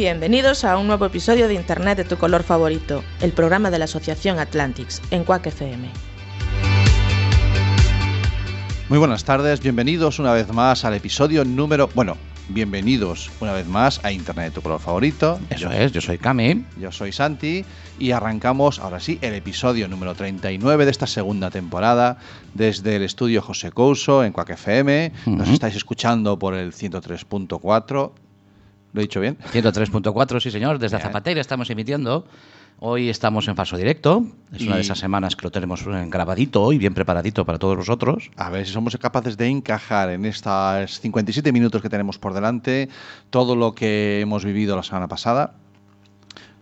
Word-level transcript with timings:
Bienvenidos 0.00 0.64
a 0.64 0.78
un 0.78 0.86
nuevo 0.86 1.04
episodio 1.04 1.46
de 1.46 1.52
Internet 1.52 1.98
de 1.98 2.04
tu 2.04 2.16
color 2.16 2.42
favorito, 2.42 3.04
el 3.20 3.32
programa 3.32 3.70
de 3.70 3.78
la 3.78 3.84
Asociación 3.84 4.38
Atlantics 4.38 5.02
en 5.10 5.24
Quack 5.24 5.48
FM. 5.48 5.90
Muy 8.88 8.98
buenas 8.98 9.24
tardes, 9.24 9.60
bienvenidos 9.60 10.18
una 10.18 10.32
vez 10.32 10.50
más 10.54 10.86
al 10.86 10.94
episodio 10.94 11.44
número... 11.44 11.90
Bueno, 11.94 12.16
bienvenidos 12.48 13.30
una 13.40 13.52
vez 13.52 13.66
más 13.66 14.02
a 14.02 14.10
Internet 14.10 14.46
de 14.46 14.50
tu 14.52 14.62
color 14.62 14.80
favorito. 14.80 15.38
Eso 15.50 15.70
es, 15.70 15.92
yo 15.92 16.00
soy 16.00 16.16
Cami. 16.16 16.64
Yo 16.78 16.90
soy 16.92 17.12
Santi 17.12 17.66
y 17.98 18.12
arrancamos 18.12 18.78
ahora 18.78 19.00
sí 19.00 19.18
el 19.20 19.34
episodio 19.34 19.86
número 19.86 20.14
39 20.14 20.86
de 20.86 20.90
esta 20.90 21.06
segunda 21.06 21.50
temporada 21.50 22.16
desde 22.54 22.96
el 22.96 23.02
estudio 23.02 23.42
José 23.42 23.70
Couso 23.70 24.24
en 24.24 24.32
Quack 24.32 24.48
FM. 24.48 25.12
Nos 25.26 25.50
estáis 25.50 25.76
escuchando 25.76 26.38
por 26.38 26.54
el 26.54 26.72
103.4. 26.72 28.12
¿Lo 28.92 29.00
he 29.00 29.04
dicho 29.04 29.20
bien? 29.20 29.38
103.4, 29.52 30.40
sí 30.40 30.50
señor, 30.50 30.78
desde 30.78 30.96
Bien. 30.96 31.08
Zapateira 31.08 31.40
estamos 31.40 31.70
emitiendo. 31.70 32.26
Hoy 32.82 33.10
estamos 33.10 33.46
en 33.46 33.56
falso 33.56 33.76
directo. 33.76 34.24
Es 34.54 34.62
una 34.62 34.76
de 34.76 34.80
esas 34.80 34.98
semanas 34.98 35.36
que 35.36 35.44
lo 35.44 35.50
tenemos 35.50 35.84
grabadito 35.86 36.72
y 36.72 36.78
bien 36.78 36.94
preparadito 36.94 37.44
para 37.44 37.58
todos 37.58 37.76
vosotros. 37.76 38.30
A 38.36 38.48
ver 38.48 38.66
si 38.66 38.72
somos 38.72 38.96
capaces 38.96 39.36
de 39.36 39.48
encajar 39.48 40.08
en 40.08 40.24
estos 40.24 40.98
57 41.00 41.52
minutos 41.52 41.82
que 41.82 41.90
tenemos 41.90 42.18
por 42.18 42.32
delante 42.32 42.88
todo 43.28 43.54
lo 43.54 43.74
que 43.74 44.20
hemos 44.20 44.46
vivido 44.46 44.76
la 44.76 44.82
semana 44.82 45.08
pasada. 45.08 45.52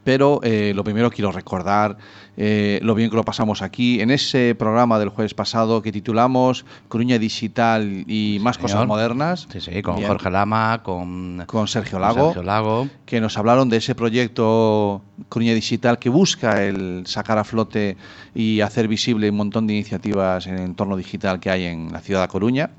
Pero 0.08 0.40
eh, 0.42 0.72
lo 0.74 0.84
primero 0.84 1.10
quiero 1.10 1.32
recordar 1.32 1.98
eh, 2.38 2.80
lo 2.82 2.94
bien 2.94 3.10
que 3.10 3.16
lo 3.16 3.26
pasamos 3.26 3.60
aquí 3.60 4.00
en 4.00 4.10
ese 4.10 4.54
programa 4.54 4.98
del 4.98 5.10
jueves 5.10 5.34
pasado 5.34 5.82
que 5.82 5.92
titulamos 5.92 6.64
Coruña 6.88 7.18
Digital 7.18 8.04
y 8.06 8.38
más 8.40 8.56
cosas 8.56 8.70
señor. 8.70 8.86
modernas. 8.86 9.46
Sí, 9.52 9.60
sí, 9.60 9.82
con 9.82 9.96
Bien. 9.96 10.08
Jorge 10.08 10.30
Lama, 10.30 10.80
con, 10.82 11.44
Con 11.46 11.68
Sergio 11.68 11.98
con 11.98 12.00
Lago. 12.00 12.24
Sergio 12.28 12.42
Lago. 12.42 12.88
que 13.04 13.20
nos 13.20 13.36
hablaron 13.36 13.68
de 13.68 13.76
ese 13.76 13.94
proyecto 13.94 15.02
Coruña 15.28 15.52
Digital 15.52 15.98
que 15.98 16.08
busca 16.08 16.64
el 16.64 17.02
sacar 17.04 17.36
a 17.36 17.44
flote 17.44 17.98
y 18.34 18.62
hacer 18.62 18.88
visible 18.88 19.28
un 19.28 19.36
montón 19.36 19.66
de 19.66 19.74
iniciativas 19.74 20.46
en 20.46 20.54
el 20.54 20.62
entorno 20.62 20.96
digital 20.96 21.38
que 21.38 21.50
hay 21.50 21.64
en 21.64 21.92
la 21.92 22.00
ciudad 22.00 22.22
de 22.22 22.28
Coruña. 22.28 22.70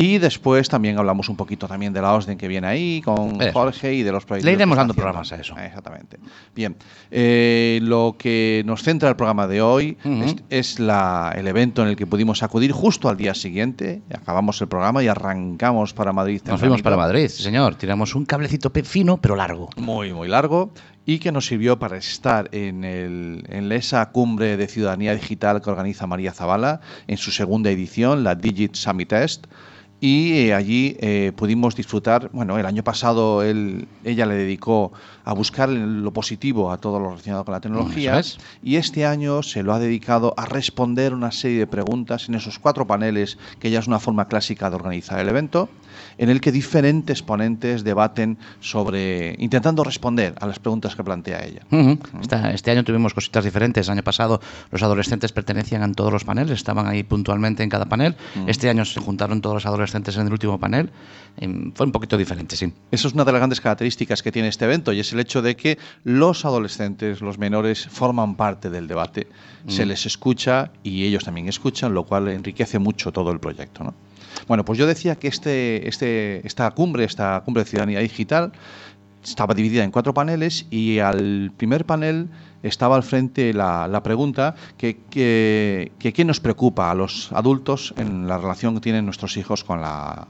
Y 0.00 0.18
después 0.18 0.68
también 0.68 0.96
hablamos 0.96 1.28
un 1.28 1.34
poquito 1.36 1.66
también 1.66 1.92
de 1.92 2.00
la 2.00 2.14
OSDEN 2.14 2.38
que 2.38 2.46
viene 2.46 2.68
ahí 2.68 3.02
con 3.02 3.42
Eso. 3.42 3.52
Jorge 3.52 3.94
y 3.94 4.04
de 4.04 4.12
los 4.12 4.24
proyectos. 4.24 4.44
Le 4.46 4.52
iremos 4.52 4.76
dando 4.76 4.92
haciendo. 4.92 5.02
programas 5.02 5.32
a 5.32 5.36
eso. 5.40 5.58
Exactamente. 5.58 6.18
Bien, 6.54 6.76
eh, 7.10 7.80
lo 7.82 8.14
que 8.16 8.62
nos 8.64 8.84
centra 8.84 9.08
el 9.08 9.16
programa 9.16 9.48
de 9.48 9.60
hoy 9.60 9.98
es, 10.04 10.36
es 10.50 10.78
la- 10.80 11.32
el 11.36 11.48
evento 11.48 11.82
en 11.82 11.88
el 11.88 11.96
que 11.96 12.06
pudimos 12.06 12.44
acudir 12.44 12.70
justo 12.70 13.08
al 13.08 13.16
día 13.16 13.34
siguiente. 13.34 14.00
Acabamos 14.14 14.60
el 14.60 14.68
programa 14.68 15.02
y 15.02 15.08
arrancamos 15.08 15.94
para 15.94 16.12
Madrid. 16.12 16.42
Nos 16.46 16.60
fuimos 16.60 16.80
para 16.82 16.96
Madrid, 16.96 17.28
señor. 17.28 17.74
Tiramos 17.74 18.14
un 18.14 18.24
cablecito 18.24 18.70
fino 18.84 19.16
pero 19.20 19.34
largo. 19.34 19.68
muy, 19.76 20.12
muy 20.12 20.28
largo 20.28 20.70
y 21.06 21.18
que 21.18 21.32
nos 21.32 21.46
sirvió 21.46 21.78
para 21.80 21.96
estar 21.96 22.48
en, 22.52 22.84
el, 22.84 23.44
en 23.48 23.72
esa 23.72 24.10
cumbre 24.12 24.56
de 24.56 24.68
ciudadanía 24.68 25.14
digital 25.14 25.60
que 25.60 25.70
organiza 25.70 26.06
María 26.06 26.32
Zavala 26.32 26.80
en 27.08 27.16
su 27.16 27.32
segunda 27.32 27.70
edición, 27.70 28.22
la 28.22 28.36
Digit 28.36 28.76
Summit 28.76 29.08
Test. 29.08 29.46
Y 30.00 30.32
eh, 30.46 30.54
allí 30.54 30.96
eh, 31.00 31.32
pudimos 31.34 31.74
disfrutar, 31.74 32.30
bueno, 32.32 32.56
el 32.56 32.66
año 32.66 32.84
pasado 32.84 33.42
él, 33.42 33.88
ella 34.04 34.26
le 34.26 34.36
dedicó 34.36 34.92
a 35.24 35.32
buscar 35.34 35.68
lo 35.68 36.12
positivo 36.12 36.70
a 36.70 36.78
todo 36.78 37.00
lo 37.00 37.10
relacionado 37.10 37.44
con 37.44 37.52
la 37.52 37.60
tecnología 37.60 38.18
es. 38.20 38.38
y 38.62 38.76
este 38.76 39.04
año 39.04 39.42
se 39.42 39.64
lo 39.64 39.74
ha 39.74 39.80
dedicado 39.80 40.34
a 40.36 40.46
responder 40.46 41.12
una 41.14 41.32
serie 41.32 41.58
de 41.58 41.66
preguntas 41.66 42.28
en 42.28 42.36
esos 42.36 42.60
cuatro 42.60 42.86
paneles, 42.86 43.38
que 43.58 43.70
ya 43.72 43.80
es 43.80 43.88
una 43.88 43.98
forma 43.98 44.28
clásica 44.28 44.70
de 44.70 44.76
organizar 44.76 45.18
el 45.18 45.28
evento, 45.28 45.68
en 46.16 46.30
el 46.30 46.40
que 46.40 46.52
diferentes 46.52 47.22
ponentes 47.22 47.82
debaten 47.82 48.38
sobre, 48.60 49.34
intentando 49.38 49.82
responder 49.82 50.34
a 50.40 50.46
las 50.46 50.60
preguntas 50.60 50.94
que 50.94 51.02
plantea 51.02 51.44
ella. 51.44 51.62
Ujú. 51.72 51.98
Esta- 52.20 52.52
este 52.52 52.70
año 52.70 52.84
tuvimos 52.84 53.14
cositas 53.14 53.44
diferentes. 53.44 53.88
El 53.88 53.92
año 53.94 54.02
pasado 54.04 54.40
los 54.70 54.82
adolescentes 54.82 55.32
pertenecían 55.32 55.82
a 55.82 55.92
todos 55.92 56.12
los 56.12 56.22
paneles, 56.24 56.52
estaban 56.52 56.86
ahí 56.86 57.02
puntualmente 57.02 57.64
en 57.64 57.68
cada 57.68 57.86
panel. 57.86 58.14
Este 58.46 58.70
año 58.70 58.84
se 58.84 59.00
juntaron 59.00 59.40
todos 59.40 59.54
los 59.56 59.66
adolescentes 59.66 59.87
en 59.94 60.26
el 60.26 60.32
último 60.32 60.58
panel. 60.58 60.90
Em, 61.36 61.72
Fue 61.72 61.86
un 61.86 61.92
poquito 61.92 62.16
diferente, 62.16 62.56
sí. 62.56 62.72
Eso 62.90 63.08
es 63.08 63.14
una 63.14 63.24
de 63.24 63.32
las 63.32 63.40
grandes 63.40 63.60
características 63.60 64.22
que 64.22 64.32
tiene 64.32 64.48
este 64.48 64.64
evento 64.64 64.92
y 64.92 65.00
es 65.00 65.12
el 65.12 65.20
hecho 65.20 65.42
de 65.42 65.56
que 65.56 65.78
los 66.04 66.44
adolescentes, 66.44 67.20
los 67.20 67.38
menores, 67.38 67.86
forman 67.86 68.36
parte 68.36 68.70
del 68.70 68.88
debate, 68.88 69.28
se 69.66 69.86
les 69.86 70.06
escucha 70.06 70.70
y 70.82 71.04
ellos 71.04 71.24
también 71.24 71.48
escuchan, 71.48 71.94
lo 71.94 72.04
cual 72.04 72.28
enriquece 72.28 72.78
mucho 72.78 73.12
todo 73.12 73.30
el 73.30 73.40
proyecto. 73.40 73.84
¿no? 73.84 73.94
Bueno, 74.46 74.64
pues 74.64 74.78
yo 74.78 74.86
decía 74.86 75.16
que 75.16 75.28
este, 75.28 75.88
este, 75.88 76.46
esta 76.46 76.70
cumbre, 76.72 77.04
esta 77.04 77.42
cumbre 77.44 77.64
de 77.64 77.70
ciudadanía 77.70 78.00
digital, 78.00 78.52
estaba 79.22 79.54
dividida 79.54 79.84
en 79.84 79.90
cuatro 79.90 80.14
paneles 80.14 80.66
y 80.70 81.00
al 81.00 81.52
primer 81.56 81.84
panel 81.84 82.28
estaba 82.62 82.96
al 82.96 83.02
frente 83.02 83.52
la, 83.52 83.88
la 83.88 84.02
pregunta 84.02 84.54
que, 84.76 84.98
que, 85.10 85.92
que 85.98 86.12
qué 86.12 86.24
nos 86.24 86.40
preocupa 86.40 86.90
a 86.90 86.94
los 86.94 87.32
adultos 87.32 87.94
en 87.96 88.26
la 88.26 88.38
relación 88.38 88.74
que 88.74 88.80
tienen 88.80 89.04
nuestros 89.04 89.36
hijos 89.36 89.64
con 89.64 89.80
la, 89.80 90.26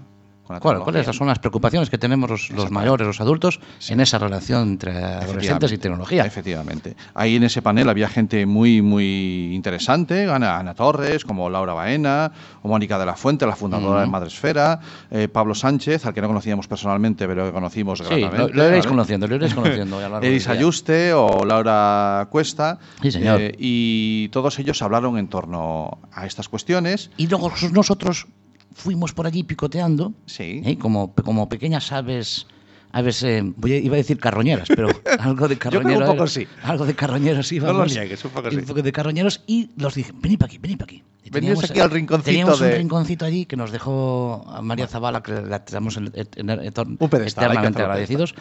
con 0.49 0.55
la 0.57 0.61
¿Cuál-. 0.61 0.81
¿Cuáles 0.81 1.07
son 1.15 1.29
las 1.29 1.39
preocupaciones 1.39 1.91
que 1.91 1.99
tenemos 1.99 2.51
los, 2.51 2.71
mayores, 2.71 3.07
los 3.07 3.21
adultos, 3.21 3.61
en 3.89 4.01
esa 4.01 4.19
relación 4.19 4.69
entre 4.71 4.97
adolescentes 4.97 5.71
y 5.73 5.79
tecnología? 5.79 6.25
Efectivamente. 6.25 6.97
Ahí 7.15 7.37
en 7.37 7.45
ese 7.45 7.63
panel 7.63 7.89
había 7.89 8.09
gente 8.09 8.47
muy, 8.47 8.83
muy 8.83 9.55
interesante, 9.55 10.29
Ana, 10.31 10.59
Ana 10.59 10.75
Torres, 10.75 11.25
como 11.25 11.49
Laura 11.51 11.75
Baena, 11.75 12.33
o 12.63 12.69
Mónica 12.69 12.99
de 12.99 13.07
la 13.07 13.15
Fuente, 13.15 13.47
la 13.47 13.55
fundadora 13.57 14.01
de 14.01 14.07
Madresfera, 14.07 14.81
eh, 15.11 15.29
Pablo 15.29 15.55
Sánchez, 15.55 16.07
al 16.07 16.15
que 16.15 16.21
no 16.21 16.29
conocíamos 16.29 16.67
personalmente, 16.67 17.27
pero 17.27 17.47
que 17.47 17.53
conocimos 17.53 17.99
Sí, 17.99 18.05
gratamente. 18.05 18.55
lo, 18.55 18.63
lo 18.63 18.69
iréis 18.69 18.87
conociendo, 18.87 19.27
lo 19.29 19.37
iréis 19.37 19.55
conociendo. 19.55 20.01
día. 20.21 20.41
Ayuste 20.49 21.13
o 21.13 21.45
Laura 21.45 22.27
Cuesta. 22.31 22.79
Sí, 23.03 23.11
señor. 23.13 23.41
eh, 23.41 23.55
y 23.59 24.29
todos 24.29 24.59
ellos 24.59 24.81
hablaron 24.83 25.19
en 25.19 25.29
torno 25.29 25.99
a 26.13 26.27
estas 26.27 26.49
cuestiones. 26.49 27.11
Y 27.17 27.27
luego 27.27 27.53
nosotros 27.73 28.27
fuimos 28.75 29.13
por 29.13 29.27
allí 29.27 29.43
picoteando, 29.45 30.13
Sí. 30.27 30.63
¿eh? 30.65 30.79
como, 30.79 31.13
como 31.15 31.49
pequeñas 31.49 31.91
aves, 31.93 32.47
aves 32.93 33.23
eh, 33.23 33.41
a- 33.63 33.69
iba 33.69 33.95
a 33.95 33.97
decir 33.99 34.19
carroñeras, 34.19 34.69
pero 34.69 34.89
algo 35.21 35.49
de 35.49 35.59
creo 35.59 35.71
que 35.73 35.77
un 35.79 35.83
carroñeros. 35.85 36.09
poco 36.11 36.27
sí. 36.27 36.47
Algo 36.63 36.87
de 36.87 36.95
carroñeros 36.95 37.53
No 37.53 37.59
lo 37.59 37.65
íbamos. 37.73 37.93
niegues, 37.93 38.25
un 38.25 38.31
poco 38.31 38.51
sí. 38.51 38.83
de 38.83 38.93
carroñeros 38.93 39.43
y 39.47 39.71
los 39.77 39.95
dije, 39.95 40.13
venid 40.15 40.39
para 40.39 40.47
aquí, 40.49 40.59
venid 40.59 40.77
para 40.79 40.85
aquí. 40.93 41.03
Y 41.25 41.31
teníamos, 41.31 41.63
aquí 41.71 41.79
al 41.81 41.91
eh, 41.91 41.95
rinconcito 41.95 42.25
Teníamos 42.31 42.61
de- 42.61 42.69
un 42.71 42.77
rinconcito 42.77 43.27
allí 43.27 43.45
que 43.45 43.57
nos 43.57 43.71
dejó 43.71 44.45
a 44.49 44.63
María 44.63 44.87
Zavala, 44.87 45.23
que 45.23 45.33
la 45.33 45.63
tenemos 45.65 45.97
Un 45.99 46.07
eternamente 46.07 47.83
un 47.83 47.85
agradecidos, 47.91 48.35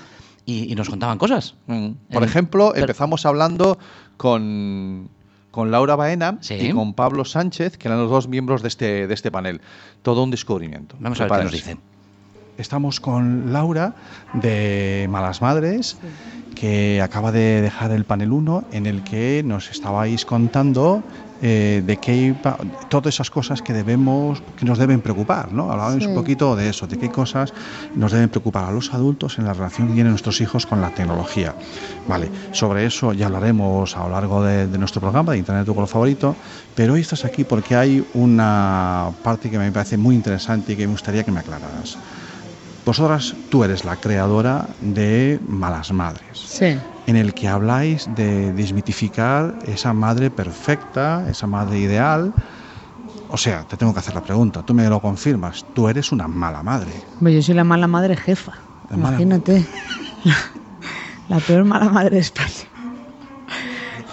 y, 0.45 0.71
y 0.71 0.75
nos 0.75 0.89
contaban 0.89 1.17
cosas. 1.17 1.55
Mm. 1.65 1.89
Por 2.13 2.23
En- 2.23 2.29
ejemplo, 2.29 2.69
pero- 2.73 2.85
empezamos 2.85 3.25
hablando 3.25 3.77
con, 4.15 5.09
con 5.57 5.71
Laura 5.71 5.95
Baena 5.95 6.37
Sí. 6.41 6.53
y 6.53 6.71
con 6.71 6.93
Pablo 6.93 7.25
Sánchez, 7.25 7.77
que 7.77 7.87
eran 7.87 7.99
los 7.99 8.11
dos 8.11 8.27
miembros 8.27 8.61
de 8.61 8.67
este, 8.67 9.07
de 9.07 9.13
este 9.15 9.31
panel. 9.31 9.59
Todo 10.03 10.21
un 10.23 10.29
descubrimiento. 10.29 10.95
Vamos 10.99 11.19
a 11.19 11.23
ver 11.23 11.35
qué 11.35 11.43
nos 11.45 11.51
dicen. 11.51 11.79
Estamos 12.59 12.99
con 12.99 13.51
Laura 13.51 13.95
de 14.35 15.07
Malas 15.09 15.41
Madres, 15.41 15.97
que 16.53 17.01
acaba 17.01 17.31
de 17.31 17.63
dejar 17.63 17.89
el 17.89 18.03
panel 18.05 18.33
1, 18.33 18.65
en 18.71 18.85
el 18.85 19.03
que 19.03 19.41
nos 19.43 19.71
estabais 19.71 20.25
contando 20.25 21.01
eh, 21.39 21.81
de 21.85 21.97
qué 21.97 22.15
iba- 22.15 22.57
todas 22.87 23.13
esas 23.13 23.29
cosas 23.29 23.61
que 23.61 23.73
debemos, 23.73 24.41
que 24.55 24.65
nos 24.65 24.77
deben 24.77 25.01
preocupar, 25.01 25.51
¿no? 25.53 25.71
Hablabais 25.71 26.03
Sí. 26.03 26.09
un 26.09 26.15
poquito 26.15 26.55
de 26.55 26.69
eso, 26.69 26.87
de 26.87 26.97
qué 26.97 27.09
cosas 27.09 27.53
nos 27.93 28.11
deben 28.11 28.29
preocupar 28.29 28.65
a 28.65 28.71
los 28.71 28.93
adultos 28.93 29.37
en 29.39 29.45
la 29.45 29.53
relación 29.53 29.87
que 29.87 29.93
tienen 29.93 30.11
nuestros 30.11 30.41
hijos 30.41 30.65
con 30.65 30.81
la 30.81 30.89
tecnología. 30.91 31.55
Vale, 32.07 32.31
sobre 32.51 32.85
eso 32.85 33.13
ya 33.13 33.27
hablaremos 33.27 33.95
a 33.97 34.03
lo 34.03 34.09
largo 34.09 34.43
de, 34.43 34.67
de 34.67 34.77
nuestro 34.77 35.01
programa 35.01 35.31
de 35.33 35.37
Internet 35.39 35.65
tu 35.65 35.73
color 35.75 35.87
favorito, 35.89 36.37
pero 36.75 36.93
hoy 36.93 37.01
estás 37.01 37.23
aquí 37.25 37.43
porque 37.43 37.75
hay 37.75 38.03
una 38.13 39.11
parte 39.21 39.49
que 39.49 39.59
me 39.59 39.71
parece 39.71 39.97
muy 39.97 40.15
interesante 40.15 40.73
y 40.73 40.75
que 40.77 40.87
me 40.87 40.91
gustaría 40.93 41.23
que 41.23 41.31
me 41.31 41.39
aclararas. 41.41 41.97
Vosotras, 42.85 43.35
tú 43.49 43.63
eres 43.63 43.83
la 43.83 43.97
creadora 43.97 44.69
de 44.79 45.39
Malas 45.45 45.91
Madres, 45.91 46.39
Sí. 46.47 46.77
En 47.07 47.15
el 47.15 47.33
que 47.33 47.47
habláis 47.47 48.13
de 48.13 48.51
desmitificar 48.53 49.57
esa 49.65 49.93
madre 49.93 50.29
perfecta, 50.29 51.25
esa 51.29 51.47
madre 51.47 51.79
ideal. 51.79 52.33
O 53.29 53.37
sea, 53.37 53.63
te 53.63 53.77
tengo 53.77 53.93
que 53.93 53.99
hacer 53.99 54.13
la 54.13 54.21
pregunta, 54.21 54.61
tú 54.63 54.73
me 54.73 54.87
lo 54.89 55.01
confirmas, 55.01 55.65
tú 55.73 55.87
eres 55.89 56.11
una 56.11 56.27
mala 56.27 56.61
madre. 56.63 56.91
Yo 57.19 57.41
soy 57.41 57.55
la 57.55 57.63
mala 57.63 57.87
madre 57.87 58.15
jefa. 58.15 58.53
La 58.89 58.97
mala- 58.97 59.09
Imagínate. 59.21 59.65
La 61.29 61.39
peor 61.39 61.65
mala 61.65 61.89
madre 61.89 62.11
de 62.15 62.21
España. 62.21 62.47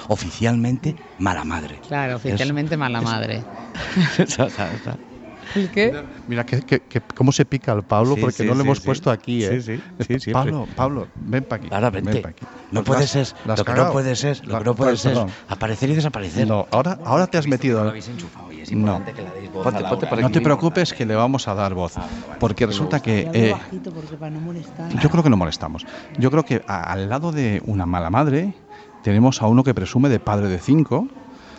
Oficialmente, 0.08 0.96
mala 1.18 1.44
madre. 1.44 1.80
Claro, 1.86 2.16
oficialmente 2.16 2.76
mala 2.76 3.00
madre. 3.00 3.44
¿El 5.54 5.70
qué? 5.70 6.04
Mira 6.26 6.44
que, 6.44 6.62
que- 6.62 6.80
que 6.80 7.00
cómo 7.14 7.32
se 7.32 7.44
pica 7.44 7.72
al 7.72 7.84
Pablo 7.84 8.14
Sí, 8.14 8.20
porque 8.20 8.36
sí, 8.38 8.42
no 8.44 8.50
lo 8.50 8.56
sí, 8.56 8.60
hemos 8.62 8.78
sí. 8.78 8.84
puesto 8.86 9.10
aquí, 9.10 9.44
¿eh? 9.44 9.60
Sí, 9.60 9.76
sí, 9.76 9.82
sí, 10.06 10.20
sí, 10.20 10.30
Pablo, 10.32 10.66
Pablo, 10.74 11.08
ven 11.14 11.44
para 11.44 11.62
aquí. 11.62 11.68
Ahora 11.74 11.90
ven 11.90 12.04
vente. 12.04 12.20
pa' 12.20 12.28
aquí. 12.30 12.44
No 12.70 12.82
Pues 12.82 12.86
puede 12.86 13.00
las- 13.00 13.10
ser. 13.10 13.26
las 13.44 13.58
Lo 13.58 13.64
que 13.64 13.70
no 13.72 13.76
cagao. 13.76 13.92
puede 13.92 14.16
ser. 14.16 14.46
Lo 14.46 14.58
que 14.58 14.64
no 14.64 14.74
puede 14.74 14.90
per- 14.92 14.98
ser. 14.98 15.12
perdón. 15.12 15.30
Aparecer 15.48 15.90
y 15.90 15.94
desaparecer. 15.94 16.46
No, 16.48 16.66
ahora, 16.70 16.98
ahora 17.04 17.26
te 17.26 17.38
has 17.38 17.46
metido. 17.46 17.94
enchufado 17.94 18.52
y 18.52 18.60
es 18.62 18.72
importante 18.72 19.12
que 19.12 19.22
la 19.22 19.30
deis 19.32 19.50
voz 19.52 19.64
Ponte- 19.64 19.82
ponte 19.88 20.06
por 20.06 20.14
aquí. 20.18 20.22
No 20.22 20.30
te 20.30 20.40
preocupes 20.40 20.92
que 20.92 21.06
le 21.06 21.14
vamos 21.14 21.46
a 21.48 21.54
dar 21.54 21.74
voz. 21.74 21.94
Porque 22.40 22.66
resulta 22.66 23.00
que. 23.00 23.28
Eh, 23.32 23.52
bajito 23.52 23.92
porque 23.92 24.16
para 24.16 24.30
no 24.30 24.40
molestar. 24.40 24.88
yo 25.00 25.08
creo 25.10 25.22
que 25.22 25.30
no 25.30 25.36
molestamos. 25.36 25.86
Yo 26.18 26.30
creo 26.30 26.44
que 26.44 26.62
a- 26.66 26.92
al 26.92 27.08
lado 27.08 27.32
de 27.32 27.62
una 27.66 27.86
mala 27.86 28.10
madre 28.10 28.54
tenemos 29.02 29.42
a 29.42 29.46
uno 29.46 29.62
que 29.64 29.74
presume 29.74 30.08
de 30.08 30.18
padre 30.20 30.48
de 30.48 30.58
cinco. 30.58 31.06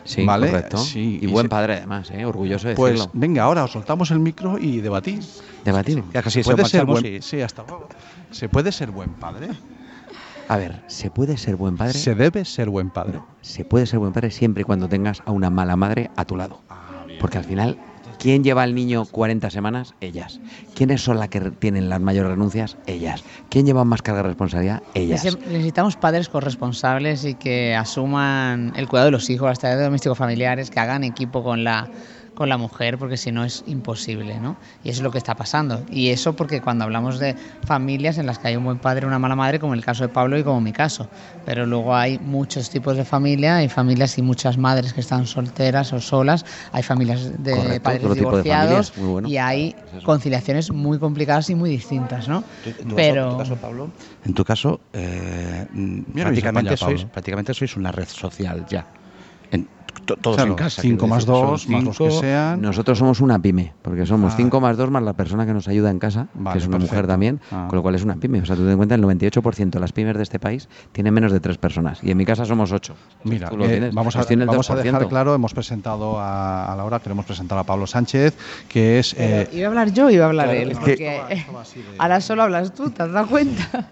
Sí, 0.06 0.24
¿vale? 0.25 0.48
correcto. 0.52 0.78
Sí, 0.78 1.19
y 1.22 1.25
y 1.25 1.28
buen 1.28 1.46
se- 1.46 1.50
padre 1.50 1.74
además, 1.78 2.10
¿eh? 2.12 2.25
orgulloso 2.25 2.68
de 2.68 2.75
Pues 2.75 2.94
decirlo. 2.94 3.12
venga, 3.13 3.44
ahora 3.44 3.63
os 3.63 3.72
soltamos 3.72 4.12
el 4.12 4.19
micro 4.19 4.57
y 4.60 4.80
debatís. 4.80 5.42
Debatimos. 5.63 6.06
Ya 6.13 6.22
casi 6.22 6.44
se 6.44 6.52
puede 6.52 6.66
ser 6.69 6.86
buen, 6.86 7.06
y- 7.06 7.22
sí, 7.22 7.42
hasta 7.42 7.63
luego. 7.63 7.90
¿Se 8.31 8.48
puede 8.48 8.72
ser 8.72 8.92
buen 8.92 9.16
padre? 9.16 9.50
A 10.48 10.57
ver, 10.57 10.84
¿se 10.88 11.10
puede 11.10 11.38
ser 11.38 11.56
buen 11.56 11.75
padre? 11.75 11.94
Se 11.98 12.13
debe 12.13 12.46
ser 12.46 12.69
buen 12.69 12.92
padre. 12.92 13.19
Se 13.42 13.66
puede 13.66 13.88
ser 13.88 13.98
buen 14.00 14.13
padre 14.13 14.30
siempre 14.30 14.62
y 14.62 14.63
cuando 14.63 14.88
tengas 14.88 15.24
a 15.25 15.31
una 15.31 15.50
mala 15.50 15.75
madre 15.75 16.12
a 16.16 16.24
tu 16.25 16.36
lado. 16.36 16.62
Porque 17.19 17.40
al 17.40 17.44
final, 17.46 17.80
¿quién 18.25 18.44
lleva 18.44 18.63
al 18.63 18.74
niño 18.74 19.06
40 19.06 19.51
semanas? 19.51 19.94
Ellas. 20.01 20.39
¿Quiénes 20.74 21.04
son 21.04 21.19
las 21.19 21.30
que 21.30 21.39
tienen 21.42 21.89
las 21.89 22.01
mayores 22.01 22.31
renuncias? 22.31 22.75
Ellas. 22.88 23.24
¿Quién 23.50 23.68
lleva 23.68 23.86
más 23.86 24.01
carga 24.01 24.24
de 24.24 24.30
responsabilidad? 24.30 24.81
Ellas. 24.95 25.24
Nece- 25.24 25.38
Necesitamos 25.45 25.95
padres 25.95 26.27
corresponsables 26.27 27.24
y 27.24 27.36
que 27.36 27.75
asuman 27.75 28.74
el 28.75 28.88
cuidado 28.88 29.06
de 29.06 29.12
los 29.12 29.30
hijos, 29.30 29.48
las 29.48 29.60
tareas 29.60 29.80
domésticos 29.83 30.18
familiares, 30.18 30.72
que 30.72 30.80
hagan 30.80 31.04
equipo 31.04 31.44
con 31.44 31.63
la 31.63 31.88
con 32.36 32.50
la 32.50 32.58
mujer, 32.58 32.98
porque 32.98 33.18
si 33.18 33.32
no 33.32 33.44
es 33.44 33.64
imposible, 33.66 34.40
¿no? 34.40 34.58
Y 34.84 34.90
eso 34.90 35.00
es 35.00 35.04
lo 35.04 35.12
que 35.12 35.18
está 35.18 35.36
pasando. 35.36 35.84
Y 35.90 36.10
eso 36.10 36.36
porque 36.36 36.62
cuando 36.62 36.84
hablamos 36.84 37.18
de 37.18 37.36
familias 37.66 38.18
en 38.18 38.26
las 38.28 38.38
que 38.40 38.50
hay 38.50 38.56
un 38.56 38.66
buen 38.66 38.78
padre 38.78 39.06
y 39.06 39.08
una 39.08 39.20
mala 39.20 39.36
madre, 39.36 39.60
como 39.60 39.74
el 39.74 39.84
caso 39.84 40.04
de 40.04 40.10
Pablo 40.10 40.38
y 40.38 40.44
como 40.44 40.62
mi 40.62 40.74
caso, 40.74 41.08
pero 41.46 41.66
luego 41.66 41.96
hay 41.96 42.20
muchos 42.20 42.70
tipos 42.70 42.98
de 42.98 43.06
familia, 43.06 43.58
hay 43.58 43.70
familias 43.70 44.18
y 44.18 44.22
muchas 44.22 44.58
madres 44.58 44.94
que 44.94 45.02
están 45.02 45.26
solteras 45.26 45.94
o 45.94 46.00
solas, 46.02 46.46
hay 46.72 46.84
familias 46.84 47.32
de 47.44 47.56
Correcto, 47.56 47.84
padres 47.84 48.10
de 48.10 48.16
divorciados 48.16 48.94
bueno. 48.98 49.28
y 49.28 49.38
hay 49.38 49.76
conciliaciones 50.04 50.72
muy 50.72 51.00
complicadas 51.00 51.50
y 51.50 51.56
muy 51.56 51.70
distintas, 51.70 52.28
¿no? 52.28 52.44
En 52.66 52.90
tu 52.90 52.96
Pero 52.96 53.16
caso, 53.16 53.24
en 53.26 53.32
tu 53.32 53.38
caso, 53.38 53.56
Pablo, 53.56 53.90
en 54.26 54.34
tu 54.34 54.44
caso, 54.46 54.80
eh, 54.94 55.66
prácticamente, 56.14 56.74
España, 56.74 56.78
sois, 56.78 57.02
Pablo. 57.02 57.14
prácticamente 57.14 57.54
sois 57.54 57.76
una 57.78 57.92
red 57.92 58.08
social 58.08 58.66
ya. 58.68 58.86
En, 59.52 59.68
todos 60.06 60.36
Claro, 60.38 60.52
en 60.52 60.56
casa. 60.57 60.81
cinco 60.81 61.00
quiero 61.06 61.16
más 61.16 61.25
decir, 61.25 61.42
dos, 61.42 61.62
son 61.63 61.72
más 61.74 61.84
los 61.84 61.98
que 61.98 62.12
sean. 62.12 62.62
Nosotros 62.62 62.98
somos 62.98 63.19
una 63.22 63.40
pyme, 63.40 63.74
porque 63.81 64.06
somos 64.06 64.34
Ah. 64.34 64.38
5 64.38 64.62
más 64.62 64.78
2 64.78 64.92
más 64.92 65.04
la 65.04 65.13
persona 65.13 65.46
que 65.46 65.54
nos 65.54 65.68
ayuda 65.68 65.90
en 65.90 66.00
casa, 66.00 66.28
Vale, 66.34 66.54
que 66.54 66.60
es 66.60 66.68
una 66.68 66.78
mujer 66.78 66.90
perfecto. 66.90 67.07
también, 67.13 67.40
Ah. 67.52 67.66
con 67.69 67.78
lo 67.78 67.81
cual 67.81 67.96
es 67.96 68.04
una 68.04 68.16
pyme. 68.16 68.42
O 68.42 68.46
sea, 68.46 68.56
tú 68.56 68.62
ten 68.62 68.72
en 68.72 68.78
cuenta, 68.78 68.96
el 68.96 69.02
98% 69.02 69.80
de 69.80 69.81
las 69.81 69.92
pymes 69.92 70.16
de 70.18 70.24
este 70.24 70.40
país 70.40 70.69
tienen 70.92 71.13
menos 71.13 71.31
de 71.31 71.40
3 71.40 71.57
personas. 71.57 72.00
Y 72.04 72.12
en 72.12 72.18
mi 72.18 72.25
casa 72.25 72.46
somos 72.46 72.72
8. 72.72 72.94
Mira, 73.24 73.50
Tú 73.50 73.57
lo 73.57 73.66
eh, 73.66 73.69
tienes, 73.69 73.94
vamos, 73.96 74.16
a, 74.16 74.19
vamos 74.19 74.69
a 74.69 74.75
dejar 74.75 75.02
2%. 75.04 75.10
claro, 75.10 75.34
hemos 75.36 75.54
presentado 75.54 76.19
a, 76.19 76.72
a 76.72 76.75
Laura, 76.75 77.00
queremos 77.00 77.25
presentar 77.25 77.58
a 77.58 77.63
Pablo 77.63 77.88
Sánchez, 77.88 78.36
que 78.69 79.00
es... 79.00 79.16
eh, 79.18 79.50
Iba 79.54 79.66
a 79.66 79.69
hablar 79.69 79.92
yo, 79.92 80.10
iba 80.10 80.25
a 80.25 80.28
hablar 80.28 80.48
claro, 80.48 80.60
él. 80.62 80.69
que- 80.69 80.75
porque 80.75 81.22
ahora 81.98 82.22
solo 82.22 82.44
hablas 82.44 82.74
tú, 82.74 82.90
¿te 82.90 83.04
has 83.04 83.12
dado 83.12 83.28
cuenta? 83.28 83.90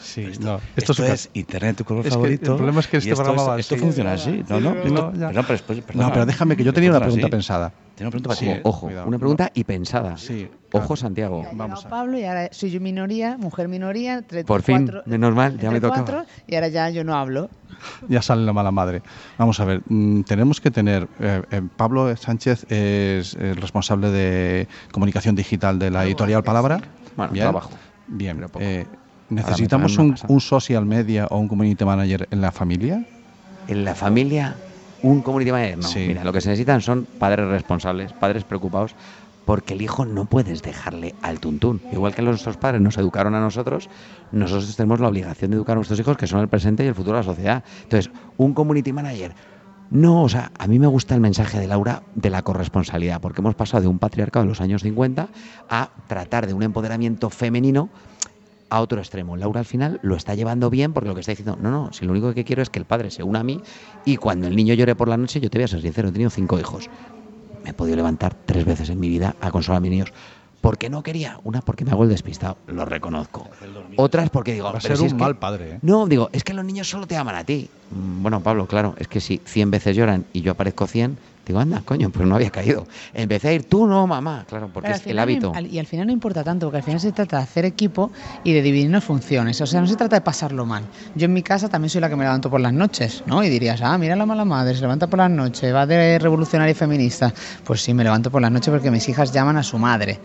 Sí, 0.00 0.26
no, 0.40 0.60
Esto, 0.76 0.92
esto, 0.92 1.04
es, 1.04 1.10
es 1.26 1.30
Internet, 1.34 1.76
tu 1.76 1.84
color 1.84 2.00
Es 2.00 2.10
que 2.10 2.14
favorito. 2.14 2.50
el 2.52 2.56
problema 2.56 2.80
es 2.80 2.86
que 2.88 2.96
este 2.98 3.10
esto 3.10 3.22
programa 3.22 3.42
es- 3.42 3.48
va 3.48 3.60
Esto 3.60 3.74
así. 3.74 3.84
funciona 3.84 4.12
así. 4.12 4.44
No, 4.48 4.60
no. 4.60 4.70
No, 4.74 4.82
esto- 4.82 5.10
perdón, 5.12 5.44
pero 5.46 5.46
después- 5.48 5.96
No, 5.96 6.12
pero 6.12 6.26
déjame 6.26 6.56
que 6.56 6.64
yo 6.64 6.72
tenía 6.72 6.90
una 6.90 6.98
Esto 6.98 7.04
pregunta 7.06 7.26
así. 7.26 7.30
pensada. 7.30 7.72
Tengo 7.96 8.08
una 8.08 8.10
pregunta 8.10 8.28
para 8.28 8.40
Sí, 8.40 8.46
ti. 8.46 8.60
Ojo, 8.62 8.86
cuidado. 8.86 9.06
una 9.08 9.18
pregunta 9.18 9.50
y 9.54 9.64
pensada. 9.64 10.16
Sí, 10.18 10.48
Ojo, 10.72 10.80
claro. 10.86 10.96
Santiago. 10.96 11.42
Ya 11.44 11.50
Vamos 11.54 11.86
a- 11.86 11.88
Pablo 11.88 12.18
y 12.18 12.24
ahora 12.24 12.48
soy 12.52 12.70
yo 12.70 12.80
minoría, 12.80 13.38
mujer 13.38 13.68
minoría. 13.68 14.14
entre 14.18 14.44
Por 14.44 14.62
fin, 14.62 14.84
cuatro- 14.86 15.02
menos 15.06 15.34
mal, 15.34 15.58
ya 15.58 15.70
me 15.70 15.80
cuatro, 15.80 16.24
y 16.46 16.54
ahora 16.54 16.68
ya 16.68 16.90
yo 16.90 17.04
no 17.04 17.14
hablo. 17.14 17.48
Ya 18.08 18.22
sale 18.22 18.44
la 18.44 18.52
mala 18.52 18.70
madre. 18.70 19.02
Vamos 19.38 19.60
a 19.60 19.64
ver, 19.64 19.82
mm, 19.88 20.22
tenemos 20.22 20.60
que 20.60 20.70
tener. 20.70 21.08
eh, 21.20 21.42
eh, 21.50 21.62
Pablo 21.76 22.14
Sánchez 22.16 22.64
es 22.70 23.34
el 23.34 23.56
responsable 23.56 24.10
de 24.10 24.68
comunicación 24.92 25.34
digital 25.34 25.78
de 25.78 25.90
la 25.90 26.04
editorial 26.04 26.42
Palabra. 26.42 26.80
Bueno, 27.16 27.32
Bien. 27.32 27.44
trabajo. 27.44 27.70
Bien. 28.08 28.44
Eh, 28.60 28.86
¿Necesitamos 29.28 29.98
un, 29.98 30.40
social 30.40 30.86
media 30.86 31.26
o 31.26 31.38
un 31.38 31.48
community 31.48 31.84
manager 31.84 32.28
en 32.30 32.40
la 32.40 32.52
familia? 32.52 33.04
En 33.68 33.84
la 33.84 33.94
familia, 33.94 34.56
un 35.02 35.22
community 35.22 35.50
manager. 35.50 35.78
No, 35.78 35.88
Sí. 35.88 36.04
mira, 36.08 36.24
lo 36.24 36.32
que 36.32 36.40
se 36.40 36.48
necesitan 36.48 36.80
son 36.80 37.06
padres 37.18 37.46
responsables, 37.48 38.12
padres 38.12 38.44
preocupados, 38.44 38.94
porque 39.44 39.74
el 39.74 39.82
hijo 39.82 40.04
no 40.04 40.26
puedes 40.26 40.62
dejarle 40.62 41.14
al 41.22 41.40
tuntún. 41.40 41.80
Igual 41.92 42.14
que 42.14 42.22
nuestros 42.22 42.56
padres 42.56 42.80
nos 42.80 42.98
educaron 42.98 43.34
a 43.34 43.40
nosotros, 43.40 43.88
nosotros 44.32 44.74
tenemos 44.76 45.00
la 45.00 45.08
obligación 45.08 45.50
de 45.50 45.56
educar 45.56 45.74
a 45.74 45.76
nuestros 45.76 45.98
hijos, 45.98 46.16
que 46.16 46.26
son 46.26 46.40
el 46.40 46.48
presente 46.48 46.84
y 46.84 46.88
el 46.88 46.94
futuro 46.94 47.16
de 47.16 47.22
la 47.22 47.32
sociedad. 47.32 47.64
Entonces, 47.84 48.10
un 48.36 48.54
community 48.54 48.92
manager. 48.92 49.32
No, 49.88 50.24
o 50.24 50.28
sea, 50.28 50.50
a 50.58 50.66
mí 50.66 50.80
me 50.80 50.88
gusta 50.88 51.14
el 51.14 51.20
mensaje 51.20 51.60
de 51.60 51.68
Laura 51.68 52.02
de 52.16 52.28
la 52.28 52.42
corresponsabilidad, 52.42 53.20
porque 53.20 53.40
hemos 53.40 53.54
pasado 53.54 53.82
de 53.82 53.88
un 53.88 54.00
patriarcado 54.00 54.44
de 54.44 54.48
los 54.48 54.60
años 54.60 54.82
50 54.82 55.28
a 55.70 55.90
tratar 56.08 56.48
de 56.48 56.54
un 56.54 56.64
empoderamiento 56.64 57.30
femenino 57.30 57.88
a 58.68 58.80
otro 58.80 58.98
extremo. 58.98 59.36
Laura 59.36 59.60
al 59.60 59.66
final 59.66 60.00
lo 60.02 60.16
está 60.16 60.34
llevando 60.34 60.70
bien 60.70 60.92
porque 60.92 61.08
lo 61.08 61.14
que 61.14 61.20
está 61.20 61.32
diciendo, 61.32 61.56
no, 61.60 61.70
no, 61.70 61.92
si 61.92 62.04
lo 62.04 62.12
único 62.12 62.34
que 62.34 62.44
quiero 62.44 62.62
es 62.62 62.70
que 62.70 62.78
el 62.78 62.84
padre 62.84 63.10
se 63.10 63.22
una 63.22 63.40
a 63.40 63.44
mí 63.44 63.60
y 64.04 64.16
cuando 64.16 64.46
el 64.48 64.56
niño 64.56 64.74
llore 64.74 64.94
por 64.94 65.08
la 65.08 65.16
noche, 65.16 65.40
yo 65.40 65.50
te 65.50 65.58
voy 65.58 65.64
a 65.64 65.68
ser 65.68 65.80
sincero, 65.82 66.08
he 66.08 66.12
tenido 66.12 66.30
cinco 66.30 66.58
hijos. 66.58 66.88
Me 67.64 67.70
he 67.70 67.74
podido 67.74 67.96
levantar 67.96 68.34
tres 68.46 68.64
veces 68.64 68.88
en 68.90 68.98
mi 69.00 69.08
vida 69.08 69.36
a 69.40 69.50
consolar 69.50 69.78
a 69.78 69.80
mis 69.80 69.90
niños. 69.90 70.12
¿Por 70.60 70.78
qué 70.78 70.90
no 70.90 71.02
quería? 71.04 71.38
Una, 71.44 71.60
porque 71.60 71.84
me 71.84 71.92
hago 71.92 72.02
el 72.02 72.08
despistado, 72.08 72.56
lo 72.66 72.84
reconozco. 72.84 73.48
Otras, 73.96 74.30
porque 74.30 74.52
digo, 74.52 74.72
Va 74.72 74.78
a 74.78 74.80
ser 74.80 74.96
si 74.96 75.02
un 75.02 75.06
es 75.08 75.14
que- 75.14 75.20
mal 75.20 75.36
padre. 75.38 75.72
¿eh? 75.74 75.78
No, 75.82 76.06
digo, 76.06 76.28
es 76.32 76.42
que 76.42 76.54
los 76.54 76.64
niños 76.64 76.88
solo 76.88 77.06
te 77.06 77.16
aman 77.16 77.36
a 77.36 77.44
ti. 77.44 77.68
Mm, 77.90 78.22
Bueno, 78.22 78.40
Pablo, 78.40 78.66
claro, 78.66 78.94
es 78.98 79.06
que 79.06 79.20
si 79.20 79.40
100 79.44 79.70
veces 79.70 79.94
lloran 79.96 80.24
y 80.32 80.40
yo 80.40 80.52
aparezco 80.52 80.86
100, 80.88 81.18
digo, 81.46 81.60
anda, 81.60 81.80
coño, 81.84 82.10
pues 82.10 82.26
no 82.26 82.34
había 82.34 82.50
caído. 82.50 82.86
Empecé 83.14 83.48
a 83.48 83.52
ir, 83.52 83.64
tú 83.64 83.86
no, 83.86 84.06
mamá, 84.06 84.44
claro, 84.48 84.68
porque 84.72 84.90
es 84.90 85.06
el 85.06 85.16
no 85.16 85.22
hábito. 85.22 85.52
y 85.70 85.78
al 85.78 85.86
final 85.86 86.08
no 86.08 86.12
importa 86.12 86.42
tanto, 86.42 86.66
porque 86.66 86.78
al 86.78 86.82
final 86.82 87.00
se 87.00 87.12
trata 87.12 87.36
de 87.38 87.42
hacer 87.44 87.64
equipo 87.64 88.10
y 88.42 88.52
de 88.52 88.62
dividirnos 88.62 89.04
funciones. 89.04 89.60
O 89.60 89.66
sea, 89.66 89.80
no 89.80 89.86
se 89.86 89.96
trata 89.96 90.16
de 90.16 90.22
pasarlo 90.22 90.66
mal. 90.66 90.84
Yo 91.14 91.26
en 91.26 91.32
mi 91.32 91.42
casa 91.42 91.68
también 91.68 91.90
soy 91.90 92.00
la 92.00 92.08
que 92.08 92.16
me 92.16 92.24
levanto 92.24 92.50
por 92.50 92.60
las 92.60 92.72
noches, 92.72 93.22
¿no? 93.26 93.44
Y 93.44 93.48
dirías, 93.48 93.80
ah, 93.82 93.96
mira 93.96 94.16
la 94.16 94.26
mala 94.26 94.44
madre, 94.44 94.74
se 94.74 94.80
levanta 94.80 95.06
por 95.06 95.18
las 95.20 95.30
noches, 95.30 95.72
va 95.72 95.86
de 95.86 96.18
revolucionaria 96.18 96.72
y 96.72 96.74
feminista. 96.74 97.32
Pues 97.64 97.80
sí, 97.80 97.94
me 97.94 98.02
levanto 98.02 98.30
por 98.30 98.42
las 98.42 98.50
noches 98.50 98.72
porque 98.72 98.90
mis 98.90 99.08
hijas 99.08 99.32
llaman 99.32 99.56
a 99.56 99.62
su 99.62 99.78
madre. 99.78 100.18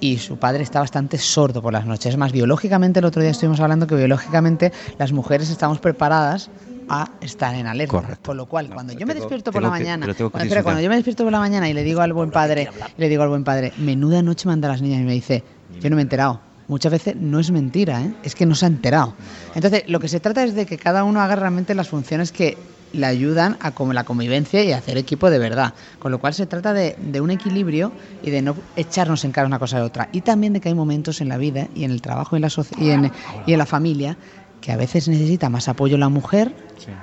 Y 0.00 0.18
su 0.18 0.38
padre 0.38 0.62
está 0.62 0.78
bastante 0.78 1.18
sordo 1.18 1.60
por 1.60 1.72
las 1.72 1.84
noches. 1.84 2.06
Es 2.06 2.16
más, 2.16 2.30
biológicamente, 2.30 3.00
el 3.00 3.04
otro 3.04 3.20
día 3.20 3.32
estuvimos 3.32 3.58
hablando 3.58 3.88
que 3.88 3.96
biológicamente 3.96 4.72
las 4.96 5.12
mujeres 5.12 5.50
estamos 5.50 5.80
preparadas 5.80 6.50
a 6.88 7.10
estar 7.20 7.54
en 7.54 7.66
alerta. 7.66 7.90
Correcto. 8.00 8.22
Con 8.26 8.36
lo 8.36 8.46
cual, 8.46 8.70
cuando 8.72 8.92
yo 8.92 9.06
me 9.06 9.14
despierto 9.14 9.52
por 9.52 9.62
la 9.62 9.68
que- 9.68 9.70
mañana, 9.70 10.06
cuando, 10.06 10.12
espera, 10.24 10.42
disfrutar. 10.44 10.62
cuando 10.64 10.82
yo 10.82 10.88
me 10.88 10.94
despierto 10.96 11.22
por 11.24 11.32
la 11.32 11.38
mañana 11.40 11.68
y 11.68 11.72
le 11.74 11.82
digo 11.82 12.00
al 12.00 12.12
buen 12.12 12.30
padre, 12.30 12.68
le 12.96 13.08
digo 13.08 13.22
al 13.22 13.28
buen 13.28 13.44
padre, 13.44 13.72
menuda 13.78 14.22
noche 14.22 14.48
manda 14.48 14.68
a 14.68 14.72
las 14.72 14.82
niñas 14.82 15.00
y 15.00 15.04
me 15.04 15.12
dice, 15.12 15.42
yo 15.80 15.90
no 15.90 15.96
me 15.96 16.02
he 16.02 16.04
enterado. 16.04 16.40
Muchas 16.68 16.92
veces 16.92 17.16
no 17.16 17.40
es 17.40 17.50
mentira, 17.50 18.02
¿eh? 18.02 18.12
es 18.22 18.34
que 18.34 18.44
no 18.44 18.54
se 18.54 18.66
ha 18.66 18.68
enterado. 18.68 19.14
Entonces, 19.54 19.84
lo 19.88 20.00
que 20.00 20.08
se 20.08 20.20
trata 20.20 20.44
es 20.44 20.54
de 20.54 20.66
que 20.66 20.76
cada 20.76 21.02
uno 21.04 21.20
haga 21.22 21.34
realmente 21.36 21.74
las 21.74 21.88
funciones 21.88 22.30
que 22.30 22.58
le 22.92 23.04
ayudan 23.06 23.56
a 23.60 23.70
como 23.72 23.92
la 23.92 24.04
convivencia 24.04 24.62
y 24.64 24.72
a 24.72 24.78
hacer 24.78 24.96
equipo 24.98 25.30
de 25.30 25.38
verdad. 25.38 25.72
Con 25.98 26.10
lo 26.12 26.18
cual 26.20 26.32
se 26.34 26.46
trata 26.46 26.72
de, 26.74 26.96
de 27.00 27.20
un 27.22 27.30
equilibrio 27.30 27.92
y 28.22 28.30
de 28.30 28.42
no 28.42 28.54
echarnos 28.76 29.24
en 29.24 29.32
cara 29.32 29.46
una 29.46 29.58
cosa 29.58 29.76
de 29.78 29.82
otra. 29.82 30.08
Y 30.12 30.20
también 30.22 30.52
de 30.54 30.60
que 30.60 30.68
hay 30.68 30.74
momentos 30.74 31.20
en 31.22 31.28
la 31.30 31.36
vida 31.38 31.68
y 31.74 31.84
en 31.84 31.90
el 31.90 32.00
trabajo 32.02 32.36
y 32.36 32.38
en 32.38 32.42
la, 32.42 32.50
y 32.78 32.90
en, 32.90 33.12
y 33.46 33.52
en 33.52 33.58
la 33.58 33.66
familia 33.66 34.16
que 34.60 34.72
a 34.72 34.76
veces 34.76 35.08
necesita 35.08 35.48
más 35.48 35.68
apoyo 35.68 35.96
la 35.98 36.08
mujer 36.08 36.52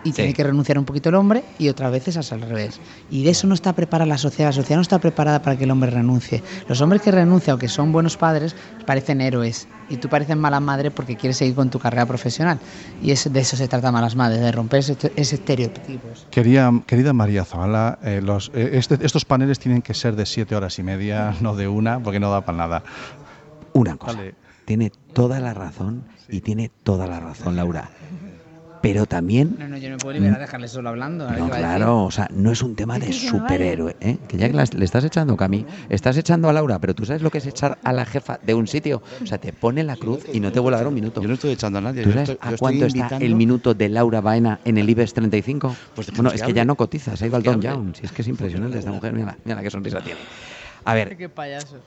y 0.03 0.11
tiene 0.13 0.33
que 0.33 0.43
renunciar 0.43 0.79
un 0.79 0.85
poquito 0.85 1.09
el 1.09 1.15
hombre 1.15 1.43
y 1.59 1.69
otras 1.69 1.91
veces 1.91 2.15
es 2.15 2.31
al 2.31 2.41
revés. 2.41 2.79
Y 3.09 3.23
de 3.23 3.29
eso 3.31 3.45
no 3.47 3.53
está 3.53 3.73
preparada 3.73 4.07
la 4.07 4.17
sociedad. 4.17 4.49
La 4.49 4.53
sociedad 4.53 4.77
no 4.77 4.81
está 4.81 4.99
preparada 4.99 5.41
para 5.41 5.57
que 5.57 5.63
el 5.65 5.71
hombre 5.71 5.89
renuncie. 5.91 6.41
Los 6.67 6.81
hombres 6.81 7.01
que 7.01 7.11
renuncian 7.11 7.55
o 7.55 7.59
que 7.59 7.67
son 7.67 7.91
buenos 7.91 8.17
padres 8.17 8.55
parecen 8.85 9.21
héroes 9.21 9.67
y 9.89 9.97
tú 9.97 10.09
pareces 10.09 10.35
mala 10.37 10.59
madre 10.59 10.89
porque 10.91 11.15
quieres 11.15 11.37
seguir 11.37 11.53
con 11.55 11.69
tu 11.69 11.77
carrera 11.79 12.05
profesional. 12.05 12.59
Y 13.03 13.11
es, 13.11 13.31
de 13.31 13.39
eso 13.39 13.55
se 13.57 13.67
trata 13.67 13.91
Malas 13.91 14.15
Madres, 14.15 14.39
de 14.41 14.51
romper 14.51 14.79
ese, 14.79 14.97
ese 15.15 15.35
estereotipos. 15.35 16.25
Quería, 16.31 16.71
querida 16.87 17.13
María 17.13 17.45
Zavala, 17.45 17.99
eh, 18.03 18.21
los, 18.23 18.49
eh, 18.55 18.71
este- 18.73 18.97
estos 19.05 19.23
paneles 19.25 19.59
tienen 19.59 19.81
que 19.81 19.93
ser 19.93 20.15
de 20.15 20.25
siete 20.25 20.55
horas 20.55 20.79
y 20.79 20.83
media, 20.83 21.35
no 21.41 21.55
de 21.55 21.67
una, 21.67 21.99
porque 22.01 22.19
no 22.19 22.31
da 22.31 22.41
para 22.41 22.57
nada. 22.57 22.83
Una 23.73 23.97
cosa. 23.97 24.19
Tiene 24.65 24.91
toda 25.13 25.39
la 25.39 25.53
razón 25.53 26.03
y 26.29 26.41
tiene 26.41 26.71
toda 26.83 27.07
la 27.07 27.19
razón, 27.19 27.55
Laura. 27.55 27.89
pero 28.81 29.07
también 29.07 29.55
No, 29.57 29.67
no, 29.67 29.77
yo 29.77 29.89
no 29.89 29.97
puedo 29.97 30.13
liberar 30.13 30.37
a 30.37 30.41
dejarle 30.41 30.67
solo 30.67 30.89
hablando. 30.89 31.27
No, 31.31 31.49
claro, 31.49 32.03
o 32.03 32.11
sea, 32.11 32.27
no 32.31 32.51
es 32.51 32.61
un 32.61 32.75
tema 32.75 32.99
¿Qué 32.99 33.07
de 33.07 33.13
superhéroe, 33.13 33.95
¿eh? 33.99 34.17
Que 34.27 34.37
ya 34.37 34.47
que 34.47 34.53
las- 34.53 34.75
le 34.75 34.85
estás 34.85 35.03
echando, 35.03 35.35
Cami, 35.35 35.65
estás 35.89 36.17
echando 36.17 36.49
a 36.49 36.53
Laura, 36.53 36.77
pero 36.77 36.93
tú 36.93 37.03
sabes 37.03 37.23
lo 37.23 37.31
que 37.31 37.39
es 37.39 37.47
echar 37.47 37.79
a 37.83 37.91
la 37.93 38.05
jefa 38.05 38.39
de 38.43 38.53
un 38.53 38.67
sitio. 38.67 39.01
O 39.21 39.25
sea, 39.25 39.39
te 39.39 39.53
pone 39.53 39.83
la 39.83 39.95
cruz 39.95 40.25
y 40.31 40.39
no 40.39 40.51
te 40.51 40.59
vuelve 40.59 40.75
a 40.75 40.79
dar 40.81 40.87
un 40.87 40.93
minuto. 40.93 41.19
Yo 41.21 41.27
no 41.27 41.33
estoy 41.33 41.51
echando 41.53 41.79
a 41.79 41.81
nadie. 41.81 42.03
¿Tú 42.03 42.09
yo 42.09 42.13
sabes 42.13 42.29
estoy- 42.29 42.49
yo 42.49 42.55
a 42.55 42.57
cuánto 42.59 42.85
está 42.85 42.97
invitando- 42.99 43.25
el 43.25 43.35
minuto 43.35 43.73
de 43.73 43.89
Laura 43.89 44.21
Baena 44.21 44.59
en 44.65 44.77
el 44.77 44.87
IBEX 44.87 45.13
35? 45.13 45.75
Pues 45.95 46.11
bueno, 46.11 46.31
es 46.31 46.43
que 46.43 46.53
ya 46.53 46.63
no 46.63 46.75
cotiza, 46.75 47.15
se 47.17 47.25
ha 47.25 47.27
ido 47.27 47.37
al 47.37 47.43
Don. 47.43 47.95
Si 47.95 48.05
es 48.05 48.11
que 48.11 48.21
es 48.21 48.27
impresionante 48.27 48.77
esta 48.77 48.91
mujer, 48.91 49.13
mira, 49.13 49.35
mira 49.43 49.63
qué 49.63 49.71
sonrisa 49.71 49.99
tiene. 50.01 50.19
A 50.83 50.93
ver, 50.93 51.17
Qué 51.17 51.27
payaso. 51.29 51.77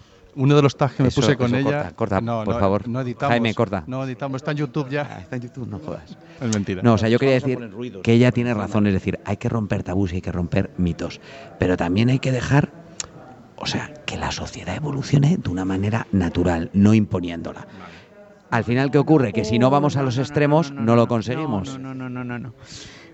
Uno 0.40 0.54
de 0.56 0.62
los 0.62 0.76
tags 0.76 0.94
que 0.94 1.02
me 1.02 1.08
Eso- 1.08 1.20
puse 1.20 1.36
con 1.36 1.48
eso 1.54 1.56
ella. 1.68 1.82
corta, 1.82 1.96
corta, 1.96 2.20
no, 2.20 2.44
por 2.44 2.54
no, 2.54 2.60
favor. 2.60 2.88
No 2.88 3.00
editamos. 3.00 3.32
Jaime, 3.32 3.54
corta. 3.54 3.82
No 3.88 4.04
editamos, 4.04 4.36
está 4.36 4.52
en 4.52 4.56
YouTube 4.58 4.86
Ah, 4.86 4.90
ya. 4.90 5.02
está 5.20 5.36
en 5.36 5.42
YouTube, 5.42 5.66
no 5.68 5.78
jodas. 5.80 6.16
Es 6.40 6.54
mentira. 6.54 6.80
No, 6.82 6.94
o 6.94 6.98
sea, 6.98 7.08
yo 7.08 7.18
quería 7.18 7.34
decir 7.34 7.58
ruidos. 7.72 8.02
que 8.02 8.12
ella 8.12 8.30
tiene 8.30 8.54
razón, 8.54 8.86
es 8.86 8.92
decir, 8.92 9.18
hay 9.24 9.36
que 9.36 9.48
romper 9.48 9.82
tabús 9.82 10.12
y 10.12 10.16
hay 10.16 10.22
que 10.22 10.30
romper 10.32 10.70
mitos, 10.78 11.20
pero 11.58 11.76
también 11.76 12.08
hay 12.08 12.20
que 12.20 12.30
dejar, 12.30 12.70
o 13.56 13.66
sea, 13.66 13.92
que 14.06 14.16
la 14.16 14.30
sociedad 14.30 14.76
evolucione 14.76 15.36
de 15.38 15.50
una 15.50 15.64
manera 15.64 16.06
natural, 16.12 16.70
no 16.72 16.94
imponiéndola. 16.94 17.66
Al 18.50 18.62
final, 18.64 18.90
¿qué 18.90 18.98
ocurre? 18.98 19.32
Que 19.32 19.44
si 19.44 19.58
no 19.58 19.68
vamos 19.70 19.96
a 19.96 20.02
los 20.02 20.16
extremos, 20.18 20.70
no 20.72 20.94
lo 20.96 21.06
conseguimos. 21.08 21.78
No, 21.78 21.92
no, 21.94 22.08
no, 22.08 22.24
no, 22.24 22.38
no. 22.38 22.52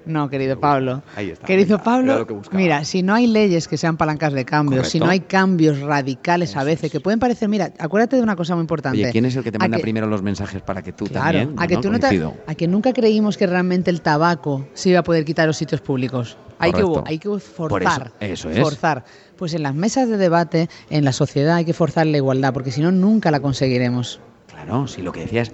No. 0.07 0.25
No, 0.25 0.29
querido 0.31 0.59
Pablo. 0.59 1.03
Ahí 1.17 1.31
está, 1.31 1.47
Querido 1.47 1.79
venga, 1.79 1.85
Pablo, 1.85 2.27
mira, 2.53 2.85
si 2.85 3.03
no 3.03 3.15
hay 3.15 3.27
leyes 3.27 3.69
que 3.69 3.77
sean 3.77 3.97
palancas 3.97 4.33
de 4.33 4.45
cambio, 4.45 4.85
si 4.85 5.01
no 5.01 5.09
hay 5.09 5.21
cambios 5.21 5.81
radicales 5.81 6.57
a 6.57 6.65
veces, 6.65 6.85
es. 6.85 6.93
que 6.93 7.01
pueden 7.01 7.19
parecer, 7.19 7.49
mira, 7.49 7.73
acuérdate 7.79 8.17
de 8.17 8.23
una 8.23 8.37
cosa 8.37 8.55
muy 8.55 8.63
importante. 8.63 8.99
Oye, 8.99 9.11
¿quién 9.13 9.25
es 9.25 9.37
el 9.37 9.43
que 9.45 9.53
te 9.53 9.59
manda 9.59 9.77
que- 9.79 9.83
primero 9.83 10.07
los 10.07 10.23
mensajes 10.23 10.63
para 10.63 10.83
que 10.83 10.93
tú 10.93 11.07
Claro, 11.07 11.39
también? 11.39 11.55
a 11.59 11.67
que 11.67 11.75
No, 11.75 11.81
tú 11.81 11.91
no 11.91 11.99
te- 11.99 12.23
a 12.47 12.55
que 12.55 12.69
nunca 12.69 12.93
creímos 12.93 13.37
que 13.37 13.47
realmente 13.47 13.91
el 13.91 14.01
tabaco 14.03 14.67
se 14.75 14.91
iba 14.91 15.01
a 15.01 15.03
poder 15.05 15.25
quitar 15.25 15.47
los 15.47 15.57
sitios 15.57 15.81
públicos. 15.81 16.37
Hay 16.59 16.73
que, 16.73 16.85
hay 17.07 17.19
que 17.19 17.29
forzar. 17.39 18.13
eso- 18.21 18.49
eso 18.49 18.51
es. 18.51 18.61
Forzar. 18.61 19.05
Pues 19.37 19.55
en 19.55 19.63
las 19.65 19.75
mesas 19.75 20.09
de 20.09 20.17
debate, 20.17 20.69
en 20.91 21.05
la 21.05 21.13
sociedad 21.13 21.57
hay 21.57 21.65
que 21.65 21.73
forzar 21.75 22.07
la 22.07 22.17
igualdad, 22.17 22.53
porque 22.55 22.71
si 22.71 22.81
no, 22.81 22.93
nunca 22.93 23.31
la 23.31 23.41
conseguiremos. 23.41 24.21
Claro, 24.49 24.87
si 24.87 25.03
lo 25.03 25.13
que 25.13 25.21
decías... 25.21 25.51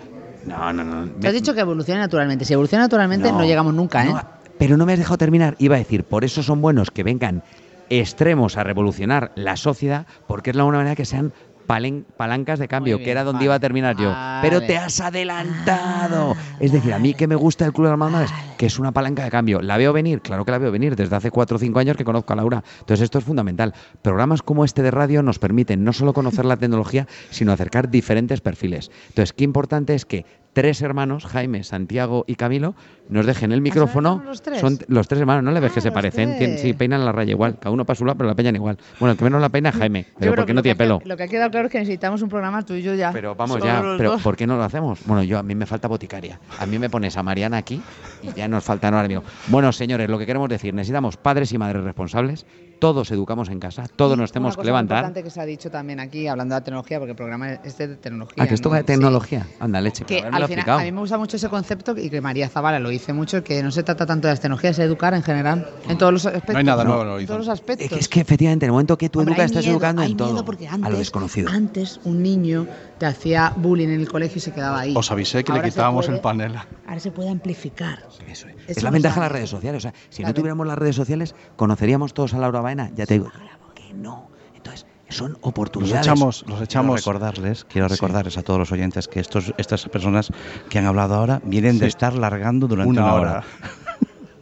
No, 0.47 0.73
no, 0.73 0.83
no. 0.85 1.07
Te 1.21 1.29
has 1.29 1.35
dicho 1.35 1.53
que 1.53 1.61
evolucione 1.61 2.01
naturalmente. 2.01 2.45
Si 2.47 2.53
evoluciona 2.55 2.85
naturalmente, 2.85 3.31
no, 3.31 3.45
llegamos 3.45 3.75
nunca, 3.75 4.07
¿eh? 4.07 4.15
Pero 4.61 4.77
no 4.77 4.87
me 4.87 4.93
has 4.93 4.99
dejado 4.99 5.19
terminar. 5.19 5.57
Iba 5.59 5.75
a 5.75 5.79
decir, 5.79 6.05
por 6.05 6.23
eso 6.25 6.43
son 6.45 6.61
buenos 6.61 6.91
que 6.93 7.03
vengan 7.03 7.43
extremos 7.89 8.57
a 8.57 8.63
revolucionar 8.63 9.33
la 9.35 9.57
sociedad, 9.57 10.07
porque 10.29 10.51
es 10.51 10.57
la 10.57 10.65
única 10.65 10.79
manera 10.79 10.95
que 10.95 11.05
sean 11.05 11.33
palen- 11.67 12.05
palancas 12.17 12.59
de 12.61 12.69
cambio, 12.69 12.99
que 12.99 13.11
era 13.11 13.25
donde 13.25 13.39
vale. 13.39 13.45
iba 13.47 13.55
a 13.55 13.59
terminar 13.61 13.97
yo. 13.97 14.11
Vale. 14.11 14.49
Pero 14.49 14.61
te 14.65 14.77
has 14.79 15.01
adelantado. 15.01 16.37
es 16.61 16.73
decir, 16.73 16.93
a 16.93 16.99
mí 16.99 17.15
que 17.15 17.27
me 17.27 17.35
gusta 17.35 17.65
el 17.65 17.73
Club 17.73 17.87
de 17.87 17.93
Hermanas, 17.93 18.31
que 18.61 18.67
es 18.67 18.79
una 18.79 18.93
palanca 18.93 19.25
de 19.25 19.31
cambio. 19.31 19.63
¿La 19.63 19.79
veo 19.79 19.91
venir? 19.95 20.21
Claro 20.21 20.45
que 20.45 20.51
la 20.51 20.59
veo 20.59 20.71
venir. 20.71 20.95
Desde 20.95 21.17
hace 21.17 21.31
cuatro 21.31 21.57
o 21.57 21.59
cinco 21.59 21.79
años 21.79 21.97
que 21.97 22.05
conozco 22.05 22.35
a 22.35 22.37
Laura. 22.37 22.63
Entonces 22.81 23.05
esto 23.05 23.17
es 23.17 23.25
fundamental. 23.25 23.73
Programas 24.03 24.43
como 24.43 24.67
este 24.67 24.83
de 24.83 24.91
radio 24.91 25.23
nos 25.23 25.39
permiten 25.39 25.83
no 25.83 25.95
solo 25.95 26.13
conocer 26.13 26.45
la 26.45 26.59
tecnología, 26.59 27.07
sino 27.31 27.53
acercar 27.53 27.89
diferentes 27.91 28.43
perfiles. 28.43 28.91
Entonces, 29.09 29.33
qué 29.33 29.45
importante 29.45 29.95
es 29.95 30.05
que 30.05 30.27
tres 30.53 30.83
hermanos, 30.83 31.25
Jaime, 31.27 31.63
Santiago 31.63 32.25
y 32.27 32.35
Camilo, 32.35 32.75
nos 33.09 33.25
dejen 33.25 33.53
el 33.53 33.61
micrófono. 33.61 34.17
son 34.19 34.27
los 34.27 34.43
tres? 34.43 34.61
Son 34.61 34.79
los 34.89 35.07
tres 35.09 35.21
hermanos, 35.21 35.43
¿no 35.45 35.53
le 35.53 35.61
ves 35.61 35.71
Ah, 35.71 35.75
que 35.77 35.81
se 35.81 35.93
parecen? 35.93 36.31
Tien- 36.39 36.51
tres. 36.51 36.61
sí, 36.61 36.73
peinan 36.75 37.05
la 37.05 37.13
raya 37.13 37.31
igual. 37.31 37.57
Cada 37.59 37.71
uno 37.73 37.87
para 37.87 37.97
su 37.97 38.05
lado, 38.05 38.19
pero 38.19 38.29
la 38.29 38.35
peinan 38.35 38.57
igual. 38.57 38.77
Bueno, 38.99 39.13
el 39.13 39.17
que 39.19 39.25
menos 39.25 39.41
la 39.41 39.49
peina 39.49 39.71
es 39.71 39.77
Jaime, 39.77 40.07
pero 40.19 40.33
porque 40.33 40.47
que 40.47 40.55
no 40.55 40.63
tiene 40.63 40.77
pelo. 40.77 41.01
Lo 41.05 41.17
que 41.17 41.23
ha 41.23 41.29
quedado 41.29 41.51
claro 41.51 41.67
es 41.69 41.73
que 41.73 41.79
necesitamos 41.79 42.21
un 42.23 42.29
programa 42.29 42.63
tú 42.65 42.75
y 42.75 42.83
yo 42.83 42.95
ya. 42.95 43.11
Pero 43.13 43.35
vamos 43.37 43.59
Solo 43.61 43.65
ya, 43.65 43.81
pero 43.97 44.11
dos. 44.13 44.23
¿por 44.23 44.37
qué 44.37 44.47
no 44.47 44.57
lo 44.57 44.65
hacemos? 44.65 44.99
Bueno, 45.07 45.23
yo 45.23 45.39
a 45.39 45.43
mí 45.45 45.55
me 45.55 45.67
falta 45.67 45.87
boticaria. 45.89 46.39
A 46.59 46.67
mí 46.67 46.79
me 46.81 46.91
pones 46.91 47.17
a 47.17 47.23
Mariana 47.23 47.57
aquí 47.57 47.81
y 48.23 48.33
ya 48.35 48.49
nos 48.51 48.65
faltan 48.65 48.95
ahora 48.95 49.09
mismo. 49.09 49.23
Bueno, 49.49 49.73
señores, 49.73 50.09
lo 50.11 50.19
que 50.19 50.27
queremos 50.27 50.49
decir, 50.49 50.75
necesitamos 50.75 51.17
padres 51.17 51.53
y 51.53 51.59
madres 51.59 51.83
responsables. 51.85 52.45
Todos 52.81 53.11
educamos 53.11 53.51
en 53.51 53.61
casa, 53.61 53.85
todos 53.95 54.17
nos 54.17 54.33
tenemos 54.33 54.57
que 54.57 54.65
levantar. 54.65 54.97
Muy 55.03 55.09
importante 55.09 55.23
que 55.23 55.31
se 55.31 55.39
ha 55.39 55.45
dicho 55.45 55.71
también 55.71 56.01
aquí, 56.01 56.27
hablando 56.29 56.55
de 56.55 56.61
la 56.63 56.65
tecnología, 56.65 56.99
porque 56.99 57.11
el 57.11 57.17
programa 57.17 57.53
es 57.53 57.77
de 57.77 57.89
tecnología. 57.97 58.43
Ah, 58.43 58.47
que 58.47 58.55
esto 58.55 58.71
¿no? 58.71 58.75
de 58.77 58.85
tecnología. 58.85 59.47
Anda, 59.61 59.83
leche. 59.83 60.05
Que 60.07 60.21
al 60.21 60.23
lo 60.23 60.31
final, 60.31 60.43
explicado. 60.45 60.79
a 60.79 60.83
mí 60.85 60.91
me 60.91 61.01
gusta 61.01 61.19
mucho 61.19 61.37
ese 61.37 61.51
concepto 61.51 61.95
y 61.99 62.09
que 62.09 62.23
María 62.23 62.49
Zavala 62.49 62.79
lo 62.79 62.89
dice 62.89 63.13
mucho, 63.13 63.45
que 63.45 63.63
no 63.63 63.71
se 63.71 63.83
trata 63.83 64.07
tanto 64.07 64.29
de 64.29 64.33
las 64.33 64.41
tecnologías, 64.41 64.79
es 64.79 64.87
educar 64.87 65.13
en 65.13 65.23
general, 65.23 65.69
en 65.91 65.99
todos 65.99 66.11
los 66.11 66.25
aspectos. 66.25 66.55
No 66.55 66.59
hay 66.59 66.65
nada 66.65 66.85
nuevo 66.85 67.03
en 67.03 67.09
el 67.11 67.21
En 67.21 67.27
todos 67.27 67.41
los 67.41 67.49
aspectos. 67.51 67.85
Es 67.85 67.91
que, 67.93 67.99
es 67.99 68.09
que 68.09 68.21
efectivamente, 68.21 68.65
en 68.65 68.69
el 68.71 68.73
momento 68.73 68.97
que 68.97 69.11
tú 69.11 69.19
Hombre, 69.19 69.35
educas, 69.35 69.51
estás 69.51 69.65
miedo, 69.65 69.75
educando 69.77 70.03
en 70.03 70.17
todo. 70.17 70.43
porque 70.47 70.67
a 70.67 70.79
lo 70.79 70.87
antes- 70.87 70.99
desconocido. 71.01 71.51
Antes 71.51 72.01
un 72.05 72.23
niño 72.23 72.67
te 72.97 73.05
hacía 73.05 73.53
bullying 73.57 73.89
en 73.89 74.01
el 74.01 74.09
colegio 74.09 74.39
y 74.39 74.41
se 74.41 74.53
quedaba 74.53 74.81
ahí. 74.81 74.95
Os 74.97 75.11
avisé 75.11 75.45
que 75.45 75.53
Ahora 75.53 75.65
le 75.65 75.71
quitábamos 75.71 76.07
puede- 76.07 76.17
el 76.17 76.23
panel. 76.23 76.55
Ahora 76.87 76.99
se 77.01 77.11
puede 77.11 77.29
amplificar. 77.29 77.99
Eso 78.41 78.49
es. 78.49 78.55
Eso 78.69 78.79
es 78.79 78.83
la 78.83 78.91
ventaja 78.91 79.15
de 79.17 79.21
las 79.21 79.33
redes 79.33 79.51
sociales. 79.51 79.79
O 79.79 79.81
sea, 79.83 79.95
si 80.11 80.23
no 80.23 80.33
tuviéramos 80.35 80.67
las 80.67 80.79
redes 80.79 80.97
sociales, 80.97 81.35
conoceríamos 81.57 82.15
todos 82.15 82.35
a 82.35 82.39
Laura 82.39 82.61
Baena. 82.61 82.91
Ya 82.95 83.07
te 83.07 83.15
digo, 83.15 83.31
claro 83.31 83.75
que 83.75 83.93
no. 83.95 84.29
Entonces, 84.57 84.87
son 85.09 85.33
Los 85.33 85.39
oportunidades. 85.43 86.07
echamos, 86.07 86.41
los 86.43 86.47
Quiero 86.47 86.65
echamos. 86.65 86.97
recordarles, 87.01 87.65
quiero 87.65 87.89
Sí. 87.89 87.95
recordarles 87.95 88.39
a 88.39 88.43
todos 88.43 88.59
los 88.61 88.71
oyentes 88.73 89.09
que 89.09 89.21
estos, 89.21 89.53
estas 89.59 89.89
personas 89.89 90.31
que 90.69 90.79
han 90.79 90.87
hablado 90.87 91.15
ahora 91.15 91.41
vienen 91.45 91.79
de 91.79 91.87
estar 91.89 92.15
largando 92.15 92.67
durante 92.69 92.91
una 92.91 93.03
una, 93.05 93.15
hora. 93.15 93.45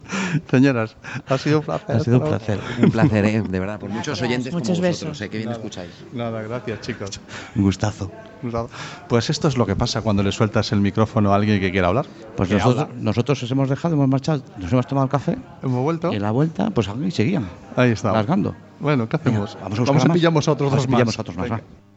Señoras, 0.51 0.95
ha 1.27 1.37
sido 1.37 1.59
un 1.59 1.65
placer. 1.65 1.95
Ha 1.95 1.99
sido 1.99 2.17
un 2.19 2.27
placer. 2.27 2.59
Un 2.81 2.91
placer, 2.91 3.25
¿eh? 3.25 3.41
de 3.41 3.59
verdad, 3.59 3.79
por 3.79 3.89
muchos 3.89 4.21
oyentes 4.21 4.53
Muchos 4.53 4.77
como 4.77 4.87
vosotros, 4.87 5.09
besos. 5.11 5.21
¿eh? 5.21 5.29
que 5.29 5.37
bien 5.37 5.49
escucháis. 5.51 5.91
Nada, 6.13 6.41
gracias, 6.41 6.81
chicos. 6.81 7.19
Un 7.55 7.63
gustazo. 7.63 8.11
Pues 9.09 9.29
esto 9.29 9.47
es 9.49 9.57
lo 9.57 9.65
que 9.65 9.75
pasa 9.75 10.01
cuando 10.01 10.23
le 10.23 10.31
sueltas 10.31 10.71
el 10.71 10.79
micrófono 10.81 11.33
a 11.33 11.35
alguien 11.35 11.59
que 11.59 11.71
quiera 11.71 11.89
hablar. 11.89 12.05
Pues 12.37 12.49
nosotros, 12.49 12.83
habla. 12.83 12.95
nosotros 13.01 13.43
os 13.43 13.51
hemos 13.51 13.69
dejado, 13.69 13.95
hemos 13.95 14.07
marchado, 14.07 14.43
nos 14.57 14.71
hemos 14.71 14.87
tomado 14.87 15.05
el 15.05 15.11
café 15.11 15.37
hemos 15.61 15.83
vuelto. 15.83 16.11
y 16.11 16.15
en 16.15 16.21
la 16.21 16.31
vuelta, 16.31 16.69
pues 16.69 16.87
ahí 16.87 17.11
seguían, 17.11 17.47
Ahí 17.75 17.91
está. 17.91 18.13
largando. 18.13 18.55
Bueno, 18.79 19.09
¿qué 19.09 19.17
hacemos? 19.17 19.55
Venga, 19.55 19.63
vamos 19.63 19.79
a 19.79 19.81
buscar 19.91 20.07
más. 20.07 20.15
pillamos 20.15 20.47
a 20.47 20.51
otros 20.53 20.69
Vamos 20.71 20.85
dos 20.85 20.93
a 20.93 20.95
pillamos 20.95 21.13
más. 21.13 21.17
a 21.19 21.21
otros 21.21 21.35
más, 21.37 21.43
Venga. 21.49 21.57
va. 21.57 21.88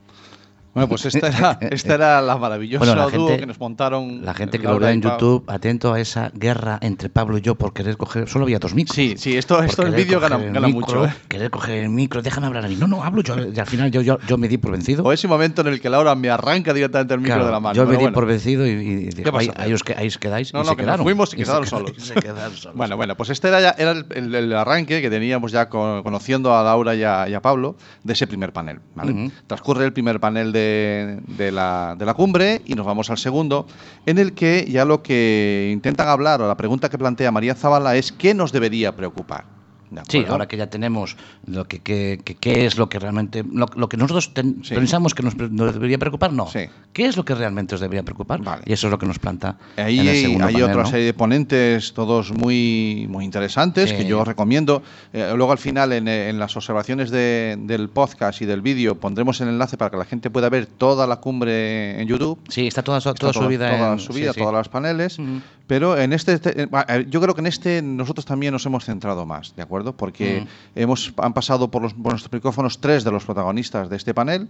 Bueno, 0.74 0.88
pues 0.88 1.04
esta 1.04 1.28
era, 1.28 1.58
esta 1.70 1.94
era 1.94 2.22
la 2.22 2.36
maravillosa 2.38 2.78
Bueno, 2.84 2.94
la 2.94 3.02
dúo 3.14 3.26
gente- 3.28 3.40
que 3.40 3.46
nos 3.46 3.60
montaron. 3.60 4.24
La 4.24 4.32
gente 4.34 4.58
que 4.58 4.66
lo 4.66 4.78
ve 4.78 4.90
y 4.90 4.94
en. 4.94 5.02
YouTube, 5.02 5.44
atento 5.48 5.92
a 5.92 6.00
esa 6.00 6.30
guerra 6.34 6.78
entre 6.80 7.08
Pablo 7.10 7.36
y 7.38 7.42
yo 7.42 7.54
por 7.56 7.72
querer 7.74 7.96
coger. 7.96 8.28
Solo 8.28 8.44
había 8.44 8.58
dos 8.58 8.74
micros. 8.74 8.94
Sí, 8.96 9.14
sí, 9.18 9.36
esto, 9.36 9.62
esto 9.62 9.82
el 9.82 9.94
vídeo 9.94 10.18
gana, 10.18 10.36
el 10.36 10.52
gana 10.52 10.66
micro, 10.66 10.80
mucho. 11.00 11.04
¿eh? 11.06 11.12
Querer 11.28 11.50
coger 11.50 11.78
el 11.84 11.90
micro, 11.90 12.22
déjame 12.22 12.46
hablar 12.46 12.64
a 12.64 12.68
mí. 12.68 12.76
No, 12.76 12.86
no, 12.86 13.04
hablo 13.04 13.22
yo. 13.22 13.36
Y 13.38 13.58
al 13.58 13.66
final 13.66 13.90
yo, 13.90 14.00
yo, 14.00 14.18
yo 14.26 14.38
me 14.38 14.48
di 14.48 14.56
por 14.58 14.72
vencido. 14.72 15.02
O 15.04 15.12
ese 15.12 15.28
momento 15.28 15.60
en 15.60 15.68
el 15.68 15.80
que 15.80 15.90
Laura 15.90 16.14
me 16.14 16.30
arranca 16.30 16.72
directamente 16.72 17.14
el 17.14 17.20
micro 17.20 17.34
Claro, 17.34 17.46
de 17.46 17.52
la 17.52 17.60
mano. 17.60 17.74
yo 17.74 17.84
me 17.84 17.92
di 17.92 17.96
bueno. 17.98 18.14
por 18.14 18.26
vencido 18.26 18.66
y, 18.66 18.70
y 18.70 19.06
digo, 19.10 19.36
ahí, 19.36 19.50
ahí 19.56 19.72
os, 19.74 19.82
ahí 19.96 20.06
os 20.08 20.16
quedáis. 20.18 20.52
No, 20.54 20.60
y 20.60 20.64
no, 20.64 20.70
se 20.70 20.76
que 20.76 20.82
nos 20.82 20.86
quedaron. 20.86 21.04
fuimos 21.04 21.28
y 21.28 21.30
se 21.32 21.36
quedaron 21.44 21.64
quedaron- 21.64 21.86
solos. 21.88 22.02
se 22.06 22.14
quedaron 22.14 22.56
solos. 22.56 22.76
Bueno, 22.76 22.96
bueno, 22.96 23.14
pues 23.16 23.28
este 23.30 23.48
era, 23.48 23.60
ya, 23.60 23.74
era 23.76 23.90
el, 23.90 24.06
el- 24.14 24.34
el 24.34 24.52
arranque 24.54 25.02
que 25.02 25.10
teníamos 25.10 25.52
ya 25.52 25.68
con- 25.68 26.02
conociendo 26.02 26.56
a 26.56 26.62
Laura 26.62 26.94
y 26.94 27.02
a, 27.04 27.28
y 27.28 27.34
a 27.34 27.42
Pablo 27.42 27.76
de 28.04 28.12
ese 28.14 28.26
primer 28.26 28.52
panel. 28.54 28.80
¿vale? 28.94 29.12
Ujú. 29.12 29.32
Transcurre 29.46 29.84
el 29.84 29.92
primer 29.92 30.18
panel 30.20 30.52
de, 30.52 30.61
de 30.62 31.50
la, 31.52 31.96
de 31.98 32.06
la 32.06 32.14
cumbre 32.14 32.62
y 32.64 32.74
nos 32.74 32.86
vamos 32.86 33.10
al 33.10 33.18
segundo, 33.18 33.66
en 34.06 34.18
el 34.18 34.32
que 34.32 34.66
ya 34.68 34.84
lo 34.84 35.02
que 35.02 35.70
intentan 35.72 36.08
hablar 36.08 36.40
o 36.42 36.48
la 36.48 36.56
pregunta 36.56 36.88
que 36.88 36.98
plantea 36.98 37.30
María 37.30 37.54
Zavala 37.54 37.96
es 37.96 38.12
¿qué 38.12 38.34
nos 38.34 38.52
debería 38.52 38.94
preocupar? 38.94 39.61
¿De 39.92 40.00
Sí, 40.08 40.24
ahora 40.28 40.48
que 40.48 40.56
ya 40.56 40.68
tenemos 40.68 41.16
lo 41.46 41.66
que, 41.68 41.80
que, 41.80 42.18
que- 42.40 42.64
es 42.66 42.78
lo 42.78 42.88
que 42.88 42.98
realmente 42.98 43.44
lo, 43.44 43.66
lo 43.76 43.88
que 43.88 43.96
nosotros 43.96 44.32
ten- 44.32 44.64
Sí. 44.64 44.74
pensamos 44.74 45.14
que 45.14 45.22
nos, 45.22 45.36
nos 45.36 45.74
debería 45.74 45.98
preocupar, 45.98 46.32
no. 46.32 46.46
Sí. 46.48 46.60
¿Qué 46.92 47.06
es 47.06 47.16
lo 47.16 47.24
que 47.24 47.34
realmente 47.34 47.74
os 47.74 47.80
debería 47.80 48.02
preocupar? 48.02 48.40
Vale. 48.42 48.62
Y 48.66 48.72
eso 48.72 48.86
es 48.86 48.90
lo 48.90 48.98
que 48.98 49.06
nos 49.06 49.18
planta 49.18 49.58
Ahí 49.76 49.98
en 49.98 50.06
el 50.06 50.08
hay, 50.14 50.22
segundo 50.22 50.46
hay 50.46 50.52
panel, 50.54 50.70
otra 50.70 50.82
¿no? 50.84 50.88
serie 50.88 51.06
de 51.06 51.14
ponentes, 51.14 51.92
todos 51.92 52.32
muy, 52.32 53.06
muy 53.08 53.24
interesantes, 53.24 53.90
Sí. 53.90 53.96
que 53.96 54.04
yo 54.06 54.20
os 54.20 54.26
recomiendo. 54.28 54.82
Eh, 55.12 55.32
luego 55.36 55.52
al 55.52 55.58
final, 55.58 55.92
en, 55.92 56.08
en 56.08 56.38
las 56.38 56.56
observaciones 56.56 57.10
de- 57.10 57.56
del 57.60 57.88
podcast 57.90 58.40
y 58.42 58.46
del 58.46 58.62
vídeo, 58.62 58.94
pondremos 58.94 59.40
el 59.42 59.48
enlace 59.48 59.76
para 59.76 59.90
que 59.90 59.96
la 59.98 60.04
gente 60.04 60.30
pueda 60.30 60.48
ver 60.48 60.66
toda 60.66 61.06
la 61.06 61.16
cumbre 61.16 62.00
en 62.00 62.08
YouTube. 62.08 62.38
Sí, 62.48 62.66
está 62.66 62.82
toda, 62.82 62.98
Está 62.98 63.14
toda, 63.14 63.32
subida 63.32 63.70
toda 63.76 63.92
en 63.92 63.98
subida, 63.98 64.32
todas 64.32 64.54
las 64.54 64.68
paneles. 64.68 65.18
Pero 65.66 65.96
en 65.96 66.12
este, 66.12 66.38
te- 66.38 66.62
eh, 66.62 67.06
yo 67.08 67.20
creo 67.20 67.34
que 67.34 67.40
en 67.40 67.46
este 67.46 67.82
nosotros 67.82 68.24
también 68.26 68.52
nos 68.52 68.66
hemos 68.66 68.84
centrado 68.84 69.26
más, 69.26 69.54
¿de 69.56 69.62
acuerdo? 69.62 69.96
Porque 69.96 70.38
Ujú. 70.40 70.48
hemos 70.74 71.12
han 71.18 71.32
pasado 71.32 71.70
por, 71.70 71.82
los, 71.82 71.94
por 71.94 72.12
nuestros 72.12 72.32
micrófonos 72.32 72.80
tres 72.80 73.04
de 73.04 73.10
los 73.12 73.24
protagonistas 73.24 73.88
de 73.88 73.96
este 73.96 74.12
panel. 74.14 74.48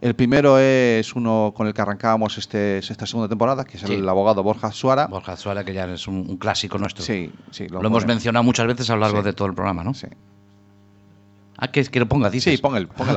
El 0.00 0.14
primero 0.14 0.58
es 0.58 1.14
uno 1.14 1.52
con 1.54 1.66
el 1.66 1.74
que 1.74 1.82
arrancábamos 1.82 2.38
este, 2.38 2.78
esta 2.78 3.04
segunda 3.06 3.28
temporada, 3.28 3.64
que 3.64 3.76
es 3.76 3.82
Sí. 3.82 3.94
el 3.94 4.08
abogado 4.08 4.42
Borja 4.42 4.72
Suara. 4.72 5.06
Borja 5.08 5.36
Zuara, 5.36 5.64
que 5.64 5.74
ya 5.74 5.84
es 5.92 6.08
un, 6.08 6.16
un 6.28 6.36
clásico 6.38 6.78
nuestro. 6.78 7.04
Sí, 7.04 7.30
sí, 7.50 7.68
Lo, 7.68 7.84
hemos 7.84 8.06
mencionado 8.06 8.42
muchas 8.42 8.66
veces 8.66 8.88
a 8.90 8.94
lo 8.94 9.00
largo 9.00 9.18
Sí. 9.18 9.24
de 9.24 9.32
todo 9.34 9.48
el 9.48 9.54
programa, 9.54 9.84
¿no? 9.84 9.92
Sí. 9.94 10.06
Ah, 11.62 11.68
que, 11.70 11.84
que 11.84 12.00
lo 12.00 12.06
ponga, 12.06 12.30
dices. 12.30 12.54
Sí, 12.54 12.62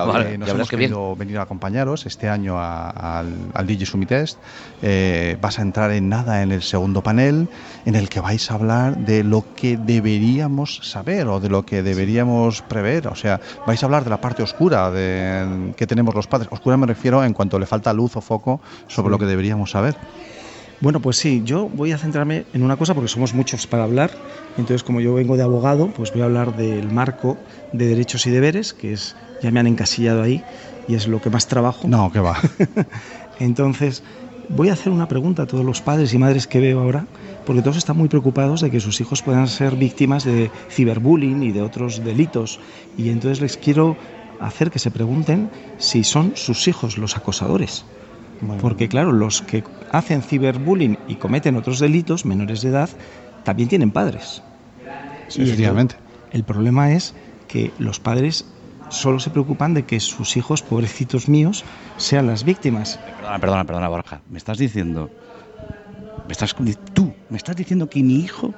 audio. 0.02 0.14
Vale, 0.20 0.34
Eh, 0.34 0.38
nos 0.38 0.50
hemos 0.58 0.70
que 0.70 0.76
querido 0.76 1.16
venir 1.16 1.38
a 1.38 1.44
acompañaros 1.44 2.06
este 2.06 2.28
año 2.28 2.60
a- 2.60 2.90
al, 3.20 3.34
al 3.54 3.66
Digi 3.68 3.86
Sumitest. 3.86 4.38
Eh, 4.82 5.38
vas 5.42 5.60
a 5.60 5.62
entrar 5.62 5.92
en 5.92 6.10
nada 6.10 6.44
en 6.44 6.52
el 6.52 6.62
segundo 6.62 7.02
panel, 7.02 7.48
en 7.86 7.96
el 7.96 8.10
que 8.10 8.20
vais 8.20 8.52
a 8.52 8.56
hablar 8.56 8.98
de 8.98 9.24
lo 9.24 9.46
que 9.56 9.78
deberíamos 9.78 10.80
saber 10.84 11.28
o 11.28 11.40
de 11.40 11.48
lo 11.48 11.66
que 11.66 11.84
deberíamos 11.84 12.62
prever. 12.64 13.08
O 13.08 13.16
sea, 13.16 13.40
vais 13.66 13.82
a 13.82 13.86
hablar 13.86 14.04
de 14.04 14.10
la 14.10 14.18
parte 14.20 14.44
oscura 14.44 14.92
de, 14.92 15.74
que 15.78 15.88
tenemos 15.88 16.14
los 16.14 16.28
padres. 16.28 16.50
Oscura 16.52 16.76
me 16.76 16.86
refiero 16.86 17.24
en 17.24 17.34
cuanto 17.34 17.58
le 17.58 17.66
falta 17.66 17.94
luz 17.94 18.18
o 18.18 18.22
foco 18.22 18.60
sobre 18.88 19.10
lo 19.10 19.18
que 19.18 19.26
deberíamos 19.26 19.72
saber. 19.72 19.96
Bueno, 20.80 21.02
pues 21.02 21.18
sí, 21.18 21.42
yo 21.46 21.70
voy 21.70 21.92
a 21.94 21.98
centrarme 21.98 22.46
en 22.52 22.62
una 22.62 22.76
cosa 22.78 22.94
porque 22.94 23.08
somos 23.08 23.34
muchos 23.34 23.68
para 23.68 23.84
hablar. 23.86 24.20
Entonces, 24.58 24.84
como 24.84 25.00
yo 25.00 25.14
vengo 25.14 25.38
de 25.38 25.44
abogado, 25.44 25.92
pues 25.92 26.12
voy 26.12 26.22
a 26.22 26.26
hablar 26.26 26.54
del 26.54 26.92
marco 26.92 27.42
de 27.72 27.88
derechos 27.88 28.26
y 28.28 28.32
deberes, 28.32 28.74
que 28.74 28.92
es, 28.92 29.16
ya 29.40 29.52
me 29.52 29.60
han 29.62 29.68
encasillado 29.68 30.22
ahí 30.22 30.46
y 30.86 30.96
es 30.96 31.08
lo 31.08 31.22
que 31.22 31.30
más 31.30 31.48
trabajo. 31.48 31.88
No, 31.88 32.12
que 32.12 32.20
va. 32.20 32.38
Entonces, 33.38 34.04
voy 34.50 34.70
a 34.70 34.74
hacer 34.74 34.92
una 34.92 35.08
pregunta 35.08 35.44
a 35.44 35.48
todos 35.48 35.64
los 35.64 35.82
padres 35.82 36.14
y 36.14 36.18
madres 36.18 36.48
que 36.48 36.60
veo 36.60 36.82
ahora, 36.82 37.08
porque 37.46 37.62
todos 37.62 37.78
están 37.78 37.96
muy 37.98 38.10
preocupados 38.10 38.60
de 38.60 38.70
que 38.70 38.82
sus 38.82 39.00
hijos 39.00 39.22
puedan 39.24 39.48
ser 39.48 39.78
víctimas 39.78 40.26
de 40.26 40.52
ciberbullying 40.70 41.44
y 41.44 41.52
de 41.54 41.62
otros 41.62 42.04
delitos. 42.04 42.60
Y 42.98 43.10
entonces 43.10 43.40
les 43.40 43.56
quiero 43.58 43.98
hacer 44.38 44.70
que 44.70 44.80
se 44.80 44.92
pregunten 44.92 45.52
si 45.78 46.04
son 46.04 46.36
sus 46.36 46.68
hijos 46.68 46.98
los 46.98 47.16
acosadores. 47.16 47.86
Porque 48.60 48.90
claro, 48.90 49.12
los 49.12 49.42
que 49.42 49.64
hacen 49.90 50.22
ciberbullying 50.22 51.04
y 51.06 51.18
cometen 51.18 51.56
otros 51.56 51.80
delitos 51.80 52.26
menores 52.26 52.62
de 52.62 52.70
edad 52.70 52.90
también 53.44 53.70
tienen 53.70 53.92
padres. 53.92 54.44
Sí, 55.28 55.42
el- 55.42 55.48
efectivamente. 55.50 55.98
El 56.32 56.44
problema 56.46 56.94
es 56.94 57.16
que 57.48 57.74
los 57.78 58.00
padres 58.00 58.56
solo 58.90 59.20
se 59.20 59.32
preocupan 59.32 59.74
de 59.74 59.86
que 59.86 60.00
sus 60.00 60.38
hijos, 60.38 60.64
pobrecitos 60.64 61.30
míos, 61.30 61.66
sean 61.98 62.28
las 62.28 62.44
víctimas. 62.44 63.00
Perdona, 63.06 63.40
perdona, 63.40 63.66
perdona, 63.66 63.90
Borja. 63.90 64.24
Me 64.28 64.38
estás 64.38 64.58
diciendo. 64.58 65.12
Me 66.28 66.32
estás, 66.34 66.56
tú, 66.94 67.16
me 67.28 67.38
estás 67.38 67.56
diciendo 67.56 67.90
que 67.90 68.04
mi 68.04 68.20
hijo. 68.20 68.56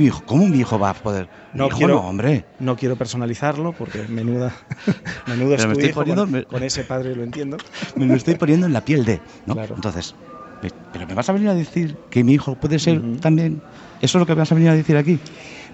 Hijo 0.00 0.22
¿Cómo 0.26 0.48
mi 0.48 0.58
hijo 0.58 0.78
va 0.78 0.90
a 0.90 0.94
poder? 0.94 1.28
No 1.54 1.68
quiero- 1.68 1.94
no, 1.94 2.08
hombre. 2.08 2.44
No 2.58 2.76
quiero 2.76 2.96
personalizarlo 2.96 3.72
porque 3.72 4.02
menuda, 4.08 4.52
menudo 5.26 5.50
Pero 5.56 5.62
es 5.62 5.66
me 5.66 5.72
estoy 5.72 5.88
hijo, 5.90 6.00
poniendo- 6.00 6.22
con, 6.24 6.32
me- 6.32 6.44
con 6.44 6.62
ese 6.62 6.84
padre 6.84 7.14
lo 7.16 7.22
entiendo. 7.22 7.56
Me 7.96 8.06
lo 8.06 8.14
estoy 8.14 8.34
poniendo 8.36 8.66
en 8.66 8.72
la 8.72 8.80
piel 8.82 9.04
de. 9.04 9.20
¿no? 9.46 9.54
Claro. 9.54 9.74
Entonces, 9.74 10.14
pe- 10.60 10.70
pero 10.92 11.06
me 11.06 11.14
vas 11.14 11.28
a 11.28 11.32
venir 11.32 11.48
a 11.48 11.54
decir 11.54 11.96
que 12.10 12.22
mi 12.24 12.34
hijo 12.34 12.54
puede 12.56 12.78
ser 12.78 13.00
también. 13.20 13.60
¿Eso 14.00 14.18
es 14.18 14.20
lo 14.20 14.26
que 14.26 14.32
me 14.34 14.40
vas 14.40 14.52
a 14.52 14.54
venir 14.54 14.70
a 14.70 14.74
decir 14.76 14.96
aquí? 14.96 15.18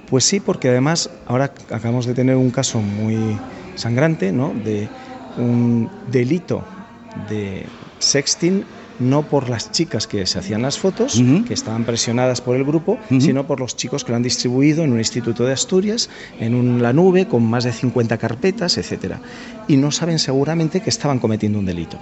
Pues 0.08 0.24
sí, 0.24 0.40
porque 0.40 0.68
además 0.68 1.10
ahora 1.26 1.52
acabamos 1.70 2.06
de 2.06 2.14
tener 2.14 2.36
un 2.36 2.50
caso 2.50 2.80
muy 2.80 3.38
sangrante, 3.74 4.32
¿no? 4.32 4.52
De 4.64 4.88
un 5.36 5.90
delito 6.10 6.62
de 7.28 7.66
sexting 7.98 8.64
no 9.00 9.22
por 9.22 9.48
las 9.48 9.70
chicas 9.72 10.06
que 10.06 10.26
se 10.26 10.38
hacían 10.38 10.62
las 10.62 10.78
fotos, 10.78 11.20
que 11.46 11.54
estaban 11.54 11.84
presionadas 11.84 12.40
por 12.40 12.56
el 12.56 12.64
grupo, 12.64 12.98
sino 13.20 13.46
por 13.46 13.60
los 13.60 13.76
chicos 13.76 14.04
que 14.04 14.10
lo 14.12 14.16
han 14.16 14.22
distribuido 14.22 14.82
en 14.84 14.92
un 14.92 14.98
instituto 14.98 15.44
de 15.44 15.52
Asturias, 15.52 16.08
en 16.40 16.54
un- 16.54 16.82
la 16.82 16.92
nube, 16.92 17.26
con 17.26 17.44
más 17.44 17.64
de 17.64 17.72
50 17.72 18.18
carpetas, 18.18 18.76
etcétera. 18.78 19.20
Y 19.68 19.76
no 19.76 19.90
saben 19.90 20.18
seguramente 20.18 20.80
que 20.80 20.90
estaban 20.90 21.18
cometiendo 21.18 21.58
un 21.58 21.64
delito. 21.66 21.98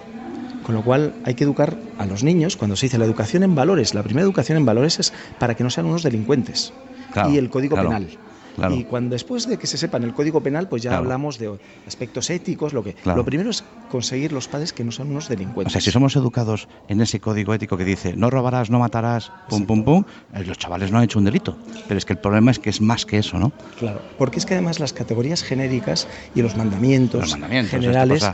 Con 0.63 0.75
lo 0.75 0.83
cual 0.83 1.15
hay 1.25 1.35
que 1.35 1.45
educar 1.45 1.77
a 1.99 2.07
los 2.07 2.25
niños, 2.25 2.57
cuando 2.57 2.75
se 2.77 2.87
dice 2.87 2.99
la 2.99 3.05
educación 3.05 3.43
en 3.45 3.55
valores, 3.55 3.95
la 3.95 4.03
primera 4.03 4.25
educación 4.25 4.59
en 4.59 4.65
valores 4.67 4.99
es 4.99 5.13
para 5.39 5.55
que 5.55 5.63
no 5.63 5.71
sean 5.71 5.87
unos 5.87 6.03
delincuentes. 6.03 6.73
Claro, 7.13 7.31
y 7.31 7.37
el 7.39 7.49
código 7.51 7.75
claro, 7.77 7.91
penal. 7.91 8.09
Claro. 8.57 8.75
Y 8.75 8.85
cuando 8.85 9.15
después 9.15 9.47
de 9.47 9.59
que 9.59 9.67
se 9.69 9.79
sepan 9.79 10.03
el 10.03 10.13
código 10.13 10.43
penal, 10.43 10.69
pues 10.69 10.83
ya 10.83 10.91
Claro. 10.91 11.05
hablamos 11.05 11.39
de 11.39 11.57
aspectos 11.87 12.29
éticos, 12.31 12.73
lo 12.73 12.83
que 12.83 12.95
Claro. 12.95 13.19
lo 13.19 13.25
primero 13.25 13.51
es 13.51 13.63
conseguir 13.89 14.33
los 14.33 14.49
padres 14.49 14.73
que 14.73 14.83
no 14.83 14.91
sean 14.91 15.11
unos 15.11 15.27
O 15.27 15.29
delincuentes. 15.29 15.73
sea, 15.73 15.81
si 15.81 15.91
somos 15.91 16.17
educados 16.17 16.67
en 16.89 17.01
ese 17.01 17.21
código 17.21 17.55
ético 17.55 17.77
que 17.77 17.85
dice 17.85 18.15
no 18.17 18.31
robarás, 18.31 18.71
no 18.71 18.79
matarás, 18.81 19.31
pum, 19.49 19.67
pum, 19.67 19.85
pum, 19.85 20.05
eh, 20.35 20.43
los 20.45 20.59
chavales 20.59 20.91
no 20.91 20.99
han 20.99 21.05
hecho 21.05 21.19
un 21.19 21.25
delito. 21.27 21.57
Pero 21.87 21.99
es 21.99 22.05
que 22.05 22.15
el 22.15 22.19
problema 22.19 22.51
es 22.51 22.59
que 22.59 22.71
es 22.71 22.81
más 22.81 23.07
que 23.07 23.19
eso, 23.19 23.39
¿no? 23.39 23.53
Claro, 23.79 24.01
porque 24.19 24.39
es 24.39 24.47
que 24.47 24.55
además 24.55 24.81
las 24.81 24.93
categorías 24.93 25.43
genéricas 25.45 26.09
y 26.35 26.43
los 26.43 26.57
mandamientos, 26.57 27.21
Los 27.21 27.31
mandamientos, 27.33 27.73
esta 27.75 27.81
generales 27.81 28.25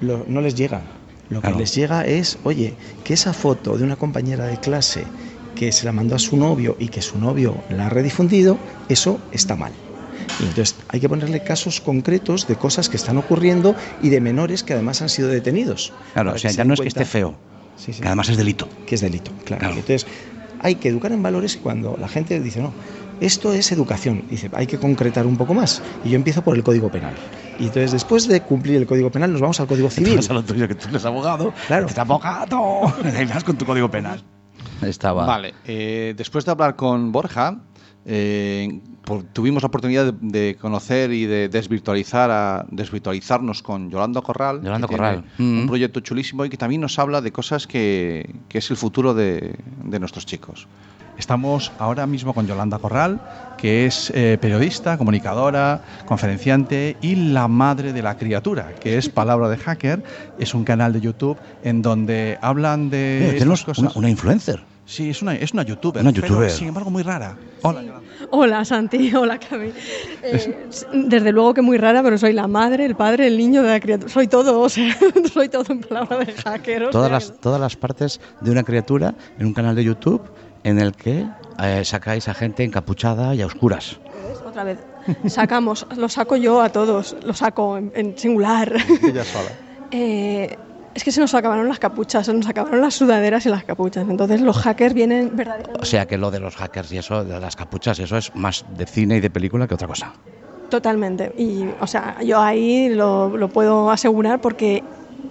lo- 0.00 0.24
no 0.28 0.40
les 0.40 0.54
llegan. 0.54 0.82
Lo 1.30 1.40
que 1.40 1.52
les 1.52 1.74
llega 1.74 2.04
es, 2.04 2.36
oye, 2.44 2.74
que 3.04 3.14
esa 3.14 3.32
foto 3.32 3.78
de 3.78 3.84
una 3.84 3.96
compañera 3.96 4.44
de 4.44 4.58
clase 4.58 5.04
que 5.54 5.72
se 5.72 5.84
la 5.84 5.92
mandó 5.92 6.14
a 6.14 6.18
su 6.18 6.36
novio 6.36 6.76
y 6.78 6.88
que 6.88 7.02
su 7.02 7.18
novio 7.18 7.56
la 7.70 7.86
ha 7.86 7.88
redifundido, 7.88 8.58
eso 8.88 9.18
está 9.32 9.56
mal. 9.56 9.72
Y 10.40 10.44
entonces 10.44 10.76
hay 10.88 11.00
que 11.00 11.08
ponerle 11.08 11.42
casos 11.42 11.80
concretos 11.80 12.46
de 12.46 12.56
cosas 12.56 12.88
que 12.88 12.96
están 12.96 13.18
ocurriendo 13.18 13.74
y 14.02 14.08
de 14.08 14.20
menores 14.20 14.62
que 14.62 14.72
además 14.72 15.02
han 15.02 15.08
sido 15.08 15.28
detenidos. 15.28 15.92
Claro, 16.14 16.32
o 16.32 16.38
sea, 16.38 16.50
se 16.50 16.56
ya 16.56 16.64
no 16.64 16.74
es 16.74 16.80
que 16.80 16.88
esté 16.88 17.04
feo, 17.04 17.34
Sí, 17.76 17.92
sí 17.92 18.00
que 18.00 18.06
además 18.08 18.28
es 18.28 18.36
delito. 18.36 18.68
que 18.86 18.94
es 18.94 19.00
delito, 19.00 19.30
claro. 19.44 19.60
Claro. 19.60 19.74
Entonces, 19.74 20.06
hay 20.60 20.76
que 20.76 20.88
educar 20.88 21.12
en 21.12 21.22
valores 21.22 21.56
cuando 21.56 21.96
la 22.00 22.08
gente 22.08 22.38
dice, 22.40 22.60
no, 22.60 22.72
esto 23.20 23.52
es 23.52 23.72
educación. 23.72 24.24
Dice, 24.30 24.50
hay 24.52 24.66
que 24.66 24.78
concretar 24.78 25.26
un 25.26 25.36
poco 25.36 25.54
más. 25.54 25.82
Y 26.04 26.10
yo 26.10 26.16
empiezo 26.16 26.42
por 26.42 26.56
el 26.56 26.62
Código 26.62 26.90
Penal. 26.90 27.14
Y 27.58 27.64
entonces, 27.64 27.92
después 27.92 28.28
de 28.28 28.40
cumplir 28.42 28.76
el 28.76 28.86
Código 28.86 29.10
Penal, 29.10 29.32
nos 29.32 29.40
vamos 29.40 29.58
al 29.60 29.66
Código 29.66 29.90
Civil. 29.90 30.16
Vas 30.16 30.30
a 30.30 30.34
lo 30.34 30.44
tuyo, 30.44 30.66
que 30.68 30.74
tú 30.74 30.88
eres 30.88 31.04
abogado. 31.04 31.52
Claro. 31.66 31.86
Eres 31.86 31.98
abogado. 31.98 32.80
Vas 33.32 33.44
con 33.44 33.56
tu 33.56 33.64
código 33.64 33.90
penal. 33.90 34.22
Estaba. 34.88 35.24
Vale, 35.26 35.54
eh, 35.66 36.14
después 36.16 36.44
de 36.44 36.50
hablar 36.52 36.76
con 36.76 37.12
Borja, 37.12 37.58
eh, 38.04 38.80
por- 39.04 39.22
tuvimos 39.24 39.62
la 39.62 39.68
oportunidad 39.68 40.12
de, 40.12 40.12
de 40.20 40.56
conocer 40.56 41.12
y 41.12 41.26
de 41.26 41.48
desvirtualizar 41.48 42.30
a, 42.30 42.66
desvirtualizarnos 42.70 43.62
con 43.62 43.90
Yolanda 43.90 44.20
Corral. 44.22 44.60
Yolanda 44.62 44.88
Corral. 44.88 45.24
Un 45.38 45.64
Mm. 45.64 45.66
proyecto 45.68 46.00
chulísimo 46.00 46.44
y 46.44 46.50
que 46.50 46.56
también 46.56 46.80
nos 46.80 46.98
habla 46.98 47.20
de 47.20 47.30
cosas 47.32 47.66
que, 47.66 48.34
que 48.48 48.58
es 48.58 48.70
el 48.70 48.76
futuro 48.76 49.14
de, 49.14 49.56
de 49.84 50.00
nuestros 50.00 50.26
chicos. 50.26 50.66
Estamos 51.18 51.70
ahora 51.78 52.06
mismo 52.06 52.32
con 52.32 52.46
Yolanda 52.46 52.78
Corral, 52.78 53.20
que 53.58 53.84
es 53.86 54.10
eh, 54.14 54.38
periodista, 54.40 54.96
comunicadora, 54.96 55.82
conferenciante 56.06 56.96
y 57.02 57.14
la 57.16 57.48
madre 57.48 57.92
de 57.92 58.02
la 58.02 58.16
criatura, 58.16 58.72
que 58.80 58.96
es 58.96 59.10
Palabra 59.10 59.48
de 59.50 59.58
Hacker. 59.58 60.02
Es 60.38 60.54
un 60.54 60.64
canal 60.64 60.92
de 60.94 61.00
YouTube 61.02 61.36
en 61.62 61.82
donde 61.82 62.38
hablan 62.40 62.88
de. 62.88 63.28
Eh, 63.28 63.32
tenemos 63.34 63.62
cosas. 63.62 63.78
una, 63.84 63.92
una 63.94 64.10
influencer. 64.10 64.64
Sí, 64.84 65.10
es 65.10 65.22
una, 65.22 65.34
es 65.34 65.52
una 65.52 65.62
youtuber. 65.62 66.02
Una 66.02 66.12
pero, 66.12 66.26
youtuber. 66.26 66.50
sin 66.50 66.68
embargo, 66.68 66.90
muy 66.90 67.02
rara. 67.02 67.36
Hola. 67.62 68.00
Hola 68.30 68.64
Santi, 68.64 69.14
hola 69.14 69.38
Cami. 69.38 69.72
Eh, 70.22 70.70
desde 70.92 71.32
luego 71.32 71.54
que 71.54 71.62
muy 71.62 71.78
rara, 71.78 72.02
pero 72.02 72.18
soy 72.18 72.32
la 72.32 72.48
madre, 72.48 72.84
el 72.84 72.96
padre, 72.96 73.26
el 73.26 73.36
niño 73.36 73.62
de 73.62 73.68
la 73.68 73.80
criatura. 73.80 74.12
Soy 74.12 74.26
todo, 74.26 74.60
o 74.60 74.68
sea, 74.68 74.96
soy 75.32 75.48
todo 75.48 75.64
en 75.68 75.80
palabra 75.80 76.18
de 76.18 76.32
hacker. 76.32 76.90
Todas 76.90 77.08
sea 77.08 77.18
las, 77.32 77.40
todas 77.40 77.60
las 77.60 77.76
partes 77.76 78.20
de 78.40 78.50
una 78.50 78.64
criatura 78.64 79.14
en 79.38 79.46
un 79.46 79.54
canal 79.54 79.76
de 79.76 79.84
YouTube 79.84 80.22
en 80.64 80.78
el 80.78 80.92
que 80.94 81.26
eh, 81.62 81.84
sacáis 81.84 82.28
a 82.28 82.34
gente 82.34 82.64
encapuchada 82.64 83.34
y 83.34 83.42
a 83.42 83.46
oscuras. 83.46 83.98
Otra 84.46 84.64
vez. 84.64 84.78
Sacamos, 85.26 85.86
lo 85.96 86.08
saco 86.08 86.36
yo 86.36 86.60
a 86.60 86.68
todos, 86.70 87.16
lo 87.24 87.34
saco 87.34 87.76
en, 87.76 87.92
en 87.94 88.16
singular. 88.18 88.72
Ella 89.02 89.24
sola. 89.24 89.50
Eh, 89.94 90.56
es 90.94 91.04
que 91.04 91.12
se 91.12 91.20
nos 91.20 91.34
acabaron 91.34 91.68
las 91.68 91.78
capuchas, 91.78 92.26
se 92.26 92.34
nos 92.34 92.46
acabaron 92.48 92.80
las 92.80 92.94
sudaderas 92.94 93.46
y 93.46 93.48
las 93.48 93.64
capuchas. 93.64 94.06
Entonces 94.08 94.40
los 94.40 94.58
hackers 94.58 94.94
vienen 94.94 95.30
verdaderamente. 95.34 95.80
O 95.80 95.84
sea 95.84 96.06
que 96.06 96.18
lo 96.18 96.30
de 96.30 96.40
los 96.40 96.56
hackers 96.56 96.92
y 96.92 96.98
eso, 96.98 97.24
de 97.24 97.40
las 97.40 97.56
capuchas, 97.56 97.98
eso 97.98 98.16
es 98.16 98.34
más 98.34 98.64
de 98.76 98.86
cine 98.86 99.16
y 99.16 99.20
de 99.20 99.30
película 99.30 99.66
que 99.66 99.74
otra 99.74 99.88
cosa. 99.88 100.12
Totalmente. 100.68 101.32
Y, 101.36 101.66
o 101.80 101.86
sea, 101.86 102.16
yo 102.22 102.40
ahí 102.40 102.88
lo, 102.88 103.36
lo 103.36 103.48
puedo 103.48 103.90
asegurar 103.90 104.40
porque, 104.40 104.82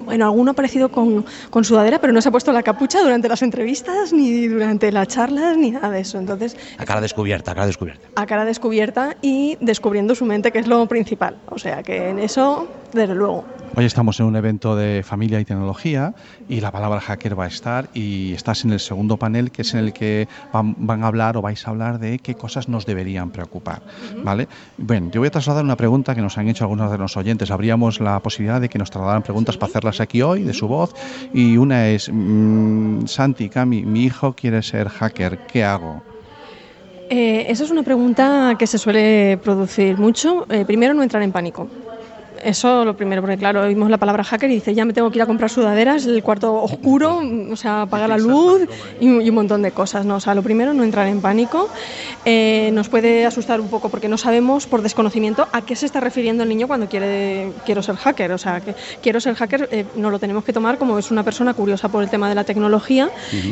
bueno, 0.05 0.25
alguno 0.25 0.51
ha 0.51 0.53
aparecido 0.53 0.89
con, 0.89 1.25
con 1.49 1.63
sudadera, 1.63 1.99
pero 1.99 2.13
no 2.13 2.21
se 2.21 2.29
ha 2.29 2.31
puesto 2.31 2.51
la 2.51 2.63
capucha 2.63 3.01
durante 3.01 3.27
las 3.29 3.41
entrevistas, 3.41 4.13
ni 4.13 4.47
durante 4.47 4.91
las 4.91 5.07
charlas, 5.07 5.57
ni 5.57 5.71
nada 5.71 5.89
de 5.89 5.99
eso. 6.01 6.17
Entonces, 6.17 6.55
A 6.77 6.85
cara 6.85 7.01
descubierta, 7.01 7.51
a 7.51 7.55
cara 7.55 7.67
descubierta. 7.67 8.07
a 8.15 8.25
cara 8.25 8.45
descubierta 8.45 9.15
y 9.21 9.57
descubriendo 9.61 10.15
su 10.15 10.25
mente, 10.25 10.51
que 10.51 10.59
es 10.59 10.67
lo 10.67 10.85
principal. 10.87 11.37
O 11.49 11.57
sea, 11.59 11.83
que 11.83 12.09
en 12.09 12.19
eso, 12.19 12.67
desde 12.93 13.15
luego. 13.15 13.45
Hoy 13.75 13.85
estamos 13.85 14.19
en 14.19 14.25
un 14.25 14.35
evento 14.35 14.75
de 14.75 15.01
familia 15.01 15.39
y 15.39 15.45
tecnología 15.45 16.13
y 16.51 16.59
la 16.59 16.69
palabra 16.69 16.99
hacker 16.99 17.39
va 17.39 17.45
a 17.45 17.47
estar 17.47 17.87
y 17.93 18.33
estás 18.33 18.65
en 18.65 18.73
el 18.73 18.81
segundo 18.81 19.15
panel 19.15 19.51
que 19.51 19.61
es 19.61 19.73
en 19.73 19.79
el 19.79 19.93
que 19.93 20.27
van, 20.51 20.75
van 20.77 21.01
a 21.01 21.07
hablar 21.07 21.37
o 21.37 21.41
vais 21.41 21.65
a 21.65 21.69
hablar 21.69 21.97
de 21.97 22.19
qué 22.19 22.35
cosas 22.35 22.67
nos 22.67 22.85
deberían 22.85 23.31
preocupar. 23.31 23.81
¿vale? 24.21 24.49
Bueno, 24.77 25.09
yo 25.13 25.21
voy 25.21 25.27
a 25.27 25.31
trasladar 25.31 25.63
una 25.63 25.77
pregunta 25.77 26.13
que 26.13 26.21
nos 26.21 26.37
han 26.37 26.49
hecho 26.49 26.65
algunos 26.65 26.91
de 26.91 26.97
los 26.97 27.15
oyentes. 27.15 27.51
Habríamos 27.51 28.01
la 28.01 28.19
posibilidad 28.19 28.59
de 28.59 28.67
que 28.67 28.77
nos 28.77 28.91
trasladaran 28.91 29.23
preguntas 29.23 29.55
para 29.55 29.69
hacerlas 29.69 30.01
aquí 30.01 30.21
hoy 30.21 30.43
de 30.43 30.53
su 30.53 30.67
voz 30.67 30.93
y 31.33 31.55
una 31.55 31.87
es, 31.87 32.09
mm, 32.11 33.05
Santi, 33.05 33.47
Cami, 33.47 33.83
mi 33.83 34.03
hijo 34.03 34.33
quiere 34.33 34.61
ser 34.61 34.89
hacker, 34.89 35.39
¿qué 35.47 35.63
hago? 35.63 36.03
Eh, 37.09 37.45
esa 37.49 37.63
es 37.63 37.71
una 37.71 37.83
pregunta 37.83 38.55
que 38.59 38.67
se 38.67 38.77
suele 38.77 39.37
producir 39.41 39.97
mucho. 39.97 40.45
Eh, 40.49 40.65
primero, 40.65 40.93
no 40.93 41.01
entrar 41.01 41.23
en 41.23 41.31
pánico. 41.31 41.69
Eso 42.43 42.85
lo 42.85 42.95
primero, 42.95 43.21
porque 43.21 43.37
claro, 43.37 43.61
oímos 43.61 43.89
la 43.89 43.97
palabra 43.97 44.23
hacker 44.23 44.49
y 44.49 44.55
dice, 44.55 44.73
ya 44.73 44.85
me 44.85 44.93
tengo 44.93 45.09
que 45.11 45.17
ir 45.19 45.21
a 45.21 45.25
comprar 45.25 45.49
sudaderas, 45.49 46.05
el 46.05 46.23
cuarto 46.23 46.53
oscuro, 46.55 47.21
o 47.51 47.55
sea, 47.55 47.83
apagar 47.83 48.09
la 48.09 48.17
luz 48.17 48.61
y, 48.99 49.07
un- 49.07 49.21
y 49.21 49.29
un 49.29 49.35
montón 49.35 49.61
de 49.61 49.71
cosas. 49.71 50.05
¿no? 50.05 50.15
O 50.15 50.19
sea, 50.19 50.33
lo 50.35 50.41
primero, 50.43 50.73
no 50.73 50.83
entrar 50.83 51.07
en 51.07 51.21
pánico. 51.21 51.69
Eh, 52.25 52.69
nos 52.73 52.89
puede 52.89 53.25
asustar 53.25 53.59
un 53.61 53.67
poco 53.69 53.89
porque 53.89 54.07
no 54.07 54.17
sabemos 54.17 54.67
por 54.67 54.81
desconocimiento 54.81 55.47
a 55.51 55.61
qué 55.61 55.75
se 55.75 55.85
está 55.85 55.99
refiriendo 55.99 56.43
el 56.43 56.49
niño 56.49 56.67
cuando 56.67 56.87
quiere 56.87 57.51
quiero 57.65 57.81
ser 57.83 57.95
hacker. 57.95 58.31
O 58.31 58.37
sea, 58.37 58.61
que 58.61 58.75
quiero 59.01 59.19
ser 59.19 59.35
hacker 59.35 59.69
eh, 59.71 59.85
no 59.95 60.09
lo 60.09 60.19
tenemos 60.19 60.43
que 60.43 60.53
tomar 60.53 60.77
como 60.77 60.97
es 60.99 61.11
una 61.11 61.23
persona 61.23 61.53
curiosa 61.53 61.89
por 61.89 62.03
el 62.03 62.09
tema 62.09 62.29
de 62.29 62.35
la 62.35 62.43
tecnología 62.43 63.09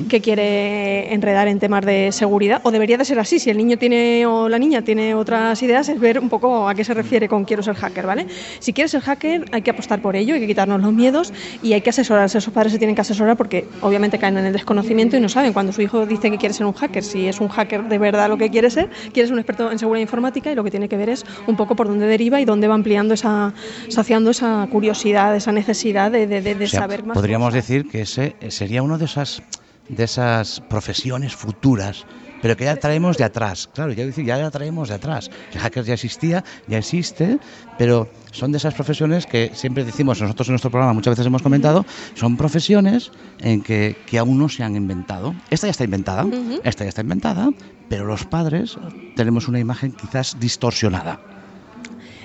que 0.09 0.21
quiere 0.21 1.13
enredar 1.13 1.47
en 1.47 1.59
temas 1.59 1.85
de 1.85 2.11
seguridad. 2.11 2.61
O 2.63 2.71
debería 2.71 2.97
de 2.97 3.05
ser 3.05 3.19
así. 3.19 3.39
Si 3.39 3.49
el 3.49 3.57
niño 3.57 3.77
tiene 3.77 4.25
o 4.25 4.49
la 4.49 4.59
niña 4.59 4.81
tiene 4.81 5.13
otras 5.15 5.61
ideas, 5.63 5.89
es 5.89 5.99
ver 5.99 6.19
un 6.19 6.29
poco 6.29 6.67
a 6.69 6.75
qué 6.75 6.83
se 6.83 6.93
refiere 6.93 7.27
con 7.27 7.45
quiero 7.45 7.63
ser 7.63 7.75
hacker, 7.75 8.05
¿vale? 8.05 8.25
Si 8.59 8.73
quieres 8.79 8.91
ser 8.91 9.01
hacker 9.01 9.43
hay 9.51 9.61
que 9.61 9.71
apostar 9.71 10.01
por 10.01 10.15
ello, 10.15 10.35
hay 10.35 10.39
que 10.39 10.47
quitarnos 10.47 10.81
los 10.81 10.93
miedos 10.93 11.33
y 11.61 11.73
hay 11.73 11.81
que 11.81 11.89
asesorarse. 11.89 12.37
Esos 12.37 12.53
padres 12.53 12.71
se 12.71 12.79
tienen 12.79 12.95
que 12.95 13.01
asesorar 13.01 13.35
porque 13.35 13.67
obviamente 13.81 14.17
caen 14.17 14.37
en 14.37 14.45
el 14.45 14.53
desconocimiento 14.53 15.17
y 15.17 15.19
no 15.19 15.27
saben 15.27 15.51
cuando 15.51 15.73
su 15.73 15.81
hijo 15.81 16.05
dice 16.05 16.31
que 16.31 16.37
quiere 16.37 16.53
ser 16.53 16.65
un 16.65 16.71
hacker, 16.73 17.03
si 17.03 17.27
es 17.27 17.41
un 17.41 17.49
hacker 17.49 17.83
de 17.89 17.97
verdad 17.97 18.29
lo 18.29 18.37
que 18.37 18.49
quiere 18.49 18.69
ser, 18.69 18.89
quiere 19.11 19.27
ser 19.27 19.33
un 19.33 19.39
experto 19.39 19.69
en 19.71 19.79
seguridad 19.79 20.01
informática 20.01 20.49
y 20.49 20.55
lo 20.55 20.63
que 20.63 20.71
tiene 20.71 20.87
que 20.87 20.95
ver 20.95 21.09
es 21.09 21.25
un 21.47 21.57
poco 21.57 21.75
por 21.75 21.87
dónde 21.87 22.05
deriva 22.07 22.39
y 22.39 22.45
dónde 22.45 22.67
va 22.69 22.75
ampliando 22.75 23.13
esa, 23.13 23.53
saciando 23.89 24.31
esa 24.31 24.65
curiosidad, 24.71 25.35
esa 25.35 25.51
necesidad 25.51 26.09
de, 26.11 26.25
de- 26.27 26.41
de- 26.41 26.55
de 26.55 26.65
O 26.65 26.67
sea, 26.67 26.79
saber 26.79 27.03
más. 27.03 27.15
Podríamos 27.15 27.49
cosas. 27.49 27.67
decir 27.67 27.89
que 27.89 28.01
ese 28.03 28.35
sería 28.47 28.81
una 28.81 28.97
de 28.97 29.05
esas, 29.05 29.41
de 29.89 30.03
esas 30.05 30.61
profesiones 30.61 31.35
futuras, 31.35 32.05
pero 32.41 32.55
que 32.55 32.65
ya 32.65 32.75
traemos 32.75 33.17
de 33.17 33.23
atrás. 33.23 33.69
Claro, 33.73 33.91
ya, 33.93 34.05
decir, 34.05 34.25
ya 34.25 34.37
la 34.37 34.51
traemos 34.51 34.89
de 34.89 34.95
atrás. 34.95 35.29
El 35.53 35.59
hacker 35.59 35.83
ya 35.83 35.93
existía, 35.93 36.43
ya 36.67 36.77
existe, 36.77 37.39
pero 37.77 38.09
son 38.31 38.51
de 38.51 38.57
esas 38.57 38.73
profesiones 38.73 39.25
que 39.25 39.51
siempre 39.53 39.83
decimos, 39.83 40.21
nosotros 40.21 40.47
en 40.47 40.53
nuestro 40.53 40.71
programa 40.71 40.93
muchas 40.93 41.11
veces 41.11 41.25
hemos 41.25 41.41
comentado, 41.41 41.85
son 42.15 42.37
profesiones 42.37 43.11
en 43.39 43.61
que, 43.61 43.97
que 44.05 44.17
aún 44.17 44.37
no 44.37 44.49
se 44.49 44.63
han 44.63 44.75
inventado. 44.75 45.33
Esta 45.49 45.67
ya 45.67 45.71
está 45.71 45.83
inventada, 45.83 46.25
esta 46.63 46.83
ya 46.83 46.89
está 46.89 47.01
inventada, 47.01 47.49
pero 47.89 48.05
los 48.05 48.25
padres 48.25 48.77
tenemos 49.15 49.47
una 49.47 49.59
imagen 49.59 49.91
quizás 49.91 50.37
distorsionada. 50.39 51.38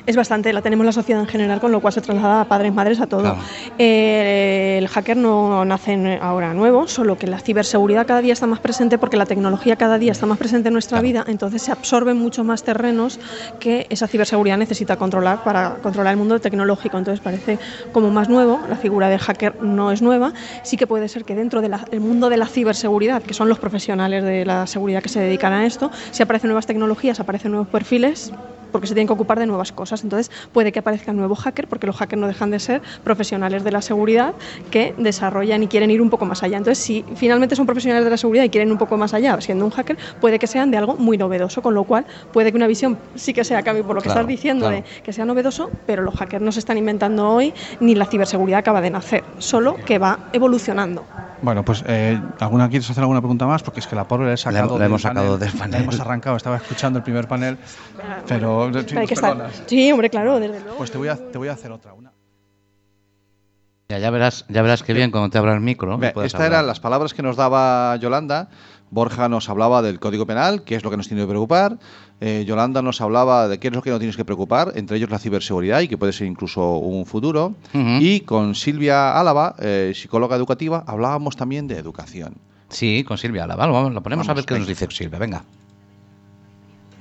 Es 0.06 0.16
bastante, 0.16 0.52
la 0.52 0.60
tenemos 0.60 0.84
la 0.84 0.92
sociedad 0.92 1.22
en 1.22 1.26
general, 1.26 1.60
con 1.60 1.72
lo 1.72 1.80
cual 1.80 1.94
se 1.94 2.02
traslada 2.02 2.42
a 2.42 2.44
padres, 2.44 2.74
madres, 2.74 3.00
a 3.00 3.06
todo. 3.06 3.22
Claro. 3.22 3.38
Eh, 3.78 4.76
el 4.78 4.86
hacker 4.88 5.16
no 5.16 5.64
nace 5.64 6.18
ahora 6.20 6.52
nuevo, 6.52 6.86
solo 6.88 7.16
que 7.16 7.26
la 7.26 7.38
ciberseguridad 7.38 8.06
cada 8.06 8.20
día 8.20 8.34
está 8.34 8.46
más 8.46 8.60
presente 8.60 8.98
porque 8.98 9.16
la 9.16 9.24
tecnología 9.24 9.76
cada 9.76 9.98
día 9.98 10.12
está 10.12 10.26
más 10.26 10.36
presente 10.36 10.68
en 10.68 10.74
nuestra 10.74 10.98
Claro. 10.98 11.08
vida, 11.08 11.24
entonces 11.26 11.62
se 11.62 11.72
absorben 11.72 12.18
mucho 12.18 12.44
más 12.44 12.64
terrenos 12.64 13.18
que 13.58 13.86
esa 13.88 14.06
ciberseguridad 14.06 14.58
necesita 14.58 14.96
controlar 14.96 15.42
para 15.42 15.76
controlar 15.76 16.12
el 16.12 16.18
mundo 16.18 16.38
tecnológico. 16.38 16.98
Entonces 16.98 17.20
parece 17.20 17.58
como 17.92 18.10
más 18.10 18.28
nuevo, 18.28 18.60
la 18.68 18.76
figura 18.76 19.08
del 19.08 19.20
hacker 19.20 19.62
no 19.62 19.90
es 19.90 20.02
nueva, 20.02 20.34
sí 20.64 20.76
que 20.76 20.86
puede 20.86 21.08
ser 21.08 21.24
que 21.24 21.34
dentro 21.34 21.62
del 21.62 21.72
mundo 22.00 22.28
de 22.28 22.36
la 22.36 22.46
ciberseguridad, 22.46 23.22
que 23.22 23.32
son 23.32 23.48
los 23.48 23.58
profesionales 23.58 24.22
de 24.22 24.44
la 24.44 24.66
seguridad 24.66 25.02
que 25.02 25.08
se 25.08 25.20
dedican 25.20 25.54
a 25.54 25.64
esto, 25.64 25.90
si 26.10 26.22
aparecen 26.22 26.48
nuevas 26.48 26.66
tecnologías, 26.66 27.20
aparecen 27.20 27.52
nuevos 27.52 27.68
perfiles, 27.68 28.32
porque 28.72 28.88
se 28.88 28.94
tienen 28.94 29.06
que 29.06 29.12
ocupar 29.12 29.38
de 29.38 29.46
nuevas 29.46 29.70
cosas. 29.70 29.93
Entonces 30.02 30.30
puede 30.52 30.72
que 30.72 30.80
aparezca 30.80 31.10
un 31.12 31.18
nuevo 31.18 31.34
hacker, 31.36 31.68
porque 31.68 31.86
los 31.86 31.96
hackers 31.96 32.20
no 32.20 32.26
dejan 32.26 32.50
de 32.50 32.58
ser 32.58 32.82
profesionales 33.04 33.62
de 33.62 33.70
la 33.70 33.82
seguridad 33.82 34.34
que 34.70 34.94
desarrollan 34.98 35.62
y 35.62 35.68
quieren 35.68 35.90
ir 35.90 36.00
un 36.02 36.10
poco 36.10 36.24
más 36.24 36.42
allá. 36.42 36.56
Entonces, 36.56 36.82
si 36.82 37.04
finalmente 37.16 37.54
son 37.56 37.66
profesionales 37.66 38.04
de 38.04 38.10
la 38.10 38.16
seguridad 38.16 38.44
y 38.44 38.48
quieren 38.48 38.72
un 38.72 38.78
poco 38.78 38.96
más 38.96 39.14
allá, 39.14 39.40
siendo 39.40 39.64
un 39.64 39.70
hacker, 39.70 39.96
puede 40.20 40.38
que 40.38 40.46
sean 40.46 40.70
de 40.70 40.78
algo 40.78 40.96
muy 40.96 41.18
novedoso, 41.18 41.62
con 41.62 41.74
lo 41.74 41.84
cual 41.84 42.06
puede 42.32 42.50
que 42.50 42.56
una 42.56 42.66
visión 42.66 42.98
sí 43.14 43.32
que 43.32 43.44
sea 43.44 43.62
cambie 43.62 43.84
por 43.84 43.94
lo 43.94 44.00
que 44.00 44.06
Claro, 44.08 44.20
estás 44.20 44.28
diciendo 44.28 44.66
claro. 44.66 44.82
de 44.82 45.02
que 45.02 45.12
sea 45.12 45.24
novedoso, 45.24 45.70
pero 45.86 46.02
los 46.02 46.14
hackers 46.16 46.42
no 46.42 46.50
se 46.52 46.58
están 46.60 46.78
inventando 46.78 47.28
hoy, 47.30 47.52
ni 47.80 47.94
la 47.94 48.06
ciberseguridad 48.06 48.60
acaba 48.60 48.80
de 48.80 48.90
nacer, 48.90 49.24
solo 49.38 49.76
que 49.84 49.98
va 49.98 50.18
evolucionando. 50.32 51.04
Bueno, 51.42 51.62
pues, 51.62 51.84
eh, 51.86 52.18
¿alguna 52.40 52.68
quieres 52.70 52.88
hacer 52.88 53.02
alguna 53.02 53.20
pregunta 53.20 53.46
más? 53.46 53.62
Porque 53.62 53.80
es 53.80 53.86
que 53.86 53.94
la 53.94 54.04
pobre 54.04 54.26
le 54.28 54.32
he 54.34 54.36
sacado. 54.38 54.68
Le- 54.68 54.72
le 54.74 54.78
del 54.78 54.86
hemos 54.86 55.02
sacado 55.02 55.36
del 55.36 55.50
La 55.52 55.58
panel. 55.58 55.82
hemos 55.82 56.00
arrancado, 56.00 56.36
estaba 56.36 56.56
escuchando 56.56 56.98
el 56.98 57.02
primer 57.02 57.28
panel, 57.28 57.58
pero. 58.26 58.70
sí, 58.72 58.78
Hay 58.78 58.84
que 58.84 58.94
nos 58.94 59.10
estar- 59.12 59.32
perdonas. 59.32 59.66
Sí, 59.84 59.92
hombre, 59.92 60.08
claro, 60.08 60.40
desde 60.40 60.60
luego. 60.60 60.78
Pues 60.78 60.90
te 60.90 60.96
voy 60.96 61.08
a, 61.08 61.16
te 61.16 61.36
voy 61.36 61.48
a 61.48 61.52
hacer 61.52 61.70
otra. 61.70 61.92
Una. 61.92 62.10
Ya, 63.90 63.98
ya 63.98 64.10
verás, 64.10 64.46
ya 64.48 64.62
verás 64.62 64.82
qué 64.82 64.94
bien 64.94 65.10
cuando 65.10 65.28
te 65.28 65.36
abra 65.36 65.52
el 65.52 65.60
micro. 65.60 66.00
Estas 66.02 66.40
eran 66.40 66.66
las 66.66 66.80
palabras 66.80 67.12
que 67.12 67.22
nos 67.22 67.36
daba 67.36 67.94
Yolanda. 67.96 68.48
Borja 68.90 69.28
nos 69.28 69.50
hablaba 69.50 69.82
del 69.82 70.00
Código 70.00 70.24
Penal, 70.24 70.62
qué 70.62 70.76
es 70.76 70.84
lo 70.84 70.90
que 70.90 70.96
nos 70.96 71.08
tiene 71.08 71.24
que 71.24 71.28
preocupar. 71.28 71.78
Eh, 72.20 72.44
Yolanda 72.46 72.80
nos 72.80 73.02
hablaba 73.02 73.46
de 73.48 73.58
qué 73.58 73.68
es 73.68 73.74
lo 73.74 73.82
que 73.82 73.90
no 73.90 73.98
tienes 73.98 74.16
que 74.16 74.24
preocupar, 74.24 74.72
entre 74.76 74.96
ellos 74.96 75.10
la 75.10 75.18
ciberseguridad 75.18 75.80
y 75.80 75.88
que 75.88 75.98
puede 75.98 76.12
ser 76.12 76.28
incluso 76.28 76.78
un 76.78 77.04
futuro. 77.04 77.54
Y 77.74 78.20
con 78.20 78.54
Silvia 78.54 79.18
Álava, 79.20 79.54
eh, 79.58 79.92
psicóloga 79.94 80.34
educativa, 80.36 80.82
hablábamos 80.86 81.36
también 81.36 81.66
de 81.66 81.76
educación. 81.76 82.36
Sí, 82.70 83.04
con 83.04 83.18
Silvia 83.18 83.44
Álava. 83.44 83.66
Vamos, 83.66 83.92
lo 83.92 84.02
ponemos 84.02 84.28
a 84.30 84.34
ver 84.34 84.46
qué 84.46 84.58
nos 84.58 84.66
dice 84.66 84.88
Silvia. 84.90 85.18
Venga. 85.18 85.44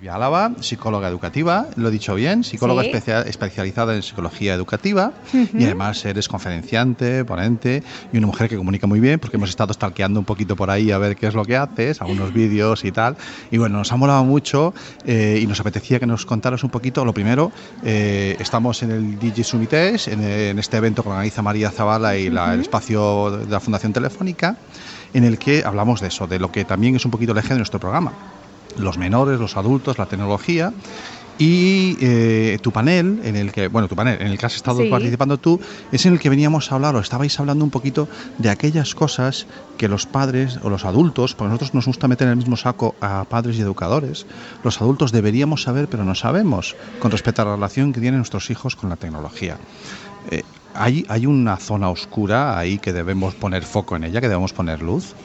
Álava, 0.09 0.51
psicóloga 0.61 1.07
educativa, 1.07 1.67
lo 1.75 1.87
he 1.89 1.91
dicho 1.91 2.15
bien, 2.15 2.43
psicóloga 2.43 2.81
Sí. 2.83 2.89
especia- 2.89 3.21
especializada 3.21 3.95
en 3.95 4.01
psicología 4.03 4.53
educativa 4.53 5.11
y 5.33 5.63
además 5.65 6.03
eres 6.05 6.27
conferenciante, 6.27 7.25
ponente 7.25 7.83
y 8.11 8.17
una 8.17 8.27
mujer 8.27 8.49
que 8.49 8.57
comunica 8.57 8.87
muy 8.87 8.99
bien 8.99 9.19
porque 9.19 9.37
hemos 9.37 9.49
estado 9.49 9.73
stalkeando 9.73 10.19
un 10.19 10.25
poquito 10.25 10.55
por 10.55 10.69
ahí 10.69 10.91
a 10.91 10.97
ver 10.97 11.15
qué 11.15 11.27
es 11.27 11.33
lo 11.33 11.45
que 11.45 11.55
haces, 11.57 12.01
algunos 12.01 12.33
vídeos 12.33 12.83
y 12.85 12.91
tal. 12.91 13.15
Y 13.51 13.57
bueno, 13.57 13.77
nos 13.77 13.91
ha 13.91 13.95
molado 13.97 14.23
mucho 14.25 14.73
eh, 15.05 15.39
y 15.41 15.47
nos 15.47 15.59
apetecía 15.59 15.99
que 15.99 16.05
nos 16.05 16.25
contaras 16.25 16.63
un 16.63 16.69
poquito. 16.69 17.05
Lo 17.05 17.13
primero, 17.13 17.51
eh, 17.83 18.35
estamos 18.39 18.83
en 18.83 18.91
el 18.91 19.19
DJ 19.19 19.43
Sumites, 19.43 20.07
en, 20.07 20.21
en 20.23 20.59
este 20.59 20.77
evento 20.77 21.03
que 21.03 21.09
organiza 21.09 21.41
María 21.41 21.71
Zavala 21.71 22.17
y 22.17 22.29
la- 22.29 22.53
el 22.53 22.61
espacio 22.61 23.31
de 23.31 23.45
la 23.51 23.59
Fundación 23.59 23.93
Telefónica, 23.93 24.57
en 25.13 25.23
el 25.23 25.37
que 25.37 25.63
hablamos 25.65 26.01
de 26.01 26.07
eso, 26.07 26.27
de 26.27 26.39
lo 26.39 26.51
que 26.51 26.65
también 26.65 26.95
es 26.95 27.05
un 27.05 27.11
poquito 27.11 27.31
el 27.31 27.37
eje 27.37 27.49
de 27.49 27.57
nuestro 27.59 27.79
programa 27.79 28.13
los 28.77 28.97
menores, 28.97 29.39
los 29.39 29.57
adultos, 29.57 29.97
la 29.97 30.05
tecnología. 30.05 30.73
Y 31.39 31.97
eh, 31.99 32.59
tu 32.61 32.71
panel, 32.71 33.19
en 33.23 33.35
el 33.35 33.51
que, 33.51 33.67
bueno, 33.67 33.87
tu 33.87 33.95
panel, 33.95 34.21
en 34.21 34.27
el 34.27 34.37
que 34.37 34.45
has 34.45 34.55
estado 34.55 34.83
Sí. 34.83 34.89
participando 34.89 35.39
tú, 35.39 35.59
es 35.91 36.05
en 36.05 36.13
el 36.13 36.19
que 36.19 36.29
veníamos 36.29 36.71
a 36.71 36.75
hablar, 36.75 36.95
o 36.95 36.99
estabais 36.99 37.39
hablando 37.39 37.65
un 37.65 37.71
poquito 37.71 38.07
de 38.37 38.51
aquellas 38.51 38.93
cosas 38.93 39.47
que 39.77 39.87
los 39.87 40.05
padres 40.05 40.59
o 40.61 40.69
los 40.69 40.85
adultos, 40.85 41.33
porque 41.33 41.49
nosotros 41.49 41.73
nos 41.73 41.87
gusta 41.87 42.07
meter 42.07 42.27
en 42.27 42.33
el 42.33 42.37
mismo 42.37 42.55
saco 42.55 42.93
a 43.01 43.25
padres 43.25 43.57
y 43.57 43.61
educadores, 43.61 44.27
los 44.63 44.79
adultos 44.79 45.11
deberíamos 45.11 45.63
saber, 45.63 45.87
pero 45.87 46.03
no 46.05 46.13
sabemos, 46.13 46.75
con 46.99 47.09
respecto 47.09 47.41
a 47.41 47.45
la 47.45 47.55
relación 47.55 47.93
que 47.93 47.99
tienen 47.99 48.19
nuestros 48.19 48.51
hijos 48.51 48.75
con 48.75 48.89
la 48.91 48.95
tecnología. 48.95 49.57
Eh, 50.29 50.43
¿hay, 50.75 51.03
¿Hay 51.09 51.25
una 51.25 51.57
zona 51.57 51.89
oscura 51.89 52.59
ahí 52.59 52.77
que 52.77 52.93
debemos 52.93 53.33
poner 53.33 53.63
foco 53.63 53.95
en 53.95 54.03
ella, 54.03 54.21
que 54.21 54.29
debemos 54.29 54.53
poner 54.53 54.83
luz? 54.83 55.15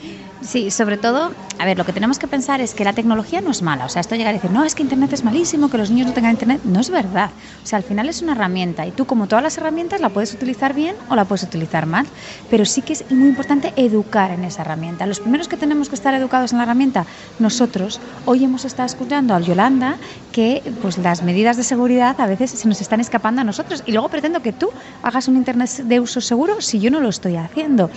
Sí, 0.40 0.70
sobre 0.70 0.96
todo, 0.96 1.32
a 1.58 1.64
ver, 1.64 1.76
lo 1.76 1.84
que 1.84 1.92
tenemos 1.92 2.20
que 2.20 2.28
pensar 2.28 2.60
es 2.60 2.72
que 2.72 2.84
la 2.84 2.92
tecnología 2.92 3.40
no 3.40 3.50
es 3.50 3.60
mala. 3.60 3.86
O 3.86 3.88
sea, 3.88 4.00
esto 4.00 4.14
llegar 4.14 4.30
a 4.30 4.34
decir, 4.34 4.52
no, 4.52 4.64
es 4.64 4.76
que 4.76 4.84
Internet 4.84 5.12
es 5.12 5.24
malísimo, 5.24 5.68
que 5.68 5.78
los 5.78 5.90
niños 5.90 6.06
no 6.06 6.12
tengan 6.12 6.30
Internet, 6.30 6.60
no 6.62 6.78
es 6.78 6.90
verdad. 6.90 7.30
O 7.64 7.66
sea, 7.66 7.78
al 7.78 7.82
final 7.82 8.08
es 8.08 8.22
una 8.22 8.32
herramienta 8.32 8.86
y 8.86 8.92
tú, 8.92 9.04
como 9.04 9.26
todas 9.26 9.42
las 9.42 9.58
herramientas, 9.58 10.00
la 10.00 10.10
puedes 10.10 10.32
utilizar 10.32 10.74
bien 10.74 10.94
o 11.08 11.16
la 11.16 11.24
puedes 11.24 11.42
utilizar 11.42 11.86
mal. 11.86 12.06
Pero 12.50 12.64
sí 12.64 12.82
que 12.82 12.92
es 12.92 13.10
muy 13.10 13.28
importante 13.28 13.72
educar 13.74 14.30
en 14.30 14.44
esa 14.44 14.62
herramienta. 14.62 15.06
Los 15.06 15.18
primeros 15.18 15.48
que 15.48 15.56
tenemos 15.56 15.88
que 15.88 15.96
estar 15.96 16.14
educados 16.14 16.52
en 16.52 16.58
la 16.58 16.64
herramienta, 16.64 17.04
nosotros. 17.40 18.00
Hoy 18.24 18.44
hemos 18.44 18.64
estado 18.64 18.86
escuchando 18.86 19.34
a 19.34 19.40
Yolanda 19.40 19.96
que 20.30 20.62
pues 20.80 20.98
las 20.98 21.24
medidas 21.24 21.56
de 21.56 21.64
seguridad 21.64 22.20
a 22.20 22.26
veces 22.26 22.52
se 22.52 22.68
nos 22.68 22.80
están 22.80 23.00
escapando 23.00 23.40
a 23.40 23.44
nosotros 23.44 23.82
y 23.86 23.92
luego 23.92 24.08
pretendo 24.08 24.40
que 24.40 24.52
tú 24.52 24.70
hagas 25.02 25.26
un 25.26 25.36
Internet 25.36 25.70
de 25.84 25.98
uso 25.98 26.20
seguro 26.20 26.60
si 26.60 26.78
yo 26.78 26.92
no 26.92 27.00
lo 27.00 27.08
estoy 27.08 27.36
haciendo 27.36 27.90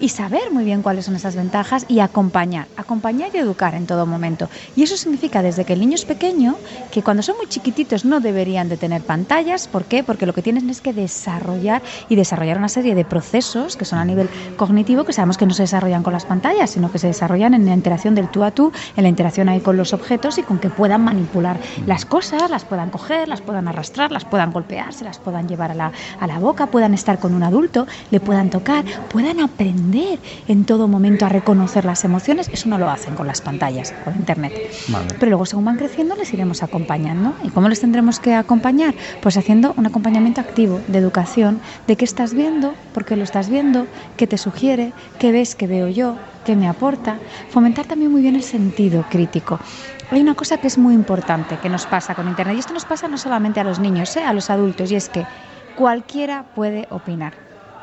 y 0.00 0.10
saber 0.10 0.50
muy 0.52 0.64
bien 0.64 0.82
cuáles 0.82 1.06
son 1.06 1.16
esas 1.16 1.36
ventajas 1.36 1.77
y 1.88 2.00
acompañar, 2.00 2.66
acompañar 2.76 3.30
y 3.34 3.38
educar 3.38 3.74
en 3.74 3.86
todo 3.86 4.06
momento. 4.06 4.48
Y 4.74 4.82
eso 4.82 4.96
significa 4.96 5.42
desde 5.42 5.64
que 5.64 5.74
el 5.74 5.80
niño 5.80 5.94
es 5.94 6.04
pequeño, 6.04 6.56
que 6.90 7.02
cuando 7.02 7.22
son 7.22 7.36
muy 7.36 7.46
chiquititos 7.46 8.04
no 8.04 8.20
deberían 8.20 8.68
de 8.68 8.76
tener 8.76 9.02
pantallas. 9.02 9.68
¿Por 9.68 9.84
qué? 9.84 10.02
Porque 10.02 10.26
lo 10.26 10.32
que 10.32 10.42
tienen 10.42 10.70
es 10.70 10.80
que 10.80 10.92
desarrollar 10.92 11.82
y 12.08 12.16
desarrollar 12.16 12.58
una 12.58 12.68
serie 12.68 12.94
de 12.94 13.04
procesos 13.04 13.76
que 13.76 13.84
son 13.84 13.98
a 13.98 14.04
nivel 14.04 14.28
cognitivo 14.56 15.04
que 15.04 15.12
sabemos 15.12 15.38
que 15.38 15.46
no 15.46 15.54
se 15.54 15.62
desarrollan 15.62 16.02
con 16.02 16.12
las 16.12 16.24
pantallas, 16.24 16.70
sino 16.70 16.90
que 16.90 16.98
se 16.98 17.06
desarrollan 17.06 17.54
en 17.54 17.66
la 17.66 17.74
interacción 17.74 18.14
del 18.14 18.28
tú 18.28 18.42
a 18.42 18.50
tú, 18.50 18.72
en 18.96 19.02
la 19.02 19.08
interacción 19.08 19.48
ahí 19.48 19.60
con 19.60 19.76
los 19.76 19.92
objetos 19.92 20.38
y 20.38 20.42
con 20.42 20.58
que 20.58 20.70
puedan 20.70 21.02
manipular 21.02 21.58
las 21.86 22.04
cosas, 22.04 22.50
las 22.50 22.64
puedan 22.64 22.90
coger, 22.90 23.28
las 23.28 23.40
puedan 23.40 23.68
arrastrar, 23.68 24.10
las 24.10 24.24
puedan 24.24 24.52
golpear, 24.52 24.92
se 24.92 25.04
las 25.04 25.18
puedan 25.18 25.48
llevar 25.48 25.70
a 25.70 25.74
la, 25.74 25.92
a 26.20 26.26
la 26.26 26.38
boca, 26.38 26.66
puedan 26.66 26.94
estar 26.94 27.18
con 27.18 27.34
un 27.34 27.42
adulto, 27.42 27.86
le 28.10 28.20
puedan 28.20 28.50
tocar, 28.50 28.84
puedan 29.08 29.40
aprender 29.40 30.18
en 30.48 30.64
todo 30.64 30.88
momento 30.88 31.26
a 31.26 31.28
reconocer 31.28 31.67
las 31.84 32.04
emociones. 32.04 32.48
Eso 32.52 32.68
no 32.68 32.78
lo 32.78 32.90
hacen 32.90 33.14
con 33.14 33.26
las 33.26 33.40
pantallas, 33.40 33.92
con 34.04 34.14
Internet. 34.14 34.52
Vale. 34.88 35.06
Pero 35.18 35.30
luego, 35.30 35.46
según 35.46 35.64
van 35.64 35.76
creciendo, 35.76 36.16
les 36.16 36.32
iremos 36.32 36.62
acompañando. 36.62 37.34
¿Y 37.42 37.50
cómo 37.50 37.68
les 37.68 37.80
tendremos 37.80 38.20
que 38.20 38.34
acompañar? 38.34 38.94
Pues 39.20 39.36
haciendo 39.36 39.74
un 39.76 39.86
acompañamiento 39.86 40.40
activo 40.40 40.80
de 40.88 40.98
educación, 40.98 41.60
de 41.86 41.96
qué 41.96 42.04
estás 42.04 42.34
viendo, 42.34 42.74
por 42.94 43.04
qué 43.04 43.16
lo 43.16 43.24
estás 43.24 43.48
viendo, 43.48 43.86
qué 44.16 44.26
te 44.26 44.38
sugiere, 44.38 44.92
qué 45.18 45.32
ves, 45.32 45.54
qué 45.54 45.66
veo 45.66 45.88
yo, 45.88 46.16
qué 46.44 46.56
me 46.56 46.68
aporta. 46.68 47.18
Fomentar 47.50 47.86
también 47.86 48.10
muy 48.10 48.22
bien 48.22 48.36
el 48.36 48.42
sentido 48.42 49.04
crítico. 49.10 49.58
Hay 50.10 50.20
una 50.20 50.34
cosa 50.34 50.56
que 50.56 50.66
es 50.66 50.78
muy 50.78 50.94
importante 50.94 51.58
que 51.58 51.68
nos 51.68 51.86
pasa 51.86 52.14
con 52.14 52.28
Internet, 52.28 52.56
y 52.56 52.60
esto 52.60 52.72
nos 52.72 52.86
pasa 52.86 53.08
no 53.08 53.18
solamente 53.18 53.60
a 53.60 53.64
los 53.64 53.78
niños, 53.78 54.16
¿eh? 54.16 54.24
a 54.24 54.32
los 54.32 54.48
adultos, 54.48 54.90
y 54.90 54.96
es 54.96 55.08
que 55.08 55.26
cualquiera 55.76 56.44
puede 56.54 56.86
opinar. 56.90 57.34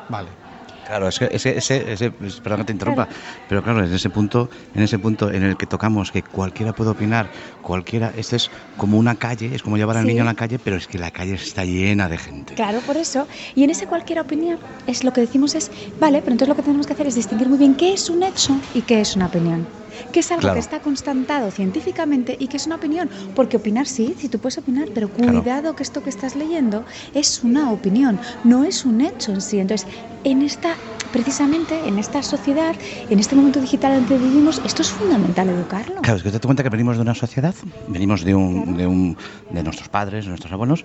Vale. 0.08 0.45
Claro, 0.86 1.08
es 1.08 1.18
que 1.18 1.28
ese, 1.32 1.56
ese, 1.58 1.92
ese- 1.92 2.12
es- 2.20 2.40
perdón 2.40 2.60
que 2.60 2.66
te 2.66 2.72
interrumpa, 2.72 3.08
pero 3.48 3.62
claro, 3.62 3.84
en 3.84 3.92
ese 3.92 4.08
punto, 4.08 4.48
en 4.72 4.82
ese 4.82 4.98
punto 4.98 5.32
en 5.32 5.42
el 5.42 5.56
que 5.56 5.66
tocamos 5.66 6.12
que 6.12 6.22
cualquiera 6.22 6.72
puede 6.72 6.90
opinar, 6.90 7.30
cualquiera, 7.60 8.12
este 8.14 8.36
es 8.36 8.50
como 8.76 8.96
una 8.96 9.16
calle, 9.16 9.54
es 9.54 9.62
como 9.62 9.76
llevar 9.76 9.96
al 9.96 10.04
Sí. 10.04 10.10
niño 10.10 10.22
a 10.22 10.26
la 10.26 10.34
calle, 10.34 10.58
pero 10.60 10.76
es 10.76 10.86
que 10.86 10.98
la 10.98 11.10
calle 11.10 11.34
está 11.34 11.64
llena 11.64 12.08
de 12.08 12.18
gente. 12.18 12.54
Claro, 12.54 12.82
por 12.82 12.96
eso. 12.96 13.26
Y 13.54 13.64
en 13.64 13.70
ese 13.70 13.86
cualquier 13.86 14.20
opinión 14.20 14.60
es 14.86 15.02
lo 15.02 15.12
que 15.12 15.20
decimos 15.22 15.56
es, 15.56 15.72
vale, 15.98 16.20
pero 16.22 16.32
entonces 16.34 16.48
lo 16.48 16.54
que 16.54 16.62
tenemos 16.62 16.86
que 16.86 16.92
hacer 16.92 17.08
es 17.08 17.16
distinguir 17.16 17.48
muy 17.48 17.58
bien 17.58 17.74
qué 17.74 17.92
es 17.92 18.08
un 18.08 18.22
hecho 18.22 18.60
y 18.72 18.82
qué 18.82 19.00
es 19.00 19.16
una 19.16 19.26
opinión. 19.26 19.68
Que 20.12 20.20
es 20.20 20.30
algo 20.30 20.40
Claro. 20.42 20.54
que 20.54 20.60
está 20.60 20.80
constatado 20.80 21.50
científicamente 21.50 22.36
y 22.38 22.48
que 22.48 22.56
es 22.56 22.66
una 22.66 22.76
opinión. 22.76 23.10
Porque 23.34 23.56
opinar 23.56 23.86
sí, 23.86 24.14
sí, 24.18 24.28
tú 24.28 24.38
puedes 24.38 24.58
opinar, 24.58 24.88
pero 24.94 25.08
Claro. 25.10 25.42
cuidado 25.42 25.74
que 25.74 25.82
esto 25.82 26.02
que 26.02 26.10
estás 26.10 26.36
leyendo 26.36 26.84
es 27.14 27.42
una 27.42 27.70
opinión, 27.72 28.20
no 28.44 28.64
es 28.64 28.84
un 28.84 29.00
hecho 29.00 29.32
en 29.32 29.40
sí. 29.40 29.58
Entonces, 29.58 29.86
en 30.24 30.42
esta, 30.42 30.76
precisamente 31.12 31.88
en 31.88 31.98
esta 31.98 32.22
sociedad, 32.22 32.74
en 33.08 33.18
este 33.20 33.36
momento 33.36 33.60
digital 33.60 33.92
en 33.92 33.98
el 34.00 34.06
que 34.06 34.18
vivimos, 34.18 34.60
esto 34.64 34.82
es 34.82 34.90
fundamental 34.90 35.48
educarlo. 35.48 36.02
Claro, 36.02 36.16
es 36.16 36.22
que 36.22 36.30
te 36.30 36.34
das 36.38 36.42
cuenta 36.46 36.62
que 36.62 36.68
venimos 36.68 36.96
de 36.96 37.02
una 37.02 37.14
sociedad, 37.14 37.54
venimos 37.88 38.24
de, 38.24 38.34
un, 38.34 38.76
de, 38.76 38.86
un, 38.86 39.16
de 39.50 39.62
nuestros 39.62 39.88
padres, 39.88 40.24
de 40.24 40.30
nuestros 40.30 40.52
abuelos, 40.52 40.84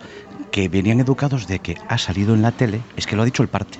que 0.51 0.69
venían 0.69 0.99
educados 0.99 1.47
de 1.47 1.59
que 1.59 1.75
ha 1.87 1.97
salido 1.97 2.33
en 2.35 2.41
la 2.43 2.51
tele, 2.51 2.85
es 2.95 3.05
que 3.07 3.15
lo 3.15 3.23
ha 3.23 3.25
dicho 3.25 3.41
el 3.43 3.49
parte. 3.49 3.79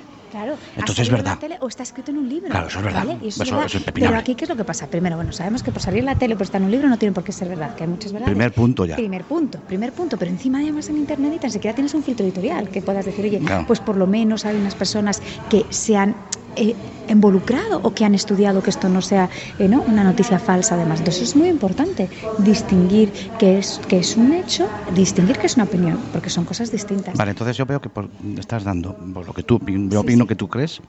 Claro, 0.56 0.72
Entonces 0.80 1.02
es 1.02 1.08
en 1.08 1.14
verdad. 1.16 1.32
la 1.34 1.38
tele 1.40 1.56
o 1.60 1.68
está 1.68 1.82
escrito 1.82 2.10
en 2.10 2.18
un 2.18 2.28
libro. 2.28 2.48
Claro, 2.50 2.68
eso 2.68 2.78
es 2.78 2.84
verdad. 2.84 3.04
¿vale? 3.06 3.18
Y 3.22 3.28
eso 3.28 3.42
es 3.42 3.48
Eso- 3.48 3.54
verdad. 3.56 3.66
eso 3.66 3.76
es 3.76 3.82
impepinable. 3.82 4.10
Pero 4.12 4.20
aquí, 4.20 4.34
¿qué 4.34 4.44
es 4.44 4.48
lo 4.50 4.56
que 4.56 4.64
pasa? 4.64 4.86
Primero, 4.86 5.16
bueno, 5.16 5.32
sabemos 5.32 5.62
que 5.62 5.72
por 5.72 5.82
salir 5.82 6.00
en 6.00 6.06
la 6.06 6.14
tele 6.16 6.34
o 6.34 6.38
por 6.38 6.44
estar 6.44 6.60
en 6.60 6.64
un 6.66 6.70
libro 6.70 6.88
no 6.88 6.98
tiene 6.98 7.12
por 7.12 7.24
qué 7.24 7.32
ser 7.32 7.48
verdad, 7.48 7.74
que 7.74 7.84
hay 7.84 7.90
muchas 7.90 8.12
verdades. 8.12 8.32
Primer 8.34 8.52
punto 8.52 8.84
ya. 8.84 8.96
Primer 8.96 9.24
punto, 9.24 9.58
primer 9.60 9.92
punto. 9.92 10.16
Pero 10.16 10.30
encima, 10.30 10.58
además, 10.60 10.88
en 10.88 10.96
Internet 10.98 11.32
y 11.36 11.38
tan 11.38 11.50
siquiera 11.50 11.74
tienes 11.74 11.94
un 11.94 12.02
filtro 12.02 12.24
editorial 12.24 12.68
que 12.68 12.82
puedas 12.82 13.04
decir, 13.04 13.24
oye, 13.24 13.38
Claro. 13.38 13.64
pues 13.66 13.80
por 13.80 13.96
lo 13.96 14.06
menos 14.06 14.44
hay 14.44 14.56
unas 14.56 14.74
personas 14.74 15.22
que 15.48 15.64
se 15.70 15.96
han 15.96 16.14
eh, 16.54 16.74
involucrado 17.08 17.80
o 17.82 17.92
que 17.94 18.04
han 18.04 18.14
estudiado 18.14 18.62
que 18.62 18.70
esto 18.70 18.88
no 18.88 19.00
sea 19.02 19.28
eh, 19.58 19.68
¿no? 19.68 19.82
una 19.82 20.04
noticia 20.04 20.38
falsa, 20.38 20.74
además. 20.74 21.00
Entonces 21.00 21.22
es 21.30 21.36
muy 21.36 21.48
importante 21.48 22.08
distinguir 22.38 23.12
qué 23.38 23.58
es, 23.58 23.80
qué 23.88 23.98
es 23.98 24.16
un 24.16 24.32
hecho, 24.32 24.68
distinguir 24.92 25.38
qué 25.38 25.46
es 25.46 25.54
una 25.56 25.64
opinión, 25.64 25.98
porque 26.12 26.30
son 26.30 26.44
cosas 26.44 26.70
distintas. 26.70 27.14
Vale, 27.16 27.30
entonces 27.30 27.56
yo 27.56 27.66
veo 27.66 27.80
que 27.80 27.88
por- 27.88 28.08
estás 28.38 28.64
dando, 28.64 28.94
por 29.14 29.26
lo 29.26 29.32
que 29.32 29.42
tú, 29.42 29.60
yo 29.66 30.00
opino 30.00 30.26
que 30.26 30.34
tú 30.36 30.48
crees, 30.48 30.80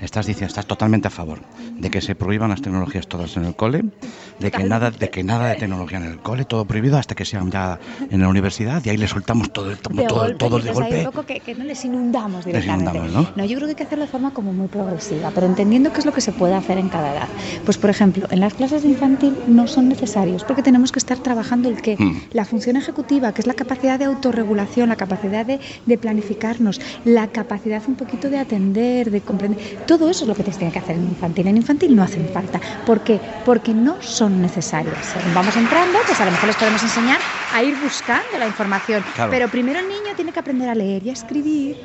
estás 0.00 0.26
diciendo, 0.26 0.48
estás 0.48 0.66
totalmente 0.66 1.08
a 1.08 1.10
favor 1.10 1.40
de 1.78 1.90
que 1.90 2.00
se 2.00 2.14
prohíban 2.14 2.50
las 2.50 2.60
tecnologías 2.62 3.06
todas 3.06 3.36
en 3.36 3.44
el 3.44 3.54
cole, 3.54 3.84
de 4.38 4.50
que 4.50 4.64
nada, 4.64 4.90
de 4.90 5.10
que 5.10 5.22
nada 5.24 5.48
de 5.48 5.56
tecnología 5.56 5.98
en 5.98 6.04
el 6.04 6.20
cole, 6.20 6.44
todo 6.44 6.64
prohibido 6.64 6.98
hasta 6.98 7.14
que 7.14 7.24
sean 7.24 7.50
ya 7.50 7.78
en 8.10 8.20
la 8.20 8.28
universidad 8.28 8.82
y 8.84 8.90
ahí 8.90 8.96
le 8.96 9.08
soltamos 9.08 9.50
todo, 9.52 9.70
el- 9.70 9.78
todo, 9.78 9.94
de 9.94 10.04
todo, 10.06 10.18
golpe, 10.20 10.38
todo 10.38 10.58
de 10.60 10.72
golpe. 10.72 10.98
un 10.98 11.04
poco 11.04 11.22
que, 11.24 11.40
que 11.40 11.54
no 11.54 11.64
les 11.64 11.84
inundamos 11.84 12.44
Les 12.46 12.54
directamente. 12.54 12.96
inundamos, 12.98 13.34
¿no? 13.36 13.44
yo 13.44 13.56
creo 13.56 13.66
que 13.66 13.70
hay 13.72 13.76
que 13.76 13.82
hacerlo 13.84 14.04
de 14.04 14.10
forma 14.10 14.32
como 14.32 14.52
muy 14.52 14.68
progresiva, 14.68 15.30
pero 15.30 15.46
entendiendo 15.58 15.92
qué 15.92 15.98
es 15.98 16.06
lo 16.06 16.12
que 16.12 16.20
se 16.20 16.30
puede 16.30 16.54
hacer 16.54 16.78
en 16.78 16.88
cada 16.88 17.12
edad. 17.12 17.28
Pues, 17.64 17.78
por 17.78 17.90
ejemplo, 17.90 18.28
en 18.30 18.38
las 18.38 18.54
clases 18.54 18.84
de 18.84 18.90
infantil 18.90 19.36
no 19.48 19.66
son 19.66 19.88
necesarios 19.88 20.44
porque 20.44 20.62
tenemos 20.62 20.92
que 20.92 21.00
estar 21.00 21.18
trabajando 21.18 21.68
el 21.68 21.82
qué, 21.82 21.96
Mm. 21.98 22.20
la 22.32 22.44
función 22.44 22.76
ejecutiva, 22.76 23.32
que 23.32 23.40
es 23.40 23.46
la 23.48 23.54
capacidad 23.54 23.98
de 23.98 24.04
autorregulación, 24.04 24.88
la 24.88 24.94
capacidad 24.94 25.44
de, 25.44 25.58
de 25.84 25.98
planificarnos, 25.98 26.80
la 27.04 27.26
capacidad 27.26 27.82
un 27.88 27.96
poquito 27.96 28.30
de 28.30 28.38
atender, 28.38 29.10
de 29.10 29.20
comprender. 29.20 29.58
Todo 29.86 30.08
eso 30.08 30.22
es 30.24 30.28
lo 30.28 30.34
que 30.36 30.44
te 30.44 30.52
tiene 30.52 30.72
que 30.72 30.78
hacer 30.78 30.94
en 30.94 31.04
infantil. 31.04 31.48
En 31.48 31.56
infantil 31.56 31.96
no 31.96 32.04
hacen 32.04 32.28
falta. 32.32 32.60
¿Por 32.86 33.00
qué? 33.00 33.18
Porque 33.44 33.74
no 33.74 34.00
son 34.00 34.40
necesarias. 34.40 35.14
Vamos 35.34 35.56
entrando, 35.56 35.98
pues 36.06 36.20
a 36.20 36.24
lo 36.24 36.30
mejor 36.30 36.46
les 36.46 36.56
podemos 36.56 36.82
enseñar 36.84 37.18
a 37.52 37.62
ir 37.64 37.74
buscando 37.82 38.38
la 38.38 38.46
información. 38.46 39.02
Claro. 39.16 39.30
Pero 39.32 39.48
primero 39.48 39.80
el 39.80 39.88
niño 39.88 40.14
tiene 40.14 40.30
que 40.30 40.38
aprender 40.38 40.68
a 40.68 40.74
leer 40.76 41.04
y 41.04 41.10
a 41.10 41.14
escribir 41.14 41.76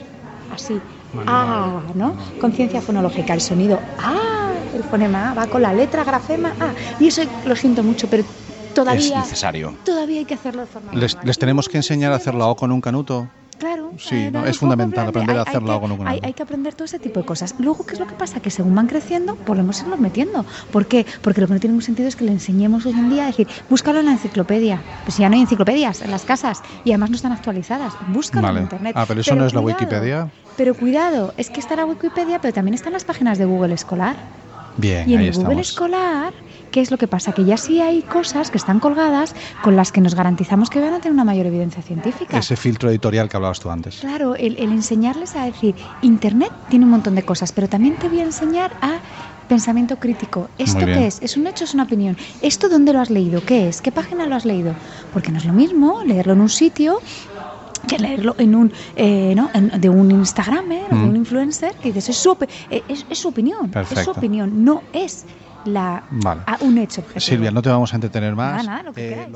así. 0.54 0.80
Ah, 1.28 1.82
¿no? 1.96 2.16
Conciencia 2.40 2.82
fonológica, 2.82 3.34
el 3.34 3.42
sonido. 3.42 3.80
Ah, 4.00 4.50
el 4.76 4.84
fonema 4.84 5.32
A 5.32 5.34
va 5.34 5.48
con 5.48 5.62
la 5.62 5.74
letra 5.74 6.04
grafema 6.04 6.50
A. 6.60 6.74
Y 7.00 7.08
eso 7.08 7.22
lo 7.46 7.56
siento 7.56 7.84
mucho, 7.84 8.08
pero 8.10 8.24
Es 8.24 8.74
todavía, 8.74 9.20
necesario. 9.20 9.76
todavía 9.86 10.20
hay 10.20 10.26
que 10.26 10.34
hacerlo 10.34 10.62
de 10.62 10.68
forma 10.68 10.92
¿Les, 10.94 11.38
tenemos 11.38 11.70
que 11.70 11.78
enseñar 11.78 12.12
a 12.12 12.16
hacer 12.16 12.34
la 12.34 12.48
O 12.48 12.56
con 12.56 12.72
un 12.72 12.82
canuto? 12.82 13.28
Claro. 13.60 13.92
Sí, 13.98 14.16
eh, 14.16 14.32
¿no? 14.32 14.44
es 14.46 14.58
fundamental 14.58 15.06
de- 15.06 15.10
aprender 15.10 15.38
a 15.38 15.42
hay- 15.42 15.46
hay 15.48 15.52
hacer 15.52 15.62
la 15.62 15.70
que- 15.70 15.78
O 15.78 15.82
con 15.82 15.92
un 15.92 16.00
hay, 16.02 16.06
canuto. 16.06 16.26
hay 16.28 16.34
que 16.34 16.44
aprender 16.44 16.74
todo 16.74 16.86
ese 16.86 17.00
tipo 17.00 17.20
de 17.22 17.26
cosas. 17.26 17.56
Luego, 17.60 17.86
¿qué 17.86 17.94
es 17.94 18.00
lo 18.00 18.08
que 18.08 18.16
pasa? 18.16 18.42
Que 18.42 18.50
según 18.50 18.74
van 18.76 18.88
creciendo, 18.88 19.36
podemos 19.36 19.80
irlos 19.82 20.00
metiendo. 20.00 20.44
¿Por 20.72 20.88
qué? 20.88 21.06
Porque 21.22 21.40
lo 21.40 21.48
que 21.48 21.54
no 21.54 21.60
tiene 21.60 21.74
ningún 21.74 21.84
sentido 21.86 22.10
es 22.10 22.16
que 22.18 22.26
le 22.26 22.32
enseñemos 22.32 22.86
hoy 22.88 22.94
en 22.94 23.10
día 23.12 23.24
a 23.24 23.28
decir, 23.28 23.48
búscalo 23.70 24.00
en 24.00 24.08
la 24.08 24.12
enciclopedia. 24.14 24.82
Pues 25.06 25.16
si 25.16 25.22
ya 25.22 25.30
no 25.30 25.36
hay 25.36 25.42
enciclopedias 25.42 26.02
en 26.02 26.10
las 26.12 26.24
casas 26.26 26.62
y 26.84 26.90
además 26.92 27.12
no 27.12 27.16
están 27.16 27.32
actualizadas, 27.32 27.94
búscalo 28.08 28.48
Vale. 28.48 28.58
en 28.60 28.64
internet. 28.66 28.94
Ah, 28.98 29.06
pero 29.08 29.22
eso 29.22 29.36
no 29.36 29.46
es 29.46 29.54
la 29.54 29.62
Wikipedia. 29.62 30.30
Pero 30.58 30.76
cuidado, 30.76 31.34
es 31.38 31.50
que 31.50 31.60
está 31.60 31.76
la 31.76 31.86
Wikipedia, 31.86 32.40
pero 32.40 32.54
también 32.54 32.76
están 32.76 32.94
las 32.94 33.06
páginas 33.06 33.38
de 33.38 33.46
Google 33.46 33.74
Escolar. 33.74 34.16
Bien, 34.78 35.08
Y 35.08 35.14
en 35.14 35.20
ahí 35.22 35.30
Google 35.30 35.62
estamos. 35.62 35.68
Escolar, 35.70 36.34
¿qué 36.72 36.82
es 36.82 36.90
lo 36.90 36.98
que 36.98 37.08
pasa? 37.08 37.32
Que 37.32 37.46
ya 37.46 37.58
sí 37.58 37.80
hay 37.80 38.02
cosas 38.02 38.50
que 38.50 38.58
están 38.58 38.80
colgadas 38.80 39.36
con 39.62 39.76
las 39.76 39.92
que 39.92 40.02
nos 40.02 40.16
garantizamos 40.16 40.70
que 40.70 40.80
van 40.80 40.94
a 40.94 40.98
tener 40.98 41.14
una 41.14 41.24
mayor 41.24 41.46
evidencia 41.46 41.82
científica. 41.84 42.40
Ese 42.40 42.56
filtro 42.56 42.90
editorial 42.90 43.30
que 43.30 43.38
hablabas 43.38 43.60
tú 43.60 43.70
antes. 43.70 43.98
Claro, 43.98 44.36
el, 44.36 44.58
el 44.58 44.72
enseñarles 44.72 45.36
a 45.36 45.46
decir, 45.46 45.76
Internet 46.02 46.52
tiene 46.70 46.86
un 46.86 46.92
montón 46.92 47.14
de 47.16 47.24
cosas, 47.24 47.52
pero 47.52 47.68
también 47.70 47.96
te 47.98 48.10
voy 48.10 48.20
a 48.22 48.24
enseñar 48.24 48.72
a 48.82 48.98
pensamiento 49.48 49.98
crítico. 49.98 50.50
¿Esto 50.58 50.86
qué 50.86 51.06
es? 51.08 51.22
¿Es 51.22 51.38
un 51.38 51.46
hecho 51.46 51.66
es 51.66 51.74
una 51.74 51.84
opinión? 51.84 52.18
¿Esto 52.42 52.70
dónde 52.70 52.94
lo 52.94 53.00
has 53.00 53.10
leído? 53.12 53.46
¿Qué 53.46 53.68
es? 53.68 53.82
¿Qué 53.82 53.92
página 53.92 54.26
lo 54.26 54.36
has 54.36 54.46
leído? 54.46 54.74
Porque 55.12 55.32
no 55.32 55.38
es 55.38 55.46
lo 55.46 55.54
mismo 55.54 56.02
leerlo 56.04 56.34
en 56.34 56.42
un 56.42 56.50
sitio 56.50 57.00
que 57.88 57.98
leerlo 58.00 58.36
en 58.38 58.56
un 58.56 58.74
eh, 58.96 59.34
¿no? 59.36 59.50
En- 59.54 59.70
de 59.80 59.90
un 59.90 60.10
Instagramer 60.12 60.86
o 60.92 60.96
de 60.96 61.02
Mm. 61.06 61.10
un 61.10 61.16
influencer 61.18 61.76
que 61.82 61.90
dices, 61.92 62.10
es 62.10 62.18
su, 62.18 62.38
eh, 62.70 62.86
es, 62.88 63.06
es 63.10 63.20
su 63.20 63.30
opinión, 63.30 63.72
es 63.76 64.04
su 64.04 64.12
opinión, 64.12 64.64
no 64.64 64.84
es 64.94 65.26
la, 65.66 66.04
Vale. 66.10 66.42
a- 66.46 66.58
un 66.62 66.78
hecho 66.78 67.02
objetivo. 67.02 67.22
Silvia, 67.26 67.52
no 67.52 67.62
te 67.62 67.70
vamos 67.70 67.92
a 67.94 67.96
entretener 67.96 68.36
más. 68.36 68.58
Nada, 68.66 68.78
nada, 68.78 68.84
lo 68.84 68.94
que 68.94 69.12
Eh, 69.14 69.28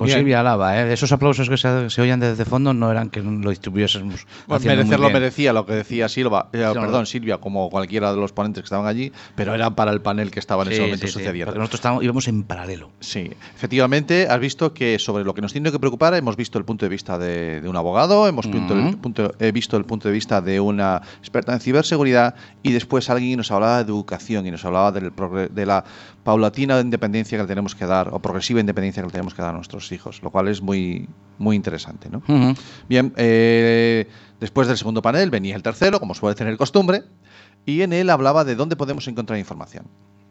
Con 0.00 0.06
Bien. 0.06 0.20
Silvia 0.20 0.40
Alaba, 0.40 0.80
¿eh? 0.80 0.94
esos 0.94 1.12
aplausos 1.12 1.50
que 1.50 1.58
se, 1.58 1.90
se 1.90 2.00
oían 2.00 2.20
desde 2.20 2.46
fondo 2.46 2.72
no 2.72 2.90
eran 2.90 3.10
que 3.10 3.20
lo 3.20 3.50
distribuyésemos. 3.50 4.26
Muy 4.46 4.58
merecerlo 4.60 5.10
merecía 5.10 5.52
lo 5.52 5.66
que 5.66 5.74
decía 5.74 6.08
Silva, 6.08 6.48
eh, 6.54 6.66
perdón, 6.72 7.04
Silvia, 7.04 7.36
como 7.36 7.68
cualquiera 7.68 8.10
de 8.10 8.16
los 8.16 8.32
ponentes 8.32 8.62
que 8.62 8.64
estaban 8.64 8.86
allí, 8.86 9.12
pero 9.34 9.54
era 9.54 9.68
para 9.74 9.90
el 9.90 10.00
panel 10.00 10.30
que 10.30 10.40
estaba 10.40 10.62
en 10.62 10.72
ese 10.72 10.80
momento 10.80 11.06
sí, 11.06 11.12
sucediendo. 11.12 11.48
porque 11.48 11.58
nosotros 11.58 11.80
estábamos, 11.80 12.02
íbamos 12.02 12.28
en 12.28 12.44
paralelo. 12.44 12.88
Sí, 13.00 13.30
efectivamente, 13.54 14.26
has 14.26 14.40
visto 14.40 14.72
que 14.72 14.98
sobre 14.98 15.22
lo 15.22 15.34
que 15.34 15.42
nos 15.42 15.52
tiene 15.52 15.70
que 15.70 15.78
preocupar 15.78 16.14
hemos 16.14 16.34
visto 16.34 16.56
el 16.56 16.64
punto 16.64 16.86
de 16.86 16.88
vista 16.88 17.18
de, 17.18 17.60
de 17.60 17.68
un 17.68 17.76
abogado, 17.76 18.26
hemos 18.26 18.50
visto 18.50 18.72
el 18.72 18.80
Ujú. 18.80 18.96
punto, 18.96 19.34
he 19.38 19.52
visto 19.52 19.76
el 19.76 19.84
punto 19.84 20.08
de 20.08 20.14
vista 20.14 20.40
de 20.40 20.60
una 20.60 21.02
experta 21.18 21.52
en 21.52 21.60
ciberseguridad 21.60 22.34
y 22.62 22.72
después 22.72 23.10
alguien 23.10 23.36
nos 23.36 23.50
hablaba 23.50 23.84
de 23.84 23.90
educación 23.90 24.46
y 24.46 24.50
nos 24.50 24.64
hablaba 24.64 24.92
del 24.92 25.12
de 25.50 25.66
la 25.66 25.84
paulatina 26.24 26.80
independencia 26.80 27.38
que 27.38 27.42
le 27.42 27.48
tenemos 27.48 27.74
que 27.74 27.86
dar 27.86 28.08
o 28.12 28.20
progresiva 28.20 28.60
independencia 28.60 29.02
que 29.02 29.06
le 29.06 29.12
tenemos 29.12 29.34
que 29.34 29.42
dar 29.42 29.50
a 29.50 29.56
nuestros 29.56 29.90
hijos, 29.92 30.22
lo 30.22 30.30
cual 30.30 30.48
es 30.48 30.60
muy, 30.62 31.08
muy 31.38 31.56
interesante. 31.56 32.08
¿no? 32.10 32.22
Bien, 32.88 33.12
eh, 33.16 34.06
después 34.38 34.68
del 34.68 34.76
segundo 34.76 35.02
panel 35.02 35.30
venía 35.30 35.56
el 35.56 35.62
tercero, 35.62 35.98
como 35.98 36.14
suele 36.14 36.34
tener 36.34 36.56
costumbre, 36.56 37.02
y 37.66 37.82
en 37.82 37.92
él 37.92 38.10
hablaba 38.10 38.44
de 38.44 38.54
dónde 38.54 38.76
podemos 38.76 39.06
encontrar 39.08 39.38
información. 39.38 39.86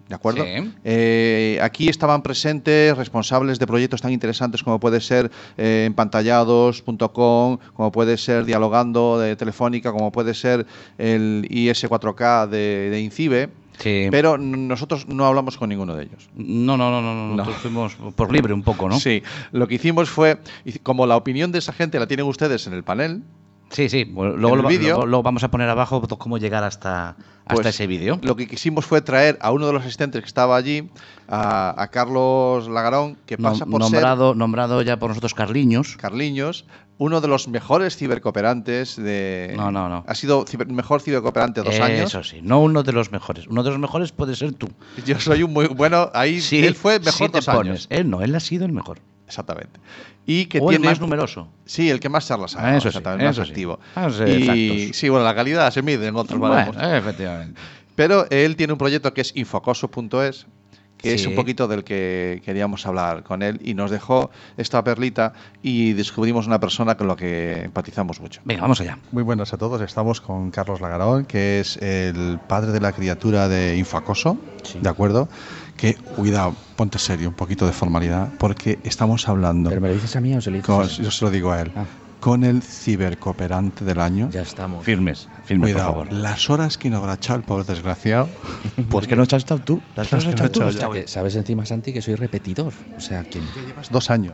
¿De 0.08 0.16
acuerdo? 0.16 0.44
Sí. 0.44 0.74
Eh, 0.84 1.60
aquí 1.62 1.88
estaban 1.88 2.24
presentes 2.24 2.98
responsables 2.98 3.60
de 3.60 3.68
proyectos 3.68 4.02
tan 4.02 4.12
interesantes 4.12 4.64
como 4.64 4.80
puede 4.80 5.02
ser 5.02 5.30
eh, 5.56 5.84
empantallados.com, 5.86 7.60
como 7.74 7.92
puede 7.92 8.18
ser 8.18 8.46
Dialogando 8.46 9.20
de 9.20 9.36
Telefónica, 9.36 9.92
como 9.92 10.12
puede 10.12 10.34
ser 10.34 10.66
el 10.98 11.48
IS4K 11.52 12.48
de, 12.48 12.90
de 12.90 13.02
Incibe, 13.02 13.50
Pero 13.84 14.38
nosotros 14.38 15.08
no 15.08 15.26
hablamos 15.26 15.58
con 15.58 15.70
ninguno 15.70 15.96
de 15.96 16.04
ellos. 16.04 16.30
No, 16.36 16.78
no, 16.78 16.92
no, 16.92 17.02
no, 17.02 17.14
no, 17.16 17.28
No. 17.30 17.36
nosotros 17.38 17.62
fuimos 17.62 17.96
por 18.16 18.32
libre 18.32 18.54
un 18.54 18.64
poco, 18.64 18.90
¿no? 18.90 19.00
Sí, 19.00 19.24
lo 19.52 19.68
que 19.68 19.76
hicimos 19.76 20.10
fue, 20.10 20.40
como 20.84 21.08
la 21.08 21.16
opinión 21.16 21.52
de 21.52 21.60
esa 21.60 21.74
gente 21.74 22.00
la 22.00 22.08
tienen 22.08 22.26
ustedes 22.26 22.68
en 22.68 22.74
el 22.74 22.84
panel, 22.84 23.24
Sí, 23.72 23.90
sí. 23.90 24.04
Bueno, 24.04 24.36
Luego, 24.36 24.56
lo, 25.06 25.24
vamos 25.24 25.44
a 25.44 25.52
poner 25.52 25.70
abajo 25.70 26.02
cómo 26.18 26.38
llegar 26.38 26.64
hasta, 26.64 27.10
hasta 27.46 27.54
Pues, 27.56 27.68
ese 27.68 27.86
vídeo. 27.88 28.20
Lo 28.24 28.36
que 28.36 28.48
quisimos 28.48 28.86
fue 28.86 29.02
traer 29.02 29.38
a 29.42 29.52
uno 29.52 29.68
de 29.68 29.74
los 29.74 29.84
asistentes 29.84 30.22
que 30.22 30.28
estaba 30.28 30.56
allí, 30.56 30.90
a, 31.28 31.82
a 31.82 31.88
Carlos 31.90 32.68
Lagarón, 32.68 33.18
que 33.26 33.38
pasa 33.38 33.66
Nom- 33.66 33.72
por 33.72 33.80
nombrado, 33.82 34.34
nombrado 34.36 34.82
ya 34.82 34.98
por 34.98 35.10
nosotros 35.10 35.34
Carliños. 35.34 35.98
ser 35.98 35.98
Carliños, 35.98 36.66
uno 36.98 37.22
de 37.22 37.28
los 37.28 37.48
mejores 37.48 37.96
cibercooperantes 37.96 38.96
de... 38.98 39.54
No, 39.56 39.72
no, 39.72 39.88
no. 39.88 40.04
Ha 40.08 40.16
sido 40.16 40.46
ciber- 40.46 40.68
mejor 40.68 41.02
cibercooperante 41.02 41.62
dos 41.62 41.74
Eso 41.74 41.84
años. 41.84 42.14
sí, 42.24 42.40
no 42.42 42.60
uno 42.62 42.84
de 42.84 42.92
los 42.92 43.12
mejores. 43.12 43.48
Uno 43.48 43.64
de 43.64 43.70
los 43.70 43.80
mejores 43.80 44.12
puede 44.12 44.36
ser 44.36 44.54
tú. 44.54 44.68
Yo 45.06 45.20
soy 45.20 45.44
un 45.44 45.54
muy... 45.54 45.68
Bueno, 45.68 46.10
ahí 46.14 46.42
Sí, 46.42 46.66
él 46.66 46.76
fue 46.76 47.00
mejor 47.00 47.14
sí 47.14 47.26
te 47.30 47.38
dos 47.38 47.46
pones. 47.46 47.60
años. 47.72 47.88
Él 47.90 48.10
no, 48.10 48.22
él 48.22 48.36
ha 48.36 48.40
sido 48.40 48.66
el 48.66 48.74
mejor. 48.74 49.00
Exactamente. 49.30 49.80
Y 50.26 50.46
que 50.48 50.60
o 50.60 50.70
el 50.72 50.78
tiene... 50.78 50.88
más 50.90 51.00
numeroso. 51.00 51.48
Sí, 51.66 51.90
el 51.90 52.00
que 52.00 52.10
más 52.10 52.28
charlas 52.28 52.56
ha 52.56 52.66
Ah, 52.68 52.72
eso 52.72 52.82
sí, 52.82 52.88
exactamente, 52.90 53.26
más 53.26 53.36
eso 53.38 53.46
sí. 53.46 53.52
activo. 53.52 53.80
Ah, 53.96 54.10
sí, 54.10 54.24
y 54.24 54.34
exactos. 54.82 54.98
sí, 54.98 55.10
bueno, 55.10 55.24
la 55.26 55.36
calidad 55.36 55.72
se 55.72 55.82
mide 55.84 56.08
en 56.08 56.16
otros. 56.16 56.40
Bueno, 56.40 56.58
efectivamente. 56.98 57.60
Pero 57.96 58.26
él 58.32 58.56
tiene 58.56 58.74
un 58.74 58.80
proyecto 58.80 59.14
que 59.14 59.22
es 59.22 59.32
infocoso.es, 59.36 60.48
que 60.98 61.14
es 61.14 61.22
Sí. 61.22 61.28
un 61.28 61.36
poquito 61.36 61.68
del 61.68 61.84
que 61.84 62.42
queríamos 62.44 62.86
hablar 62.86 63.24
con 63.24 63.42
él 63.42 63.60
y 63.64 63.74
nos 63.74 63.90
dejó 63.92 64.32
esta 64.58 64.84
perlita 64.84 65.32
y 65.62 65.94
descubrimos 65.94 66.46
una 66.48 66.60
persona 66.60 66.98
con 66.98 67.08
la 67.08 67.16
que 67.16 67.64
empatizamos 67.66 68.20
mucho. 68.20 68.42
Venga, 68.44 68.62
vamos 68.64 68.82
allá. 68.82 68.98
Muy 69.12 69.24
buenas 69.24 69.54
a 69.54 69.58
todos, 69.58 69.82
estamos 69.82 70.20
con 70.22 70.52
Carlos 70.52 70.82
Lagarón, 70.82 71.24
que 71.26 71.60
es 71.62 71.78
el 71.78 72.40
padre 72.50 72.72
de 72.72 72.82
la 72.82 72.92
criatura 72.92 73.48
de 73.48 73.78
Infocoso, 73.78 74.38
¿de 74.82 74.90
acuerdo? 74.90 75.30
Que, 75.80 75.94
cuidado, 75.96 76.56
ponte 76.76 77.00
serio, 77.00 77.30
un 77.30 77.36
poquito 77.36 77.66
de 77.66 77.72
formalidad, 77.72 78.30
porque 78.38 78.80
estamos 78.84 79.28
hablando... 79.30 79.70
¿Pero 79.70 79.82
me 79.82 79.88
lo 79.88 79.94
dices 79.94 80.16
a 80.16 80.20
mí 80.22 80.36
o 80.36 80.42
se 80.42 80.50
lo 80.52 80.58
dices 80.58 80.66
con- 80.68 80.82
a 80.82 80.86
él? 80.86 80.90
yo 80.92 81.10
se 81.12 81.26
lo 81.26 81.32
digo 81.32 81.52
a 81.52 81.62
él. 81.62 81.72
Ah. 81.76 81.86
con 82.20 82.44
el 82.44 82.62
cibercooperante 82.62 83.86
del 83.86 84.02
año. 84.02 84.30
Ya 84.30 84.42
estamos. 84.42 84.84
Firmes, 84.84 85.30
firmes, 85.46 85.72
Cuidado, 85.72 85.94
por 85.94 86.08
favor. 86.08 86.22
las 86.22 86.50
horas 86.50 86.78
que 86.78 86.90
no 86.90 86.98
habrá 86.98 87.14
echado 87.14 87.40
el 87.40 87.46
pobre 87.46 87.64
desgraciado. 87.64 88.28
Pues 88.90 89.08
que 89.08 89.16
no 89.16 89.24
has 89.24 89.32
estado 89.32 89.62
tú. 89.62 89.82
Las 89.96 90.12
has 90.12 90.26
que 90.26 90.26
no 90.26 90.32
he 90.32 90.34
echado 90.34 90.50
tú. 90.50 90.64
O 90.64 90.72
sea, 90.72 91.08
Sabes 91.08 91.36
encima, 91.36 91.66
Santi, 91.66 91.94
que 91.94 92.02
soy 92.02 92.16
repetidor. 92.16 92.74
O 92.98 93.00
sea, 93.00 93.24
que 93.24 93.40
Llevas 93.66 93.90
dos 93.90 94.10
años. 94.10 94.34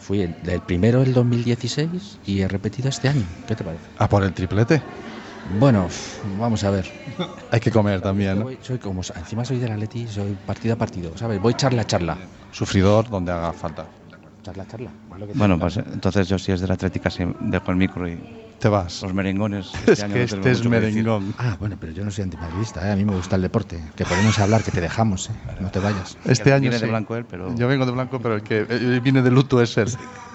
fui 0.00 0.22
el, 0.22 0.34
el 0.46 0.60
primero 0.62 1.02
el 1.02 1.14
2016 1.14 2.18
y 2.26 2.40
he 2.40 2.48
repetido 2.48 2.88
este 2.88 3.08
año. 3.08 3.22
¿Qué 3.46 3.54
te 3.54 3.62
parece? 3.62 3.84
A 3.98 4.08
por 4.08 4.24
el 4.24 4.32
triplete. 4.32 4.82
Bueno, 5.46 5.88
vamos 6.24 6.64
a 6.64 6.70
ver. 6.70 6.86
Hay 7.50 7.60
que 7.60 7.70
comer 7.70 8.00
también, 8.00 8.38
¿no? 8.38 8.44
Voy- 8.44 8.58
soy 8.62 8.78
como, 8.78 9.02
encima 9.14 9.44
soy 9.44 9.58
del 9.58 9.72
Atleti, 9.72 10.08
soy 10.08 10.34
partido 10.34 10.74
a 10.74 10.78
partido, 10.78 11.16
¿sabes? 11.16 11.40
Voy 11.40 11.54
charla 11.54 11.82
a 11.82 11.84
charla. 11.84 12.18
Sufridor 12.50 13.08
donde 13.08 13.32
haga 13.32 13.52
falta. 13.52 13.88
Charla 14.42 14.62
a 14.62 14.66
charla. 14.66 14.92
lo 15.18 15.26
que 15.26 15.32
Bueno, 15.34 15.58
pues 15.58 15.76
entonces 15.76 16.28
yo 16.28 16.38
si 16.38 16.52
es 16.52 16.60
de 16.60 16.68
la 16.68 16.74
Atlética 16.74 17.10
sí 17.10 17.24
dejo 17.40 17.70
el 17.70 17.76
micro 17.76 18.08
y 18.08 18.22
Te 18.58 18.68
vas. 18.68 19.02
los 19.02 19.12
merengones. 19.14 19.72
Es 19.86 20.02
año 20.02 20.14
que 20.14 20.18
no 20.20 20.24
este 20.24 20.36
es 20.50 20.58
decir. 20.58 20.70
merengón. 20.70 21.34
Ah, 21.38 21.56
bueno, 21.58 21.76
pero 21.78 21.92
yo 21.92 22.04
no 22.04 22.10
soy 22.10 22.24
antimadridista, 22.24 22.86
¿eh? 22.88 22.92
a 22.92 22.96
mí 22.96 23.04
me 23.04 23.12
gusta 23.12 23.36
el 23.36 23.42
deporte. 23.42 23.82
Que 23.96 24.04
podemos 24.04 24.38
hablar, 24.38 24.62
que 24.62 24.70
te 24.70 24.80
dejamos, 24.80 25.30
¿eh? 25.30 25.34
No 25.60 25.70
te 25.70 25.78
vayas. 25.80 26.16
Este 26.24 26.52
año 26.52 26.62
Viene 26.62 26.76
de 26.78 26.84
sí. 26.84 26.88
blanco 26.90 27.16
él, 27.16 27.24
pero- 27.26 27.54
Yo 27.56 27.68
vengo 27.68 27.84
de 27.86 27.92
blanco, 27.92 28.18
pero 28.20 28.34
el 28.36 28.42
que 28.42 28.66
eh, 28.68 29.00
viene 29.02 29.22
de 29.22 29.30
luto 29.30 29.60
es 29.62 29.76
él. 29.78 29.88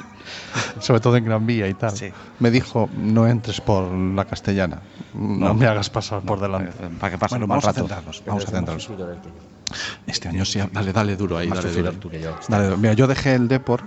Sobre 0.79 0.99
todo 0.99 1.15
en 1.17 1.25
Gran 1.25 1.45
Vía 1.45 1.67
y 1.67 1.73
tal. 1.73 1.91
Sí. 1.95 2.11
Me 2.39 2.51
dijo, 2.51 2.89
no 2.97 3.27
entres 3.27 3.61
por 3.61 3.91
la 3.91 4.25
castellana. 4.25 4.79
No, 5.13 5.47
No. 5.49 5.53
me 5.53 5.65
hagas 5.67 5.89
pasar 5.89 6.21
por 6.21 6.39
delante. 6.39 6.71
eh, 6.83 6.89
para 6.99 7.11
que 7.11 7.17
pase 7.17 7.33
Bueno, 7.35 7.47
vamos 7.47 7.63
a 7.65 7.67
rato. 7.67 7.79
centrarnos. 7.81 8.23
Vamos 8.25 8.43
a 8.45 8.51
centrarnos. 8.51 8.89
Este 10.07 10.29
año 10.29 10.45
sí, 10.45 10.59
dale, 10.71 10.91
dale 10.93 11.15
duro 11.15 11.37
ahí. 11.37 11.47
Dale 11.49 11.71
duro. 11.71 11.91
yo. 12.11 12.35
Dale, 12.47 12.75
mira, 12.77 12.93
yo 12.93 13.05
dejé 13.07 13.35
el 13.35 13.47
Depor, 13.47 13.81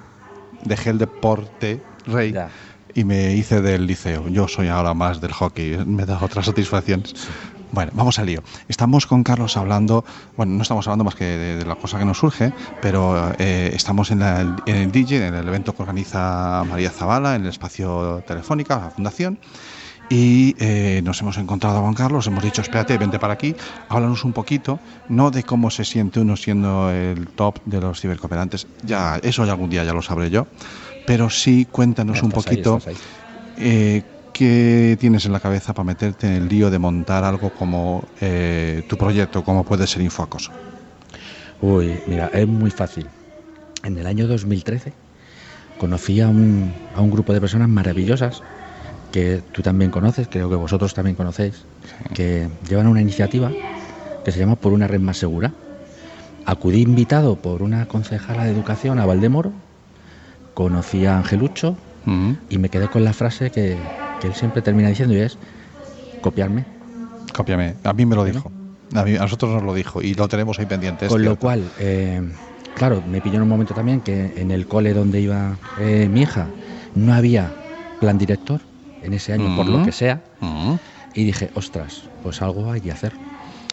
dejé 0.64 0.90
el 0.90 0.98
deporte 0.98 1.82
rey 2.06 2.32
Ya. 2.32 2.48
y 2.94 3.04
me 3.04 3.32
hice 3.34 3.60
del 3.62 3.86
liceo. 3.86 4.28
Yo 4.28 4.46
soy 4.48 4.68
ahora 4.68 4.94
más 4.94 5.20
del 5.20 5.32
hockey, 5.32 5.78
me 5.86 6.04
da 6.06 6.18
otras 6.22 6.46
satisfacciones. 6.46 7.14
Bueno, 7.74 7.90
vamos 7.94 8.18
al 8.18 8.26
lío. 8.26 8.42
Estamos 8.68 9.06
con 9.06 9.24
Carlos 9.24 9.56
hablando, 9.56 10.04
bueno, 10.36 10.52
no 10.52 10.62
estamos 10.62 10.86
hablando 10.86 11.04
más 11.04 11.14
que 11.14 11.24
de, 11.24 11.56
de 11.56 11.64
la 11.64 11.74
cosa 11.74 11.98
que 11.98 12.04
nos 12.04 12.18
surge, 12.18 12.52
pero 12.80 13.32
eh, 13.38 13.70
estamos 13.74 14.10
en, 14.10 14.18
la- 14.18 14.42
en 14.42 14.60
el 14.76 14.92
DJ, 14.92 15.26
en 15.28 15.34
el 15.34 15.48
evento 15.48 15.72
que 15.74 15.82
organiza 15.82 16.64
María 16.66 16.90
Zavala, 16.90 17.34
en 17.34 17.42
el 17.42 17.48
espacio 17.48 18.22
Telefónica, 18.26 18.78
la 18.78 18.90
fundación. 18.90 19.38
Y 20.10 20.54
eh, 20.58 21.00
nos 21.02 21.22
hemos 21.22 21.38
encontrado 21.38 21.80
con 21.80 21.94
Carlos, 21.94 22.26
hemos 22.26 22.44
dicho, 22.44 22.60
espérate, 22.60 22.98
vente 22.98 23.18
para 23.18 23.32
aquí, 23.32 23.56
háblanos 23.88 24.24
un 24.24 24.34
poquito, 24.34 24.82
no 25.08 25.30
de 25.30 25.42
cómo 25.42 25.70
se 25.70 25.86
siente 25.86 26.20
uno 26.20 26.36
siendo 26.36 26.90
el 26.90 27.28
top 27.30 27.60
de 27.64 27.80
los 27.80 27.98
cibercooperantes, 28.02 28.66
ya, 28.82 29.18
eso 29.22 29.46
ya 29.46 29.52
algún 29.52 29.70
día 29.70 29.82
ya 29.84 29.94
lo 29.94 30.02
sabré 30.02 30.28
yo, 30.28 30.46
pero 31.06 31.30
sí 31.30 31.66
cuéntanos 31.70 32.22
un 32.22 32.28
ahí, 32.28 32.34
poquito 32.34 32.80
ahí. 32.86 32.96
eh, 33.56 34.02
qué 34.32 34.96
tienes 34.98 35.24
en 35.26 35.32
la 35.32 35.40
cabeza 35.40 35.72
para 35.74 35.84
meterte 35.84 36.26
en 36.26 36.34
el 36.34 36.48
lío 36.48 36.70
de 36.70 36.78
montar 36.78 37.24
algo 37.24 37.50
como 37.50 38.04
eh, 38.20 38.82
tu 38.88 38.96
proyecto, 38.96 39.42
como 39.42 39.64
puede 39.64 39.86
ser 39.86 40.02
Infoacoso. 40.02 40.50
Uy, 41.60 42.00
mira, 42.06 42.30
es 42.32 42.46
muy 42.46 42.70
fácil. 42.70 43.06
En 43.84 43.98
el 43.98 44.06
año 44.06 44.26
2013 44.26 44.92
conocí 45.78 46.20
a 46.20 46.28
un, 46.28 46.72
a 46.94 47.00
un 47.00 47.10
grupo 47.10 47.32
de 47.32 47.40
personas 47.40 47.68
maravillosas 47.68 48.42
que 49.12 49.42
tú 49.52 49.62
también 49.62 49.90
conoces, 49.90 50.26
creo 50.28 50.48
que 50.48 50.56
vosotros 50.56 50.94
también 50.94 51.16
conocéis, 51.16 51.64
que 52.14 52.48
llevan 52.68 52.86
una 52.86 53.00
iniciativa 53.00 53.50
que 54.24 54.32
se 54.32 54.38
llama 54.38 54.56
Por 54.56 54.72
una 54.72 54.88
red 54.88 55.00
más 55.00 55.18
segura. 55.18 55.52
Acudí 56.44 56.80
invitado 56.80 57.36
por 57.36 57.62
una 57.62 57.86
concejala 57.86 58.44
de 58.44 58.50
educación 58.50 58.98
a 58.98 59.06
Valdemoro, 59.06 59.52
conocí 60.54 61.04
a 61.06 61.16
Angelucho 61.18 61.76
y 62.48 62.58
me 62.58 62.68
quedé 62.68 62.88
con 62.88 63.04
la 63.04 63.12
frase 63.12 63.50
que, 63.50 63.92
que 64.22 64.28
él 64.28 64.34
siempre 64.36 64.62
termina 64.62 64.88
diciendo 64.88 65.14
y 65.16 65.18
es 65.18 65.36
copiarme. 66.20 66.64
Cópiame, 67.34 67.74
a 67.82 67.92
mí 67.92 68.06
me 68.06 68.14
lo 68.14 68.24
dijo, 68.24 68.52
a, 68.94 69.02
mí- 69.02 69.16
a 69.16 69.22
nosotros 69.22 69.50
nos 69.50 69.64
lo 69.64 69.74
dijo 69.74 70.00
y 70.00 70.14
lo 70.14 70.28
tenemos 70.28 70.60
ahí 70.60 70.66
pendiente. 70.66 71.08
Con 71.08 71.24
lo 71.24 71.34
cual, 71.34 71.72
eh, 71.76 72.20
claro, 72.74 73.02
me 73.04 73.20
pilló 73.20 73.38
en 73.38 73.42
un 73.42 73.48
momento 73.48 73.74
también 73.74 74.00
que 74.00 74.32
en 74.36 74.52
el 74.52 74.68
cole 74.68 74.94
donde 74.94 75.20
iba 75.20 75.58
eh, 75.76 76.08
mi 76.08 76.20
hija 76.20 76.54
no 76.94 77.12
había 77.14 77.56
plan 77.98 78.16
director 78.16 78.60
en 79.00 79.12
ese 79.14 79.32
año, 79.32 79.56
por 79.56 79.68
lo 79.68 79.78
Ujú. 79.78 79.86
que 79.86 79.92
sea, 79.92 80.22
Ujú. 80.40 80.78
y 81.14 81.24
dije, 81.24 81.50
ostras, 81.54 82.08
pues 82.22 82.40
algo 82.42 82.70
hay 82.70 82.80
que 82.80 82.92
hacer. 82.92 83.14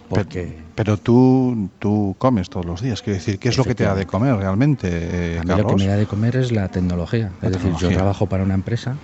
Porque 0.07 0.63
Pero 0.73 0.97
tú, 0.97 1.69
tú 1.77 2.15
comes 2.17 2.49
todos 2.49 2.65
los 2.65 2.81
días, 2.81 3.03
quiero 3.03 3.19
decir, 3.19 3.37
¿qué 3.37 3.49
es 3.49 3.57
lo 3.57 3.65
que 3.65 3.75
te 3.75 3.83
da 3.83 3.93
de 3.93 4.07
comer 4.07 4.35
realmente, 4.35 4.87
eh, 4.91 5.37
a 5.39 5.43
mí 5.43 5.53
lo 5.55 5.67
que 5.67 5.75
me 5.75 5.85
da 5.85 5.95
de 5.95 6.07
comer 6.07 6.37
es 6.37 6.51
la 6.51 6.69
tecnología. 6.69 7.33
La 7.41 7.49
es 7.49 7.53
decir, 7.53 7.75
yo 7.75 7.91
trabajo 7.91 8.25
para 8.25 8.41
una 8.43 8.55
empresa, 8.55 8.97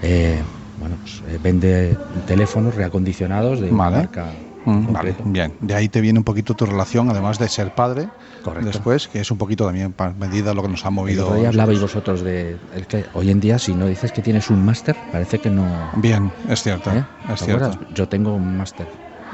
eh, 0.00 0.44
bueno, 0.78 0.98
pues, 1.02 1.22
eh, 1.26 1.38
vende 1.42 1.98
teléfonos 2.24 2.74
reacondicionados 2.74 3.60
de 3.60 3.70
Vale. 3.70 3.96
marca 3.96 4.34
Mm, 4.64 4.92
vale, 4.92 5.16
bien. 5.24 5.56
De 5.60 5.74
ahí 5.74 5.88
te 5.88 6.00
viene 6.02 6.18
un 6.18 6.24
poquito 6.24 6.54
tu 6.54 6.66
relación, 6.66 7.08
además 7.08 7.38
de 7.38 7.48
ser 7.48 7.70
padre, 7.72 8.10
Correcto. 8.42 8.70
después, 8.70 9.08
que 9.08 9.20
es 9.20 9.30
un 9.30 9.38
poquito 9.38 9.64
también 9.64 9.94
medida 10.18 10.52
lo 10.52 10.62
que 10.62 10.68
nos 10.68 10.84
ha 10.84 10.88
El 10.88 10.94
movido. 10.94 11.34
día 11.36 11.48
hablabais 11.48 11.80
vosotros 11.80 12.20
de 12.20 12.58
es 12.74 12.86
que 12.86 13.06
hoy 13.12 13.30
en 13.30 13.40
día 13.40 13.58
si 13.58 13.74
no 13.74 13.86
dices 13.86 14.12
que 14.12 14.20
tienes 14.20 14.50
un 14.50 14.62
máster, 14.64 14.96
parece 15.10 15.38
que 15.38 15.48
no... 15.48 15.90
Bien, 15.94 16.32
es 16.48 16.62
cierto, 16.62 16.92
¿eh? 16.92 17.06
es 17.28 17.38
¿Te 17.38 17.44
cierto. 17.46 17.64
acuerdas? 17.64 17.88
Yo 17.94 18.08
tengo 18.08 18.34
un 18.34 18.56
máster, 18.56 18.88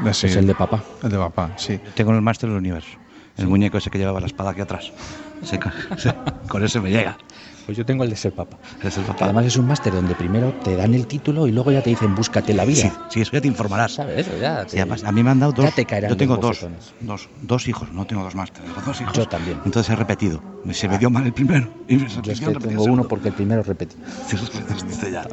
Eh, 0.04 0.14
sí, 0.14 0.26
es 0.28 0.36
el 0.36 0.46
de 0.46 0.54
papá. 0.54 0.84
el 1.02 1.10
de 1.10 1.18
papá, 1.18 1.52
sí. 1.56 1.80
Tengo 1.94 2.12
el 2.12 2.20
máster 2.22 2.48
del 2.48 2.58
universo. 2.58 2.98
El 3.36 3.48
muñeco 3.48 3.78
ese 3.78 3.90
que 3.90 3.98
llevaba 3.98 4.20
la 4.20 4.26
espada 4.26 4.50
aquí 4.50 4.60
atrás. 4.60 4.92
Ese- 5.42 5.58
con 6.48 6.62
ese 6.62 6.80
me 6.80 6.90
llega. 6.90 7.18
Pues 7.66 7.78
yo 7.78 7.86
tengo 7.86 8.04
el 8.04 8.10
de 8.10 8.16
ser 8.16 8.32
papá. 8.32 8.58
además 9.20 9.46
es 9.46 9.56
un 9.56 9.66
máster 9.66 9.92
donde 9.92 10.14
primero 10.14 10.52
te 10.62 10.76
dan 10.76 10.94
el 10.94 11.06
título 11.06 11.46
y 11.46 11.52
luego 11.52 11.72
ya 11.72 11.82
te 11.82 11.90
dicen 11.90 12.14
búscate 12.14 12.52
la 12.52 12.64
vida. 12.64 12.82
Sí, 12.82 12.92
sí, 13.08 13.20
eso 13.22 13.32
ya 13.32 13.40
te 13.40 13.48
informarás. 13.48 13.92
¿Sabes? 13.92 14.26
Eso 14.26 14.38
ya 14.38 14.60
además, 14.60 15.04
a 15.04 15.12
mí 15.12 15.22
me 15.22 15.30
han 15.30 15.40
dado 15.40 15.52
dos. 15.52 15.64
Ya 15.64 15.70
te 15.70 15.84
caerán 15.84 16.10
yo 16.10 16.16
tengo 16.16 16.36
dos, 16.36 16.66
dos, 17.00 17.28
dos 17.42 17.68
hijos, 17.68 17.90
no 17.92 18.06
tengo 18.06 18.22
dos 18.22 18.34
másteres, 18.34 18.70
tengo 18.70 18.86
dos 18.86 19.00
hijos. 19.00 19.14
Yo 19.14 19.26
también. 19.26 19.60
Entonces 19.64 19.90
he 19.90 19.96
repetido. 19.96 20.42
Se 20.72 20.88
me 20.88 20.98
dio 20.98 21.10
mal 21.10 21.26
el 21.26 21.32
primero. 21.32 21.68
Y 21.88 21.96
me 21.96 22.08
Yo 22.08 22.32
es 22.32 22.40
que 22.40 22.46
tengo 22.54 22.84
uno 22.84 23.04
porque 23.04 23.28
el 23.28 23.34
primero 23.34 23.62
repetí. 23.62 23.96
Ya. 25.12 25.26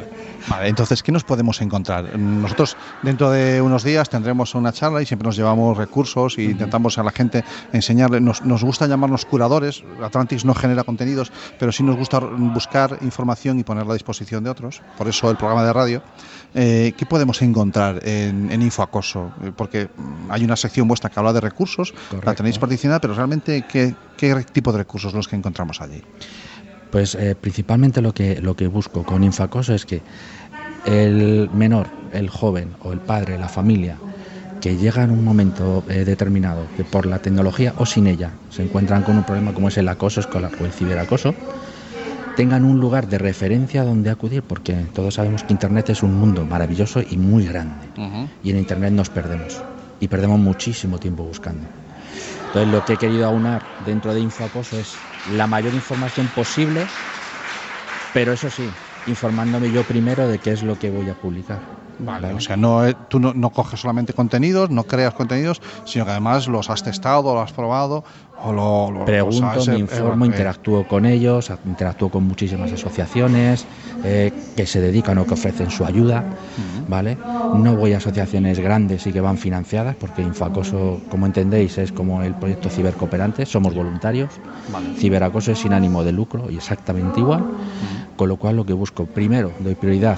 Vale, 0.49 0.67
entonces, 0.67 1.01
¿qué 1.01 1.11
nos 1.11 1.23
podemos 1.23 1.61
encontrar? 1.61 2.17
Nosotros 2.17 2.75
dentro 3.03 3.31
de 3.31 3.61
unos 3.61 3.83
días 3.83 4.09
tendremos 4.09 4.53
una 4.53 4.73
charla 4.73 5.01
y 5.01 5.05
siempre 5.05 5.25
nos 5.25 5.37
llevamos 5.37 5.77
recursos 5.77 6.37
y 6.37 6.45
intentamos 6.45 6.97
a 6.97 7.03
la 7.03 7.11
gente 7.11 7.43
enseñarle. 7.71 8.19
Nos, 8.19 8.43
nos 8.43 8.63
gusta 8.63 8.87
llamarnos 8.87 9.25
curadores. 9.25 9.83
Atlantis 10.03 10.43
no 10.43 10.53
genera 10.53 10.83
contenidos, 10.83 11.31
pero 11.57 11.71
sí 11.71 11.83
nos 11.83 11.95
gusta 11.95 12.20
buscar 12.53 12.97
información 13.01 13.59
y 13.59 13.63
ponerla 13.63 13.91
a 13.91 13.95
disposición 13.95 14.43
de 14.43 14.49
otros. 14.49 14.81
Por 14.97 15.07
eso 15.07 15.29
el 15.29 15.37
programa 15.37 15.63
de 15.63 15.73
radio. 15.73 16.01
Eh, 16.53 16.93
¿Qué 16.97 17.05
podemos 17.05 17.41
encontrar 17.41 18.05
en, 18.05 18.51
en 18.51 18.61
Infoacoso? 18.61 19.31
Eh, 19.43 19.51
Porque 19.55 19.89
hay 20.29 20.43
una 20.43 20.55
sección 20.55 20.87
vuestra 20.87 21.09
que 21.09 21.19
habla 21.19 21.33
de 21.33 21.41
recursos, 21.41 21.93
la 22.23 22.35
tenéis 22.35 22.59
particionada, 22.59 22.99
pero 22.99 23.13
realmente, 23.13 23.65
¿qué, 23.69 23.95
qué 24.17 24.35
tipo 24.51 24.71
de 24.71 24.79
recursos 24.79 25.13
los 25.13 25.27
que 25.27 25.35
encontramos 25.35 25.79
allí? 25.81 26.01
Pues 26.91 27.15
eh, 27.15 27.35
principalmente 27.39 28.01
lo 28.01 28.13
que, 28.13 28.41
lo 28.41 28.55
que 28.55 28.67
busco 28.67 29.03
con 29.03 29.23
Infacoso 29.23 29.73
es 29.73 29.85
que 29.85 30.01
el 30.85 31.49
menor, 31.53 31.87
el 32.11 32.29
joven 32.29 32.75
o 32.83 32.91
el 32.91 32.99
padre, 32.99 33.37
la 33.37 33.47
familia, 33.47 33.97
que 34.59 34.77
llega 34.77 35.03
en 35.03 35.11
un 35.11 35.23
momento 35.23 35.83
eh, 35.89 36.05
determinado, 36.05 36.65
que 36.77 36.83
por 36.83 37.05
la 37.05 37.19
tecnología 37.19 37.73
o 37.77 37.85
sin 37.85 38.07
ella 38.07 38.31
se 38.49 38.63
encuentran 38.63 39.03
con 39.03 39.17
un 39.17 39.23
problema 39.23 39.53
como 39.53 39.69
es 39.69 39.77
el 39.77 39.87
acoso 39.87 40.19
escolar 40.19 40.51
o 40.61 40.65
el 40.65 40.71
ciberacoso, 40.71 41.33
tengan 42.41 42.65
un 42.65 42.79
lugar 42.79 43.07
de 43.07 43.19
referencia 43.19 43.83
donde 43.83 44.09
acudir, 44.09 44.41
porque 44.41 44.73
todos 44.95 45.13
sabemos 45.13 45.43
que 45.43 45.53
Internet 45.53 45.91
es 45.91 46.01
un 46.01 46.15
mundo 46.19 46.43
maravilloso 46.43 46.99
y 47.07 47.15
muy 47.15 47.45
grande. 47.45 47.85
Y 48.43 48.49
en 48.49 48.57
Internet 48.57 48.93
nos 48.93 49.11
perdemos. 49.11 49.61
Y 49.99 50.07
perdemos 50.07 50.39
muchísimo 50.39 50.97
tiempo 50.97 51.21
buscando. 51.21 51.67
Entonces 52.47 52.73
lo 52.73 52.83
que 52.83 52.93
he 52.93 52.97
querido 52.97 53.27
aunar 53.27 53.61
dentro 53.85 54.11
de 54.11 54.21
Infoacoso 54.21 54.75
es 54.79 54.95
la 55.35 55.45
mayor 55.45 55.75
información 55.75 56.31
posible, 56.33 56.81
pero 58.11 58.33
eso 58.33 58.49
sí, 58.49 58.67
informándome 59.05 59.71
yo 59.71 59.83
primero 59.83 60.27
de 60.27 60.39
qué 60.39 60.53
es 60.53 60.63
lo 60.63 60.79
que 60.79 60.89
voy 60.89 61.07
a 61.11 61.13
publicar. 61.13 61.59
Vale, 62.03 62.33
o 62.33 62.39
sea, 62.39 62.57
no, 62.57 62.85
eh, 62.87 62.95
tú 63.07 63.19
no, 63.19 63.33
no 63.33 63.49
coges 63.51 63.79
solamente 63.79 64.13
contenidos, 64.13 64.69
no 64.69 64.83
creas 64.85 65.13
contenidos, 65.13 65.61
sino 65.83 66.03
que 66.05 66.11
además 66.11 66.47
los 66.47 66.69
has 66.69 66.81
testado, 66.83 67.33
los 67.35 67.43
has 67.43 67.53
probado 67.53 68.03
o 68.43 68.51
lo, 68.51 68.91
lo- 68.91 69.05
Pregunto, 69.05 69.53
lo 69.55 69.65
me 69.67 69.75
eh, 69.75 69.79
informo, 69.79 70.25
eh, 70.25 70.29
interactúo 70.29 70.83
con 70.87 71.05
ellos, 71.05 71.51
interactúo 71.65 72.09
con 72.09 72.23
muchísimas 72.23 72.71
asociaciones 72.73 73.67
eh, 74.03 74.31
que 74.55 74.65
se 74.65 74.81
dedican 74.81 75.17
o 75.19 75.25
que 75.25 75.33
ofrecen 75.35 75.69
su 75.69 75.85
ayuda, 75.85 76.25
¿vale? 76.87 77.17
No 77.53 77.75
voy 77.75 77.93
a 77.93 77.97
asociaciones 77.97 78.59
grandes 78.59 79.05
y 79.05 79.13
que 79.13 79.21
van 79.21 79.37
financiadas, 79.37 79.95
porque 79.95 80.23
Infoacoso, 80.23 81.01
como 81.09 81.25
entendéis, 81.25 81.77
es 81.77 81.91
como 81.91 82.23
el 82.23 82.33
proyecto 82.33 82.69
Cibercooperantes, 82.69 83.49
somos 83.49 83.73
voluntarios. 83.75 84.39
Ciberacoso 84.95 85.51
es 85.51 85.59
sin 85.59 85.73
ánimo 85.73 86.03
de 86.03 86.11
lucro 86.13 86.49
y 86.49 86.57
exactamente 86.57 87.19
igual, 87.19 87.45
con 88.15 88.27
lo 88.29 88.37
cual 88.37 88.55
lo 88.55 88.65
que 88.65 88.73
busco, 88.73 89.05
primero, 89.05 89.53
doy 89.59 89.75
prioridad 89.75 90.17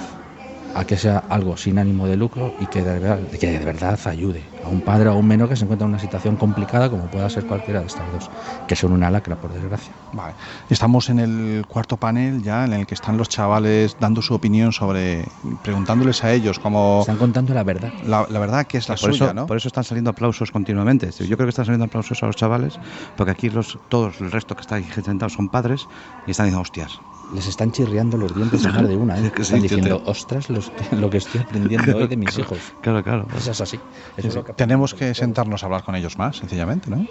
a 0.74 0.84
que 0.84 0.96
sea 0.96 1.24
algo 1.28 1.56
sin 1.56 1.78
ánimo 1.78 2.06
de 2.06 2.16
lucro 2.16 2.52
y 2.60 2.66
que 2.66 2.82
de 2.82 2.98
verdad, 2.98 3.20
que 3.38 3.46
de 3.46 3.64
verdad 3.64 3.98
ayude 4.06 4.42
a 4.64 4.68
un 4.68 4.80
padre 4.80 5.08
o 5.08 5.12
a 5.12 5.14
un 5.14 5.26
menor 5.26 5.48
que 5.48 5.56
se 5.56 5.64
encuentra 5.64 5.86
en 5.86 5.90
una 5.90 6.00
situación 6.00 6.36
complicada 6.36 6.90
como 6.90 7.06
pueda 7.06 7.28
ser 7.30 7.46
cualquiera 7.46 7.80
de 7.80 7.86
estas 7.86 8.10
dos, 8.12 8.30
que 8.66 8.76
son 8.76 8.92
una 8.92 9.10
lacra, 9.10 9.36
por 9.36 9.52
desgracia. 9.52 9.92
Vale. 10.12 10.34
Estamos 10.68 11.08
en 11.10 11.18
el 11.18 11.64
cuarto 11.68 11.96
panel 11.96 12.42
ya 12.42 12.64
en 12.64 12.72
el 12.72 12.86
que 12.86 12.94
están 12.94 13.16
los 13.16 13.28
chavales 13.28 13.96
dando 14.00 14.22
su 14.22 14.34
opinión 14.34 14.72
sobre, 14.72 15.24
preguntándoles 15.62 16.24
a 16.24 16.32
ellos 16.32 16.58
cómo... 16.58 17.00
Están 17.00 17.16
contando 17.16 17.54
la 17.54 17.62
verdad. 17.62 17.92
La, 18.06 18.26
la 18.28 18.38
verdad 18.38 18.66
que 18.66 18.78
es 18.78 18.88
la 18.88 18.96
por 18.96 19.12
suya, 19.12 19.26
eso, 19.26 19.34
¿no? 19.34 19.46
Por 19.46 19.56
eso 19.56 19.68
están 19.68 19.84
saliendo 19.84 20.10
aplausos 20.10 20.50
continuamente. 20.50 21.10
Yo 21.10 21.36
creo 21.36 21.46
que 21.46 21.50
están 21.50 21.66
saliendo 21.66 21.84
aplausos 21.84 22.22
a 22.22 22.26
los 22.26 22.36
chavales, 22.36 22.78
porque 23.16 23.30
aquí 23.30 23.50
los, 23.50 23.78
todos, 23.88 24.20
el 24.20 24.30
resto 24.30 24.54
que 24.54 24.62
está 24.62 24.76
aquí 24.76 24.88
sentados 25.02 25.34
son 25.34 25.48
padres 25.48 25.86
y 26.26 26.32
están 26.32 26.46
diciendo, 26.46 26.62
hostias. 26.62 27.00
Les 27.28 27.46
están 27.46 27.72
chirriando 27.72 28.16
los 28.18 28.34
dientes 28.34 28.64
a 28.66 28.70
más 28.70 28.86
de 28.88 28.96
una, 28.96 29.18
¿eh? 29.18 29.26
Es 29.26 29.32
que 29.32 29.42
Están 29.42 29.60
sí, 29.60 29.62
diciendo, 29.62 30.02
ostras, 30.04 30.50
los- 30.50 30.72
lo 30.90 31.10
que 31.10 31.18
estoy 31.18 31.40
aprendiendo 31.40 31.96
hoy 31.96 32.06
de 32.06 32.16
mis 32.16 32.38
hijos. 32.38 32.74
Claro, 32.80 33.02
claro. 33.02 33.28
Eso 33.36 33.50
es 33.50 33.60
así. 33.60 33.80
Eso 34.16 34.28
es 34.28 34.34
lo 34.34 34.44
que 34.44 34.52
Tenemos 34.54 34.94
que 34.94 35.14
sentarnos 35.14 35.62
a 35.62 35.66
hablar 35.66 35.82
con 35.84 35.94
ellos 35.94 36.18
más, 36.18 36.36
sencillamente, 36.36 36.90
¿no? 36.90 37.08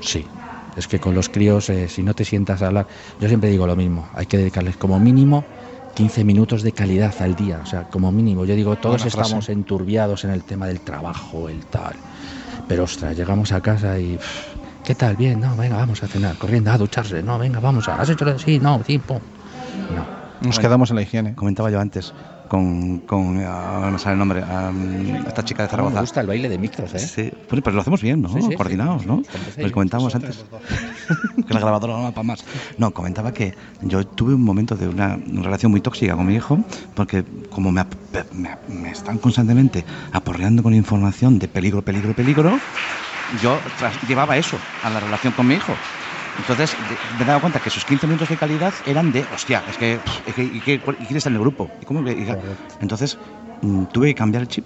Sí, 0.00 0.26
es 0.74 0.88
que 0.88 0.98
con 1.00 1.14
los 1.14 1.28
críos, 1.28 1.68
eh, 1.70 1.88
si 1.88 2.02
no 2.02 2.14
te 2.14 2.24
sientas 2.24 2.62
a 2.62 2.66
hablar, 2.66 2.86
yo 3.18 3.28
siempre 3.28 3.50
digo 3.50 3.66
lo 3.66 3.76
mismo, 3.76 4.08
hay 4.12 4.26
que 4.26 4.38
dedicarles 4.38 4.76
como 4.76 4.98
mínimo 4.98 5.46
15 5.94 6.24
minutos 6.24 6.62
de 6.62 6.72
calidad 6.72 7.14
al 7.18 7.34
día, 7.34 7.60
o 7.62 7.66
sea, 7.66 7.84
como 7.84 8.10
mínimo. 8.12 8.44
Yo 8.46 8.54
digo, 8.54 8.76
todos 8.78 9.02
Buena 9.02 9.10
frase. 9.10 9.28
estamos 9.28 9.48
enturbiados 9.50 10.24
en 10.24 10.30
el 10.30 10.44
tema 10.44 10.66
del 10.66 10.80
trabajo, 10.80 11.48
el 11.50 11.66
tal, 11.66 12.00
pero 12.66 12.84
ostras, 12.84 13.16
llegamos 13.16 13.52
a 13.52 13.60
casa 13.60 13.98
y... 13.98 14.18
pff, 14.18 14.56
¿Qué 14.82 14.94
tal? 14.96 15.16
Bien, 15.16 15.38
no, 15.38 15.56
venga, 15.56 15.76
vamos 15.76 16.02
a 16.02 16.08
cenar, 16.08 16.38
corriendo, 16.38 16.70
a 16.72 16.78
ducharse, 16.78 17.22
no, 17.22 17.38
venga, 17.38 17.60
vamos 17.60 17.88
a... 17.88 17.96
¿Has 17.96 18.10
hecho 18.10 18.24
lo 18.24 18.32
de 18.32 18.38
sí? 18.40 18.58
No, 18.60 18.82
sí, 18.84 18.98
pum. 18.98 19.20
No. 19.94 20.22
Nos 20.46 20.58
quedamos 20.58 20.90
en 20.90 20.96
la 20.96 21.02
higiene. 21.02 21.34
Comentaba 21.34 21.70
yo 21.70 21.80
antes 21.80 22.12
con, 22.52 22.98
con 22.98 23.42
ah, 23.46 23.88
no 23.90 23.98
sale 23.98 24.12
el 24.12 24.18
nombre, 24.18 24.42
ah, 24.46 24.70
esta 25.26 25.42
chica 25.42 25.62
de 25.62 25.68
Me 25.68 25.70
Zaragoza. 25.70 26.00
gusta 26.00 26.20
el 26.20 26.26
baile 26.26 26.50
de 26.50 26.58
micros, 26.58 26.92
¿eh? 26.92 26.98
Sí, 26.98 27.32
bueno, 27.48 27.62
pero 27.64 27.76
lo 27.76 27.80
hacemos 27.80 28.02
bien, 28.02 28.20
¿no? 28.20 28.28
Sí, 28.28 28.42
sí, 28.42 28.54
Coordinados, 28.56 29.00
sí. 29.02 29.08
¿no? 29.08 29.22
Lo 29.56 29.68
yo. 29.68 29.72
comentábamos 29.72 30.14
antes. 30.14 30.44
que 31.48 31.54
la 31.54 31.60
grabadora 31.60 31.94
no 31.94 32.02
va 32.02 32.10
para 32.10 32.24
más. 32.24 32.44
No, 32.76 32.90
comentaba 32.90 33.32
que 33.32 33.54
yo 33.80 34.06
tuve 34.06 34.34
un 34.34 34.44
momento 34.44 34.76
de 34.76 34.86
una 34.86 35.16
relación 35.16 35.70
muy 35.72 35.80
tóxica 35.80 36.14
con 36.14 36.26
mi 36.26 36.34
hijo, 36.34 36.58
porque 36.94 37.24
como 37.48 37.72
me, 37.72 37.86
me, 38.34 38.58
me 38.68 38.90
están 38.90 39.16
constantemente 39.16 39.82
aporreando 40.12 40.62
con 40.62 40.74
información 40.74 41.38
de 41.38 41.48
peligro, 41.48 41.80
peligro, 41.80 42.12
peligro, 42.12 42.58
yo 43.42 43.58
llevaba 44.06 44.36
eso 44.36 44.58
a 44.84 44.90
la 44.90 45.00
relación 45.00 45.32
con 45.32 45.46
mi 45.46 45.54
hijo. 45.54 45.72
Entonces 46.36 46.76
me 46.78 47.22
he 47.22 47.26
dado 47.26 47.40
cuenta 47.40 47.60
que 47.60 47.68
esos 47.68 47.84
15 47.84 48.06
minutos 48.06 48.28
de 48.28 48.36
calidad 48.36 48.74
eran 48.84 49.12
de, 49.12 49.26
hostia, 49.30 49.64
es 49.66 49.76
que, 49.76 50.00
es 50.24 50.34
que- 50.34 50.44
¿y, 50.44 50.60
qué- 50.62 50.80
y 50.98 51.06
quién 51.06 51.16
está 51.16 51.28
en 51.28 51.34
el 51.36 51.40
grupo? 51.40 51.70
¿Y 51.80 51.84
cómo 51.84 52.02
que- 52.02 52.26
entonces 52.80 53.18
mm, 53.60 53.84
tuve 53.86 54.08
que 54.08 54.14
cambiar 54.14 54.42
el 54.42 54.48
chip 54.48 54.64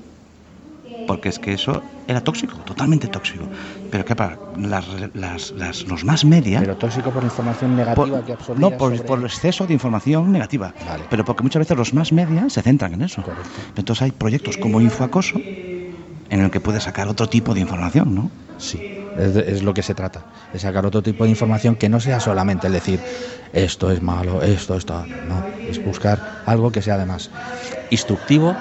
porque 1.06 1.28
es 1.28 1.38
que 1.38 1.52
eso 1.52 1.84
era 2.08 2.20
tóxico, 2.20 2.58
totalmente 2.64 3.08
tóxico. 3.08 3.48
Pero 3.90 4.04
que 4.04 4.14
para 4.16 4.38
las, 4.56 4.84
las, 5.14 5.54
las- 5.56 5.86
los 5.86 6.04
más 6.04 6.24
media, 6.24 6.60
Pero 6.60 6.76
tóxico 6.76 7.12
por 7.12 7.24
información 7.24 7.74
negativa 7.76 8.16
por- 8.16 8.24
que 8.24 8.32
absorbías 8.32 8.70
no 8.72 8.76
por, 8.76 8.94
sobre- 8.96 9.06
por 9.06 9.18
el 9.20 9.24
exceso 9.26 9.66
de 9.66 9.72
información 9.74 10.30
negativa, 10.32 10.74
Vale. 10.84 11.06
pero 11.08 11.24
porque 11.24 11.42
muchas 11.42 11.60
veces 11.60 11.76
los 11.76 11.94
más 11.94 12.12
media 12.12 12.48
se 12.48 12.62
centran 12.62 12.94
en 12.94 13.02
eso. 13.02 13.22
Correcto. 13.22 13.60
Entonces 13.76 14.02
hay 14.02 14.10
proyectos 14.12 14.56
como 14.58 14.80
Infoacoso 14.80 15.40
en 16.28 16.40
el 16.40 16.50
que 16.50 16.60
puedes 16.60 16.82
sacar 16.84 17.08
otro 17.08 17.28
tipo 17.28 17.54
de 17.54 17.60
información, 17.60 18.14
¿no? 18.14 18.30
Sí, 18.58 18.80
es, 19.16 19.34
de- 19.34 19.50
es 19.52 19.62
lo 19.62 19.74
que 19.74 19.82
se 19.82 19.94
trata, 19.94 20.24
de 20.52 20.58
sacar 20.58 20.86
otro 20.86 21.02
tipo 21.02 21.24
de 21.24 21.30
información 21.30 21.76
que 21.76 21.88
no 21.88 22.00
sea 22.00 22.20
solamente 22.20 22.66
el 22.66 22.72
decir 22.72 23.02
esto 23.52 23.90
es 23.90 24.02
malo, 24.02 24.42
esto 24.42 24.76
está, 24.76 25.08
no, 25.22 25.46
es 25.66 25.82
buscar 25.82 26.22
algo 26.44 26.70
que 26.72 26.82
sea 26.82 26.94
además 26.94 27.30
instructivo. 27.90 28.58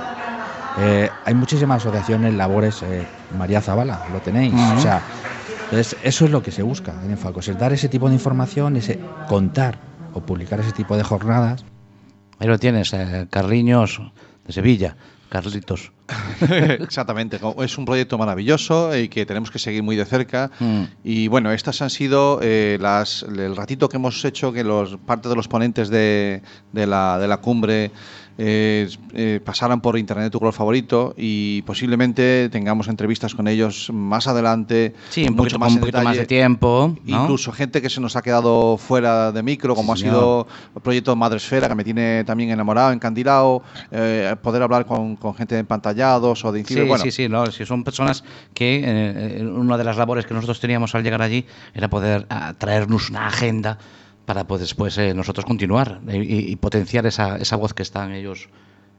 Eh, 0.77 1.15
hay 1.23 1.33
muchísimas 1.33 1.77
asociaciones, 1.83 2.33
labores, 2.33 2.81
eh, 2.83 3.07
María 3.29 3.61
Zavala, 3.61 4.05
lo 4.09 4.21
tenéis, 4.21 4.53
o 4.53 4.77
sea, 4.81 5.03
entonces 5.63 5.97
eso 6.01 6.25
es 6.25 6.31
lo 6.31 6.41
que 6.41 6.51
se 6.51 6.63
busca 6.63 6.99
en 7.03 7.11
Enfacos, 7.11 7.47
es 7.47 7.57
dar 7.57 7.71
ese 7.73 7.87
tipo 7.89 8.09
de 8.09 8.15
información, 8.15 8.75
ese 8.75 8.99
contar 9.25 9.79
o 10.13 10.21
publicar 10.21 10.59
ese 10.59 10.73
tipo 10.73 10.97
de 10.97 11.03
jornadas. 11.03 11.63
Ahí 12.39 12.47
lo 12.47 12.59
tienes, 12.59 12.93
eh, 12.93 13.27
Carliños 13.29 14.01
de 14.45 14.53
Sevilla, 14.53 14.97
Carlitos. 15.35 15.91
Exactamente, 16.79 17.39
es 17.59 17.77
un 17.77 17.83
proyecto 17.83 18.17
maravilloso 18.17 18.95
y 18.95 19.09
que 19.09 19.25
tenemos 19.25 19.51
que 19.51 19.59
seguir 19.59 19.83
muy 19.83 19.97
de 19.97 20.05
cerca. 20.05 20.49
Mm. 20.59 20.83
Y 21.03 21.27
bueno, 21.27 21.51
estas 21.51 21.81
han 21.81 21.89
sido 21.89 22.39
eh, 22.41 22.77
las, 22.79 23.23
el 23.23 23.53
ratito 23.53 23.89
que 23.89 23.97
hemos 23.97 24.23
hecho 24.23 24.53
que 24.53 24.63
los 24.63 24.95
parte 24.95 25.27
de 25.27 25.35
los 25.35 25.49
ponentes 25.49 25.89
de, 25.89 26.41
de 26.71 26.87
la, 26.87 27.19
de 27.19 27.27
la 27.27 27.37
cumbre 27.37 27.91
eh, 28.37 28.89
eh, 29.13 29.39
pasaran 29.43 29.79
por 29.81 29.97
Internet 29.97 30.31
tu 30.31 30.39
color 30.39 30.53
favorito 30.53 31.13
y 31.17 31.61
posiblemente 31.61 32.49
tengamos 32.49 32.87
entrevistas 32.87 33.33
con 33.33 33.47
ellos 33.47 33.89
más 33.93 34.27
adelante. 34.27 34.93
Sí, 35.09 35.21
mucho 35.29 35.35
poquito, 35.37 35.59
con 35.59 35.67
un 35.73 35.79
poquito 35.79 36.01
más 36.01 36.15
de 36.15 36.21
detalle. 36.23 36.27
tiempo. 36.27 36.95
¿no? 37.03 37.21
Incluso 37.23 37.51
gente 37.51 37.81
que 37.81 37.89
se 37.89 38.01
nos 38.01 38.15
ha 38.15 38.21
quedado 38.21 38.77
fuera 38.77 39.31
de 39.31 39.41
micro, 39.43 39.75
como 39.75 39.95
Sí, 39.95 40.03
ha 40.03 40.09
sido 40.11 40.47
el 40.75 40.81
proyecto 40.81 41.15
Madresfera, 41.15 41.67
que 41.69 41.75
me 41.75 41.83
tiene 41.83 42.23
también 42.25 42.49
enamorado, 42.49 42.91
encandilado, 42.91 43.61
eh, 43.91 44.35
poder 44.41 44.61
hablar 44.63 44.85
con, 44.85 45.15
con 45.15 45.33
gente 45.35 45.55
de 45.55 45.61
empantallados 45.61 46.43
o 46.43 46.51
de 46.51 46.63
Sí, 46.65 46.73
incide- 46.75 46.87
bueno, 46.87 47.03
sí, 47.03 47.11
sí, 47.11 47.29
no, 47.29 47.49
si 47.51 47.65
son 47.65 47.83
personas 47.83 48.23
que 48.53 48.77
eh, 48.79 48.83
eh, 49.39 49.45
una 49.45 49.77
de 49.77 49.83
las 49.83 49.97
labores 49.97 50.25
que 50.25 50.33
nosotros 50.33 50.59
teníamos 50.59 50.93
al 50.95 51.03
llegar 51.03 51.21
allí 51.21 51.45
era 51.73 51.89
poder 51.89 52.25
ah, 52.29 52.53
traernos 52.57 53.09
una 53.09 53.27
agenda 53.27 53.77
para 54.25 54.45
pues, 54.45 54.61
después 54.61 54.97
eh, 54.97 55.13
nosotros 55.13 55.45
continuar 55.45 56.01
eh, 56.07 56.17
y, 56.17 56.51
y 56.51 56.55
potenciar 56.55 57.05
esa, 57.05 57.37
esa 57.37 57.55
voz 57.55 57.73
que 57.73 57.83
están 57.83 58.13
ellos 58.13 58.49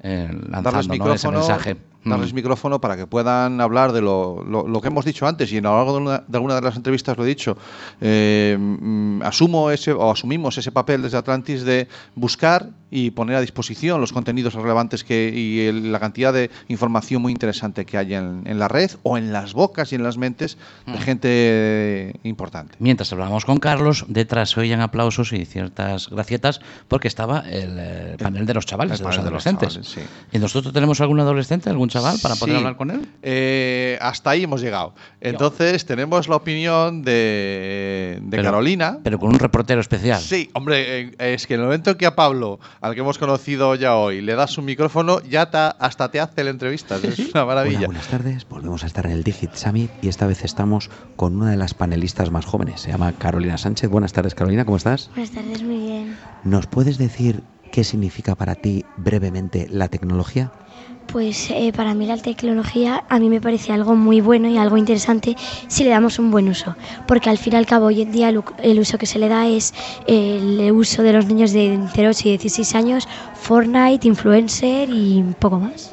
eh, 0.02 0.28
darles 0.30 0.50
lanzando, 0.50 0.70
¿no? 0.72 0.80
ese 0.80 0.90
micrófono, 1.28 1.38
mensaje. 1.38 1.76
darles 2.04 2.32
Mm. 2.32 2.36
micrófono 2.36 2.80
para 2.80 2.96
que 2.96 3.06
puedan 3.08 3.60
hablar 3.60 3.92
de 3.92 4.00
lo, 4.00 4.44
lo- 4.44 4.68
lo 4.68 4.80
que 4.80 4.88
hemos 4.88 5.04
dicho 5.04 5.26
antes 5.26 5.52
y 5.52 5.58
a 5.58 5.60
lo 5.62 5.76
largo 5.76 5.92
de, 5.94 5.98
una- 5.98 6.24
de 6.28 6.36
alguna 6.38 6.54
de 6.54 6.60
las 6.62 6.76
entrevistas 6.76 7.16
lo 7.16 7.24
he 7.24 7.26
dicho. 7.28 7.56
Eh, 8.00 8.56
mm, 8.58 9.22
asumo 9.22 9.70
ese 9.72 9.92
o 9.92 10.10
asumimos 10.12 10.56
ese 10.58 10.70
papel 10.70 11.02
desde 11.02 11.16
Atlantis 11.18 11.64
de 11.64 11.88
buscar 12.14 12.70
y 12.88 13.10
poner 13.10 13.34
a 13.34 13.40
disposición 13.40 14.00
los 14.00 14.12
contenidos 14.12 14.54
relevantes 14.54 15.02
que 15.02 15.32
y 15.34 15.66
el- 15.66 15.90
la 15.90 15.98
cantidad 15.98 16.32
de 16.32 16.50
información 16.68 17.20
muy 17.20 17.32
interesante 17.32 17.84
que 17.84 17.98
hay 17.98 18.14
en, 18.14 18.42
en 18.46 18.60
la 18.60 18.68
red 18.68 18.92
o 19.02 19.18
en 19.18 19.32
las 19.32 19.54
bocas 19.54 19.90
y 19.90 19.96
en 19.96 20.04
las 20.04 20.16
mentes 20.16 20.56
Mm. 20.86 20.92
de 20.92 20.98
gente 21.00 22.20
importante. 22.22 22.76
Mientras 22.78 23.12
hablábamos 23.12 23.44
con 23.44 23.58
Carlos, 23.58 24.04
detrás 24.08 24.50
se 24.50 24.60
oían 24.60 24.80
aplausos 24.80 25.32
y 25.32 25.44
ciertas 25.44 26.08
gracietas 26.10 26.60
porque 26.86 27.08
estaba 27.08 27.40
el, 27.40 27.76
eh, 27.78 28.16
panel 28.20 28.46
de 28.46 28.54
los 28.54 28.66
chavales, 28.66 28.92
el 28.92 28.98
de 28.98 29.04
los 29.04 29.16
panel 29.16 29.24
de 29.24 29.30
los 29.34 29.46
adolescentes. 29.46 29.85
Sí. 29.86 30.00
¿Y 30.32 30.38
nosotros 30.38 30.72
tenemos 30.74 31.00
algún 31.00 31.20
adolescente, 31.20 31.70
algún 31.70 31.88
chaval 31.88 32.18
para 32.22 32.34
poder 32.36 32.54
Sí. 32.54 32.58
hablar 32.58 32.76
con 32.76 32.90
él? 32.90 33.08
Eh, 33.22 33.98
hasta 34.00 34.30
ahí 34.30 34.42
hemos 34.44 34.60
llegado. 34.60 34.94
Entonces 35.20 35.86
tenemos 35.86 36.28
la 36.28 36.36
opinión 36.36 37.02
de, 37.02 38.18
de 38.22 38.30
Pero- 38.30 38.42
Carolina. 38.42 38.98
Pero 39.02 39.18
con 39.18 39.30
un 39.30 39.38
reportero 39.38 39.80
especial. 39.80 40.20
Sí, 40.20 40.50
hombre, 40.54 41.00
eh, 41.18 41.34
es 41.34 41.46
que 41.46 41.54
en 41.54 41.60
el 41.60 41.66
momento 41.66 41.90
en 41.90 41.96
que 41.96 42.06
a 42.06 42.14
Pablo, 42.14 42.58
al 42.80 42.94
que 42.94 43.00
hemos 43.00 43.18
conocido 43.18 43.74
ya 43.74 43.96
hoy, 43.96 44.20
le 44.20 44.34
das 44.34 44.58
un 44.58 44.64
micrófono, 44.64 45.20
ya 45.22 45.50
ta- 45.50 45.70
hasta 45.78 46.10
te 46.10 46.20
hace 46.20 46.44
la 46.44 46.50
entrevista. 46.50 46.96
Es 47.02 47.18
una 47.34 47.44
maravilla. 47.44 47.78
Hola, 47.78 47.86
buenas 47.88 48.06
tardes. 48.08 48.46
Volvemos 48.48 48.82
a 48.84 48.86
estar 48.86 49.06
en 49.06 49.12
el 49.12 49.22
Digit 49.22 49.54
Summit 49.54 49.90
y 50.02 50.08
esta 50.08 50.26
vez 50.26 50.44
estamos 50.44 50.90
con 51.16 51.36
una 51.36 51.50
de 51.50 51.56
las 51.56 51.74
panelistas 51.74 52.30
más 52.30 52.44
jóvenes. 52.44 52.80
Se 52.80 52.90
llama 52.90 53.12
Carolina 53.12 53.56
Sánchez. 53.58 53.88
Buenas 53.90 54.12
tardes, 54.12 54.34
Carolina, 54.34 54.64
¿cómo 54.64 54.76
estás? 54.76 55.10
Buenas 55.14 55.30
tardes, 55.32 55.62
muy 55.62 55.78
bien. 55.78 56.16
¿Nos 56.44 56.66
puedes 56.66 56.98
decir 56.98 57.42
qué 57.70 57.84
significa 57.84 58.34
para 58.34 58.54
ti 58.54 58.84
brevemente 58.96 59.66
la 59.70 59.88
tecnología? 59.88 60.52
Pues 61.06 61.50
eh, 61.50 61.72
para 61.74 61.94
mí 61.94 62.06
la 62.06 62.16
tecnología 62.16 63.04
a 63.08 63.18
mí 63.18 63.28
me 63.28 63.40
parece 63.40 63.72
algo 63.72 63.94
muy 63.94 64.20
bueno 64.20 64.48
y 64.48 64.58
algo 64.58 64.76
interesante 64.76 65.36
si 65.68 65.84
le 65.84 65.90
damos 65.90 66.18
un 66.18 66.30
buen 66.30 66.48
uso, 66.48 66.74
porque 67.06 67.30
al 67.30 67.38
fin 67.38 67.52
y 67.52 67.56
al 67.56 67.66
cabo 67.66 67.86
hoy 67.86 68.02
en 68.02 68.12
día 68.12 68.28
el, 68.28 68.80
uso 68.80 68.98
que 68.98 69.06
se 69.06 69.18
le 69.18 69.28
da 69.28 69.46
es 69.46 69.72
el 70.06 70.72
uso 70.72 71.02
de 71.02 71.12
los 71.12 71.26
niños 71.26 71.52
de 71.52 71.74
entre 71.74 72.08
8 72.08 72.28
y 72.28 72.30
16 72.32 72.74
años, 72.74 73.08
Fortnite, 73.34 74.06
influencer 74.08 74.88
y 74.90 75.24
poco 75.38 75.60
más. 75.60 75.90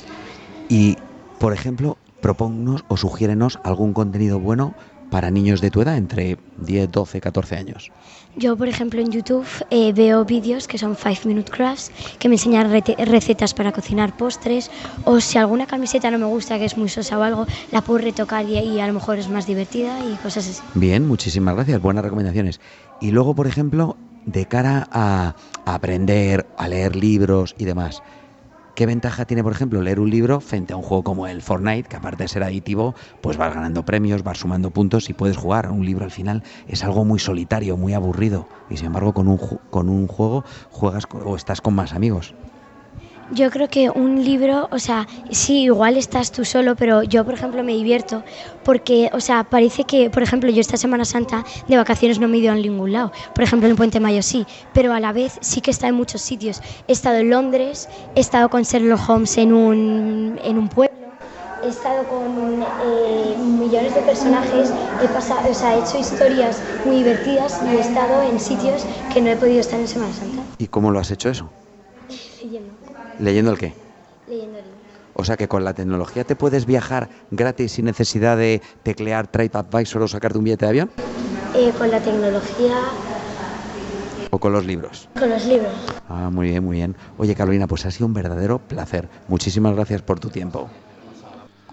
Y, 0.67 0.97
por 1.39 1.53
ejemplo, 1.53 1.97
propónnos 2.19 2.83
o 2.87 2.97
sugiérenos 2.97 3.59
algún 3.63 3.93
contenido 3.93 4.39
bueno 4.39 4.73
para 5.11 5.29
niños 5.29 5.61
de 5.61 5.69
tu 5.69 5.81
edad, 5.81 5.95
entre 5.95 6.39
10, 6.57 6.91
12, 6.91 7.21
14 7.21 7.55
años. 7.55 7.91
Yo, 8.35 8.57
por 8.57 8.67
ejemplo, 8.67 8.99
en 8.99 9.11
YouTube 9.11 9.45
eh, 9.69 9.93
veo 9.93 10.25
vídeos 10.25 10.67
que 10.67 10.79
son 10.79 10.95
5 10.95 11.21
Minute 11.25 11.51
Crafts, 11.51 11.91
que 12.17 12.27
me 12.27 12.35
enseñan 12.35 12.71
recetas 12.71 13.53
para 13.53 13.71
cocinar 13.71 14.17
postres, 14.17 14.71
o 15.05 15.19
si 15.19 15.37
alguna 15.37 15.67
camiseta 15.67 16.09
no 16.09 16.17
me 16.17 16.25
gusta, 16.25 16.57
que 16.57 16.65
es 16.65 16.75
muy 16.75 16.89
sosa 16.89 17.19
o 17.19 17.21
algo, 17.21 17.45
la 17.71 17.81
puedo 17.81 17.99
retocar 17.99 18.49
y, 18.49 18.57
y 18.57 18.79
a 18.79 18.87
lo 18.87 18.93
mejor 18.93 19.19
es 19.19 19.29
más 19.29 19.45
divertida 19.45 19.99
y 20.03 20.15
cosas 20.15 20.49
así. 20.49 20.61
Bien, 20.73 21.07
muchísimas 21.07 21.53
gracias, 21.53 21.79
buenas 21.79 22.03
recomendaciones. 22.03 22.59
Y 23.01 23.11
luego, 23.11 23.35
por 23.35 23.45
ejemplo, 23.45 23.97
de 24.25 24.45
cara 24.45 24.87
a 24.91 25.35
aprender, 25.65 26.47
a 26.57 26.67
leer 26.67 26.95
libros 26.95 27.53
y 27.59 27.65
demás, 27.65 28.01
¿qué 28.75 28.85
ventaja 28.85 29.25
tiene, 29.25 29.43
por 29.43 29.51
ejemplo, 29.51 29.81
leer 29.81 29.99
un 29.99 30.09
libro 30.09 30.39
frente 30.39 30.73
a 30.73 30.77
un 30.77 30.83
juego 30.83 31.03
como 31.03 31.27
el 31.27 31.41
Fortnite, 31.41 31.89
que 31.89 31.95
aparte 31.95 32.23
de 32.23 32.27
ser 32.27 32.43
aditivo, 32.43 32.95
pues 33.21 33.37
vas 33.37 33.53
ganando 33.53 33.83
premios, 33.83 34.23
vas 34.23 34.39
sumando 34.39 34.71
puntos 34.71 35.09
y 35.09 35.13
puedes 35.13 35.37
jugar? 35.37 35.71
Un 35.71 35.85
libro 35.85 36.05
al 36.05 36.11
final 36.11 36.43
es 36.67 36.83
algo 36.83 37.05
muy 37.05 37.19
solitario, 37.19 37.77
muy 37.77 37.93
aburrido, 37.93 38.47
y 38.69 38.77
sin 38.77 38.87
embargo 38.87 39.13
con 39.13 39.27
un, 39.27 39.37
con 39.69 39.89
un 39.89 40.07
juego 40.07 40.43
juegas 40.69 41.05
o 41.11 41.35
estás 41.35 41.61
con 41.61 41.75
más 41.75 41.93
amigos. 41.93 42.35
Yo 43.31 43.49
creo 43.49 43.67
que 43.67 43.89
un 43.89 44.23
libro, 44.23 44.67
o 44.71 44.79
sea, 44.79 45.07
sí, 45.31 45.63
igual 45.63 45.97
estás 45.97 46.31
tú 46.31 46.45
solo, 46.45 46.75
pero 46.75 47.03
yo, 47.03 47.23
por 47.23 47.33
ejemplo, 47.33 47.63
me 47.63 47.73
divierto 47.73 48.23
porque, 48.63 49.09
o 49.13 49.19
sea, 49.19 49.43
parece 49.43 49.85
que, 49.85 50.09
por 50.09 50.23
ejemplo, 50.23 50.49
yo 50.49 50.61
esta 50.61 50.77
Semana 50.77 51.05
Santa 51.05 51.43
de 51.67 51.77
vacaciones 51.77 52.19
no 52.19 52.27
me 52.27 52.37
he 52.37 52.41
ido 52.41 52.51
a 52.51 52.55
ningún 52.55 52.91
lado. 52.91 53.11
Por 53.33 53.43
ejemplo, 53.43 53.67
en 53.69 53.75
Puente 53.75 53.99
Mayo 53.99 54.21
sí, 54.21 54.45
pero 54.73 54.93
a 54.93 54.99
la 54.99 55.13
vez 55.13 55.39
sí 55.41 55.61
que 55.61 55.71
está 55.71 55.87
en 55.87 55.95
muchos 55.95 56.21
sitios. 56.21 56.61
He 56.87 56.91
estado 56.91 57.17
en 57.17 57.29
Londres, 57.29 57.89
he 58.15 58.19
estado 58.19 58.49
con 58.49 58.63
Sherlock 58.63 59.09
Holmes 59.09 59.37
en 59.37 59.53
un, 59.53 60.39
en 60.43 60.57
un 60.57 60.69
pueblo. 60.69 60.93
He 61.63 61.69
estado 61.69 62.03
con 62.03 62.61
eh, 62.61 63.35
millones 63.37 63.95
de 63.95 64.01
personajes, 64.01 64.73
he, 65.01 65.07
pasado, 65.07 65.49
o 65.49 65.53
sea, 65.53 65.75
he 65.75 65.79
hecho 65.79 65.97
historias 65.97 66.61
muy 66.85 66.97
divertidas 66.97 67.61
y 67.65 67.77
he 67.77 67.79
estado 67.79 68.21
en 68.23 68.37
sitios 68.37 68.85
que 69.13 69.21
no 69.21 69.29
he 69.29 69.37
podido 69.37 69.61
estar 69.61 69.79
en 69.79 69.87
Semana 69.87 70.11
Santa. 70.13 70.41
¿Y 70.57 70.67
cómo 70.67 70.91
lo 70.91 70.99
has 70.99 71.09
hecho 71.11 71.29
eso? 71.29 71.49
Leyendo, 72.43 72.72
¿Leyendo 73.19 73.51
el 73.51 73.57
qué? 73.57 73.73
leyendo 74.27 74.57
libros. 74.57 74.73
O 75.15 75.23
sea 75.23 75.37
que 75.37 75.47
con 75.47 75.63
la 75.63 75.73
tecnología 75.73 76.23
te 76.23 76.35
puedes 76.35 76.65
viajar 76.65 77.09
gratis 77.29 77.73
sin 77.73 77.85
necesidad 77.85 78.35
de 78.37 78.61
teclear 78.81 79.27
TripAdvisor 79.27 80.01
o 80.01 80.07
sacarte 80.07 80.37
un 80.39 80.43
billete 80.43 80.65
de 80.65 80.69
avión. 80.69 80.91
Eh, 81.55 81.71
con 81.77 81.91
la 81.91 82.01
tecnología, 82.01 82.79
¿O 84.31 84.39
con 84.39 84.51
los 84.53 84.65
libros? 84.65 85.07
con 85.19 85.29
los 85.29 85.45
libros. 85.45 85.71
Ah, 86.09 86.31
muy 86.31 86.49
bien, 86.49 86.63
muy 86.63 86.77
bien. 86.77 86.97
Oye, 87.17 87.35
Carolina, 87.35 87.67
pues 87.67 87.85
ha 87.85 87.91
sido 87.91 88.07
un 88.07 88.13
verdadero 88.13 88.57
placer. 88.59 89.07
Muchísimas 89.27 89.75
gracias 89.75 90.01
por 90.01 90.19
tu 90.19 90.29
tiempo. 90.29 90.69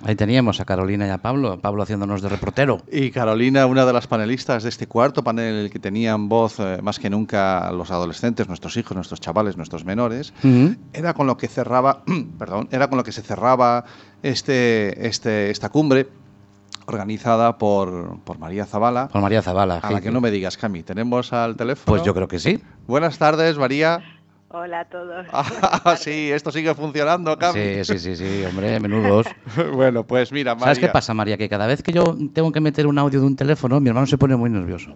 Ahí 0.02 0.16
teníamos 0.16 0.60
a 0.60 0.64
Carolina 0.64 1.06
y 1.06 1.10
a 1.10 1.18
Pablo, 1.18 1.60
Pablo 1.60 1.82
haciéndonos 1.82 2.22
de 2.22 2.30
reportero. 2.30 2.80
Y 2.90 3.10
Carolina, 3.10 3.66
una 3.66 3.84
de 3.84 3.92
las 3.92 4.06
panelistas 4.06 4.62
de 4.62 4.70
este 4.70 4.86
cuarto 4.86 5.22
panel, 5.22 5.54
en 5.54 5.60
el 5.60 5.70
que 5.70 5.78
tenían 5.78 6.28
voz 6.28 6.58
eh, 6.58 6.78
más 6.82 6.98
que 6.98 7.10
nunca 7.10 7.70
los 7.72 7.90
adolescentes, 7.90 8.48
nuestros 8.48 8.76
hijos, 8.76 8.94
nuestros 8.94 9.20
chavales, 9.20 9.56
nuestros 9.56 9.84
menores, 9.84 10.32
era 10.92 11.12
con 11.12 11.26
lo 11.26 11.36
que 11.36 11.48
cerraba, 11.48 12.02
perdón, 12.38 12.68
era 12.70 12.88
con 12.88 12.96
lo 12.96 13.04
que 13.04 13.12
se 13.12 13.22
cerraba 13.22 13.84
este, 14.22 15.06
este, 15.06 15.50
esta 15.50 15.68
cumbre 15.68 16.08
organizada 16.86 17.58
por, 17.58 18.20
por 18.24 18.38
María 18.38 18.66
Zavala. 18.66 19.08
Por 19.08 19.20
María 19.20 19.42
Zavala. 19.42 19.78
A 19.78 19.92
la 19.92 20.00
que 20.00 20.10
no 20.10 20.20
me 20.20 20.30
digas, 20.30 20.56
Cami, 20.56 20.82
¿tenemos 20.82 21.32
al 21.32 21.56
teléfono? 21.56 21.86
Pues 21.86 22.02
yo 22.02 22.14
creo 22.14 22.26
que 22.26 22.38
sí. 22.38 22.60
Buenas 22.86 23.18
tardes, 23.18 23.58
María. 23.58 24.19
Hola 24.52 24.80
a 24.80 24.84
todos. 24.86 25.26
Ah, 25.32 25.96
sí, 25.96 26.30
esto 26.30 26.50
sigue 26.50 26.74
funcionando, 26.74 27.38
Cami. 27.38 27.60
Sí, 27.60 27.84
sí, 27.84 27.98
sí, 27.98 28.16
sí, 28.16 28.44
hombre, 28.44 28.78
menudos. 28.80 29.26
bueno, 29.74 30.04
pues 30.04 30.30
mira, 30.32 30.54
María. 30.54 30.66
¿Sabes 30.66 30.78
qué 30.80 30.88
pasa, 30.88 31.14
María? 31.14 31.38
Que 31.38 31.48
cada 31.48 31.66
vez 31.66 31.82
que 31.82 31.92
yo 31.92 32.16
tengo 32.34 32.50
que 32.52 32.60
meter 32.60 32.86
un 32.86 32.98
audio 32.98 33.20
de 33.20 33.26
un 33.26 33.36
teléfono, 33.36 33.80
mi 33.80 33.88
hermano 33.88 34.06
se 34.06 34.18
pone 34.18 34.36
muy 34.36 34.50
nervioso. 34.50 34.92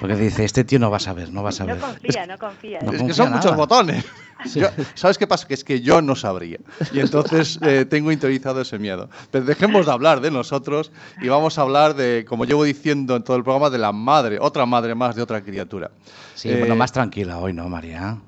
Porque 0.00 0.14
dice, 0.16 0.44
este 0.44 0.64
tío 0.64 0.78
no 0.78 0.90
va 0.90 0.98
a 0.98 1.00
saber, 1.00 1.32
no 1.32 1.42
va 1.42 1.48
a 1.48 1.52
No 1.52 1.56
saber. 1.56 1.78
confía, 1.78 2.26
no 2.26 2.38
confía. 2.38 2.78
No 2.82 2.86
es 2.86 2.92
que 2.92 2.98
confía 2.98 3.14
son 3.14 3.30
muchos 3.32 3.44
nada. 3.46 3.56
botones. 3.56 4.04
Yo- 4.54 4.68
¿Sabes 4.94 5.18
qué 5.18 5.26
pasa? 5.26 5.48
Que 5.48 5.54
es 5.54 5.64
que 5.64 5.80
yo 5.80 6.00
no 6.00 6.14
sabría. 6.14 6.58
Y 6.92 7.00
entonces 7.00 7.58
eh, 7.62 7.84
tengo 7.84 8.12
interiorizado 8.12 8.60
ese 8.60 8.78
miedo. 8.78 9.08
Pero 9.32 9.44
dejemos 9.44 9.86
de 9.86 9.92
hablar 9.92 10.20
de 10.20 10.30
nosotros 10.30 10.92
y 11.20 11.26
vamos 11.28 11.58
a 11.58 11.62
hablar 11.62 11.94
de, 11.94 12.24
como 12.28 12.44
llevo 12.44 12.62
diciendo 12.62 13.16
en 13.16 13.24
todo 13.24 13.36
el 13.36 13.42
programa, 13.42 13.68
de 13.70 13.78
la 13.78 13.90
madre, 13.90 14.38
otra 14.40 14.64
madre 14.64 14.94
más 14.94 15.16
de 15.16 15.22
otra 15.22 15.40
criatura. 15.42 15.90
Sí, 16.36 16.50
Eh, 16.50 16.58
bueno, 16.60 16.76
más 16.76 16.92
tranquila 16.92 17.38
hoy, 17.38 17.52
¿no, 17.52 17.68
María? 17.68 18.18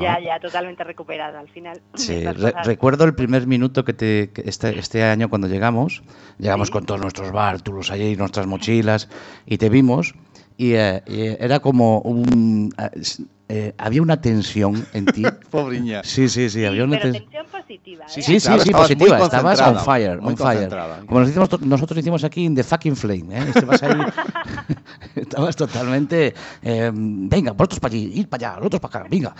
Ya, 0.00 0.18
ya, 0.20 0.38
totalmente 0.40 0.84
recuperada 0.84 1.38
al 1.40 1.48
final. 1.48 1.80
Sí, 1.94 2.24
re- 2.24 2.52
recuerdo 2.64 3.04
el 3.04 3.14
primer 3.14 3.46
minuto 3.46 3.84
que, 3.84 3.92
te, 3.92 4.30
que 4.32 4.42
este, 4.46 4.78
este 4.78 5.02
año 5.04 5.28
cuando 5.28 5.48
llegamos, 5.48 6.02
llegamos 6.38 6.70
con 6.70 6.84
todos 6.86 7.00
nuestros 7.00 7.32
bártulos 7.32 7.90
allí, 7.90 8.16
nuestras 8.16 8.46
mochilas, 8.46 9.08
y 9.46 9.58
te 9.58 9.68
vimos, 9.68 10.14
y, 10.56 10.72
eh, 10.74 11.02
y 11.06 11.26
era 11.42 11.60
como 11.60 12.00
un... 12.00 12.72
eh, 12.78 13.00
eh, 13.54 13.74
había 13.76 14.00
una 14.00 14.18
tensión 14.18 14.86
en 14.94 15.04
ti. 15.04 15.22
Pobriña. 15.50 16.02
Sí, 16.04 16.26
sí, 16.30 16.48
sí, 16.48 16.64
había 16.64 16.84
una 16.84 16.98
Pero 16.98 17.12
tensión. 17.12 17.30
tensión 17.30 17.46
positiva, 17.60 18.08
Sí, 18.08 18.20
¿eh? 18.20 18.22
sí, 18.22 18.40
sí, 18.40 18.46
Claro, 18.46 18.62
sí, 18.62 18.70
estabas 18.70 18.88
muy 18.88 18.96
positiva. 18.98 19.24
Estabas 19.26 19.60
on 19.60 19.78
fire, 19.84 20.18
on 20.22 20.36
fire. 20.38 20.68
Como 21.06 21.20
nos 21.20 21.28
hicimos 21.28 21.60
nosotros 21.60 21.98
hicimos 21.98 22.24
aquí 22.24 22.46
en 22.46 22.54
The 22.54 22.62
Fucking 22.64 22.96
Flame, 22.96 23.26
¿eh? 23.38 23.44
Estabas 23.54 23.82
ahí, 23.82 24.00
estabas 25.16 25.54
totalmente, 25.56 26.34
eh, 26.62 26.90
venga, 26.94 27.52
vosotros 27.52 27.80
para 27.80 27.92
allí, 27.94 28.10
ir 28.14 28.28
para 28.28 28.48
allá, 28.52 28.56
nosotros 28.58 28.80
para 28.80 29.00
acá, 29.00 29.08
venga. 29.10 29.34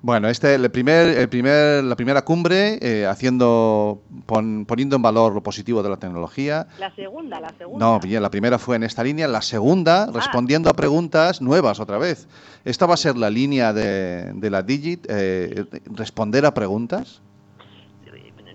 Bueno, 0.00 0.28
este, 0.28 0.54
el 0.54 0.70
primer, 0.70 1.08
el 1.18 1.28
primer, 1.28 1.82
la 1.82 1.96
primera 1.96 2.22
cumbre, 2.22 2.78
eh, 2.80 3.04
haciendo, 3.06 4.00
pon- 4.26 4.64
poniendo 4.64 4.94
en 4.94 5.02
valor 5.02 5.34
lo 5.34 5.42
positivo 5.42 5.82
de 5.82 5.90
la 5.90 5.96
tecnología. 5.96 6.68
La 6.78 6.94
segunda, 6.94 7.40
la 7.40 7.48
segunda. 7.58 7.84
No, 7.84 7.98
bien, 7.98 8.22
la 8.22 8.30
primera 8.30 8.58
fue 8.58 8.76
en 8.76 8.84
esta 8.84 9.02
línea, 9.02 9.26
la 9.26 9.42
segunda 9.42 10.08
respondiendo 10.12 10.70
a 10.70 10.74
preguntas 10.74 11.42
nuevas 11.42 11.80
otra 11.80 11.98
vez. 11.98 12.28
Esta 12.64 12.86
va 12.86 12.94
a 12.94 12.96
ser 12.96 13.16
la 13.16 13.28
línea 13.28 13.72
de, 13.72 14.32
de 14.34 14.50
la 14.50 14.62
Digit, 14.62 15.04
eh, 15.08 15.64
responder 15.86 16.46
a 16.46 16.54
preguntas. 16.54 17.20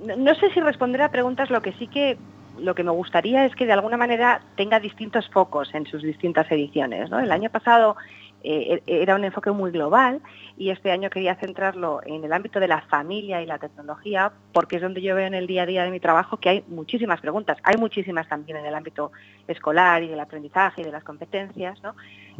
No, 0.06 0.16
no 0.16 0.36
sé 0.36 0.50
si 0.54 0.62
responder 0.62 1.02
a 1.02 1.12
preguntas, 1.12 1.50
lo 1.50 1.62
que 1.62 1.74
sí 1.74 1.88
que 1.88 2.18
lo 2.60 2.76
que 2.76 2.84
me 2.84 2.92
gustaría 2.92 3.46
es 3.46 3.56
que 3.56 3.66
de 3.66 3.74
alguna 3.74 3.98
manera 3.98 4.40
tenga 4.56 4.80
distintos 4.80 5.28
focos 5.30 5.74
en 5.74 5.88
sus 5.88 6.04
distintas 6.04 6.50
ediciones. 6.52 7.10
¿no? 7.10 7.20
El 7.20 7.32
año 7.32 7.50
pasado 7.50 7.96
eh, 8.44 8.84
era 8.86 9.16
un 9.16 9.24
enfoque 9.24 9.52
muy 9.52 9.72
global 9.72 10.22
y 10.58 10.70
este 10.70 10.92
año 10.92 11.10
quería 11.10 11.36
centrarlo 11.36 12.02
en 12.06 12.24
el 12.24 12.34
ámbito 12.34 12.60
de 12.60 12.68
la 12.68 12.82
familia 12.82 13.42
y 13.42 13.46
la 13.46 13.58
tecnología 13.58 14.32
porque 14.52 14.76
es 14.76 14.82
donde 14.82 15.02
yo 15.02 15.16
veo 15.16 15.26
en 15.26 15.34
el 15.34 15.48
día 15.48 15.64
a 15.64 15.66
día 15.66 15.84
de 15.84 15.92
mi 15.92 16.00
trabajo 16.00 16.38
que 16.38 16.50
hay 16.50 16.64
muchísimas 16.68 17.22
preguntas. 17.22 17.58
Hay 17.64 17.78
muchísimas 17.78 18.28
también 18.28 18.58
en 18.58 18.66
el 18.66 18.76
ámbito 18.76 19.12
escolar 19.48 20.04
y 20.04 20.08
del 20.08 20.20
aprendizaje 20.20 20.82
y 20.82 20.84
de 20.84 20.92
las 20.92 21.04
competencias, 21.04 21.82
¿no? 21.82 21.96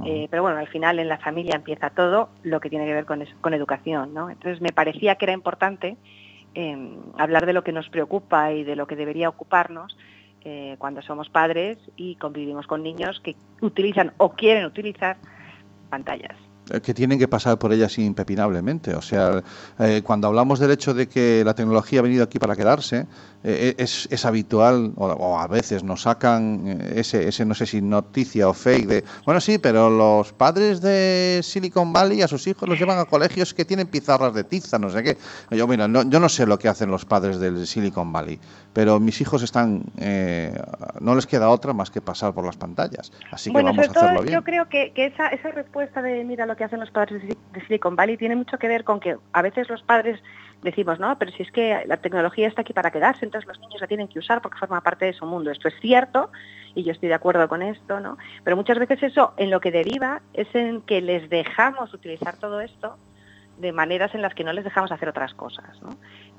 Eh, 0.06 0.28
pero 0.30 0.42
bueno, 0.42 0.58
al 0.58 0.68
final 0.68 1.00
en 1.00 1.08
la 1.08 1.18
familia 1.18 1.56
empieza 1.56 1.90
todo 1.90 2.30
lo 2.44 2.60
que 2.60 2.70
tiene 2.70 2.86
que 2.86 2.94
ver 2.94 3.06
con, 3.06 3.54
educación. 3.54 4.14
¿no? 4.14 4.30
Entonces 4.30 4.62
me 4.62 4.72
parecía 4.72 5.16
que 5.16 5.26
era 5.26 5.34
importante 5.34 5.98
eh, 6.56 6.98
hablar 7.18 7.46
de 7.46 7.54
lo 7.54 7.64
que 7.64 7.72
nos 7.72 7.90
preocupa 7.90 8.52
y 8.52 8.64
de 8.64 8.76
lo 8.76 8.88
que 8.88 8.96
debería 8.96 9.30
ocuparnos 9.30 9.96
eh, 10.46 10.76
cuando 10.78 11.02
somos 11.02 11.30
padres 11.30 11.78
y 11.96 12.16
convivimos 12.16 12.68
con 12.68 12.84
niños 12.84 13.22
que 13.22 13.36
utilizan 13.62 14.14
o 14.18 14.34
quieren 14.34 14.66
utilizar 14.66 15.18
pantallas. 15.94 16.53
Eh, 16.70 16.82
que 16.82 16.94
tienen 16.94 17.20
que 17.20 17.28
pasar 17.28 17.58
por 17.60 17.74
ellas 17.74 17.98
impepinablemente. 17.98 18.96
O 18.96 19.02
sea, 19.02 19.44
eh, 19.80 20.02
cuando 20.04 20.28
hablamos 20.28 20.60
del 20.60 20.72
hecho 20.72 20.94
de 20.94 21.08
que 21.08 21.44
la 21.46 21.54
tecnología 21.54 22.00
ha 22.00 22.04
venido 22.04 22.24
aquí 22.24 22.40
para 22.40 22.56
quedarse, 22.56 23.06
eh, 23.44 23.76
es, 23.78 24.08
es 24.10 24.26
habitual, 24.26 24.94
o, 24.96 25.08
o 25.08 25.38
a 25.38 25.48
veces 25.48 25.84
nos 25.84 26.04
sacan 26.04 26.64
eh, 26.66 26.94
ese, 26.96 27.28
ese, 27.28 27.44
no 27.46 27.54
sé 27.54 27.66
si 27.66 27.82
noticia 27.82 28.48
o 28.48 28.54
fake, 28.54 28.88
de, 28.88 29.04
bueno, 29.26 29.42
sí, 29.42 29.58
pero 29.58 29.90
los 29.90 30.32
padres 30.32 30.80
de 30.80 31.42
Silicon 31.44 31.92
Valley 31.92 32.22
a 32.22 32.30
sus 32.30 32.48
hijos 32.48 32.70
los 32.70 32.80
llevan 32.80 33.00
a 33.00 33.06
colegios 33.06 33.54
que 33.54 33.66
tienen 33.66 33.88
pizarras 33.88 34.34
de 34.34 34.46
tiza, 34.46 34.80
no 34.80 34.90
sé 34.90 35.04
qué. 35.04 35.18
Yo, 35.52 35.68
mira, 35.68 35.90
no, 35.90 36.04
yo 36.04 36.22
no 36.22 36.30
sé 36.30 36.46
lo 36.46 36.58
que 36.58 36.70
hacen 36.70 36.90
los 36.90 37.04
padres 37.04 37.40
del 37.40 37.68
Silicon 37.68 38.14
Valley, 38.14 38.40
pero 38.72 39.02
mis 39.02 39.20
hijos 39.20 39.44
están, 39.44 39.84
eh, 39.98 40.58
no 41.02 41.14
les 41.14 41.28
queda 41.28 41.50
otra 41.50 41.74
más 41.74 41.92
que 41.92 42.00
pasar 42.00 42.34
por 42.34 42.46
las 42.46 42.56
pantallas. 42.56 43.12
Así 43.30 43.50
que 43.50 43.54
bueno, 43.54 43.72
vamos 43.72 43.90
a 43.90 43.92
hacerlo 43.92 44.22
bien. 44.22 44.36
yo 44.36 44.44
creo 44.44 44.70
que, 44.70 44.94
que 44.94 45.08
esa, 45.08 45.28
esa 45.28 45.52
respuesta 45.52 46.02
de 46.02 46.24
mira 46.24 46.46
lo 46.54 46.58
que 46.58 46.64
hacen 46.66 46.80
los 46.80 46.92
padres 46.92 47.22
de 47.24 47.30
Sil- 47.34 47.52
de 47.52 47.62
Silicon 47.62 47.96
Valley 47.96 48.16
tiene 48.16 48.36
mucho 48.36 48.58
que 48.60 48.68
ver 48.68 48.84
con 48.84 49.00
que 49.00 49.18
a 49.32 49.42
veces 49.42 49.68
los 49.70 49.82
padres 49.82 50.22
decimos, 50.62 51.00
no, 51.00 51.18
pero 51.18 51.32
si 51.32 51.42
es 51.44 51.52
que 51.52 51.84
la 51.88 51.98
tecnología 51.98 52.48
está 52.48 52.62
aquí 52.62 52.74
para 52.74 52.92
quedarse, 52.92 53.26
entonces 53.26 53.48
los 53.48 53.60
niños 53.60 53.82
la 53.82 53.88
tienen 53.88 54.08
que 54.08 54.20
usar 54.20 54.42
porque 54.42 54.60
forma 54.60 54.82
parte 54.82 55.06
de 55.06 55.14
su 55.14 55.26
mundo. 55.26 55.50
Esto 55.50 55.68
es 55.68 55.74
cierto 55.82 56.32
y 56.76 56.84
yo 56.84 56.92
estoy 56.92 57.10
de 57.10 57.16
acuerdo 57.16 57.48
con 57.50 57.62
esto, 57.64 58.00
¿no? 58.00 58.18
Pero 58.44 58.56
muchas 58.56 58.78
veces 58.78 59.02
eso 59.02 59.34
en 59.38 59.50
lo 59.50 59.60
que 59.60 59.72
deriva 59.72 60.22
es 60.34 60.48
en 60.54 60.82
que 60.82 61.02
les 61.02 61.28
dejamos 61.30 61.92
utilizar 61.94 62.38
todo 62.38 62.62
esto 62.62 62.98
de 63.58 63.72
maneras 63.72 64.14
en 64.16 64.22
las 64.22 64.34
que 64.34 64.44
no 64.44 64.52
les 64.54 64.64
dejamos 64.64 64.92
hacer 64.92 65.10
otras 65.10 65.34
cosas, 65.34 65.82
¿no? 65.82 65.90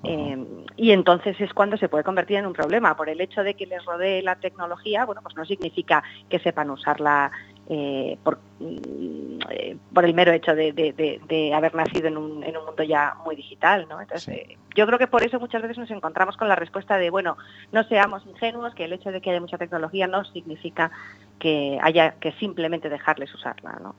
Eh, 0.04 0.36
y 0.76 0.90
entonces 0.90 1.40
es 1.40 1.52
cuando 1.52 1.76
se 1.76 1.88
puede 1.88 2.02
convertir 2.04 2.38
en 2.38 2.46
un 2.46 2.52
problema. 2.52 2.96
Por 2.96 3.08
el 3.08 3.20
hecho 3.20 3.42
de 3.42 3.54
que 3.54 3.66
les 3.66 3.84
rodee 3.84 4.22
la 4.22 4.36
tecnología, 4.36 5.04
bueno, 5.04 5.22
pues 5.22 5.36
no 5.36 5.44
significa 5.44 6.02
que 6.28 6.38
sepan 6.38 6.70
usarla 6.70 7.30
eh, 7.68 8.18
por, 8.22 8.40
mm, 8.58 9.38
eh, 9.50 9.76
por 9.92 10.04
el 10.04 10.14
mero 10.14 10.32
hecho 10.32 10.54
de, 10.54 10.72
de- 10.72 10.92
de- 10.92 11.20
de 11.28 11.54
haber 11.54 11.74
nacido 11.74 12.08
en 12.08 12.16
un, 12.16 12.44
en 12.44 12.56
un 12.56 12.64
mundo 12.66 12.82
ya 12.82 13.14
muy 13.24 13.36
digital, 13.36 13.86
¿no? 13.88 14.00
Entonces, 14.00 14.28
eh, 14.36 14.58
yo 14.76 14.86
creo 14.86 14.98
que 14.98 15.06
por 15.06 15.24
eso 15.24 15.40
muchas 15.40 15.62
veces 15.62 15.78
nos 15.78 15.90
encontramos 15.90 16.36
con 16.36 16.48
la 16.48 16.56
respuesta 16.56 16.96
de, 16.98 17.10
bueno, 17.10 17.36
no 17.72 17.84
seamos 17.84 18.26
ingenuos, 18.26 18.74
que 18.74 18.84
el 18.84 18.92
hecho 18.92 19.10
de 19.12 19.20
que 19.20 19.30
haya 19.30 19.40
mucha 19.40 19.58
tecnología 19.58 20.06
no 20.06 20.24
significa 20.24 20.90
que 21.38 21.78
haya 21.82 22.12
que 22.20 22.32
simplemente 22.32 22.88
dejarles 22.88 23.34
usarla, 23.34 23.78
¿no? 23.82 23.96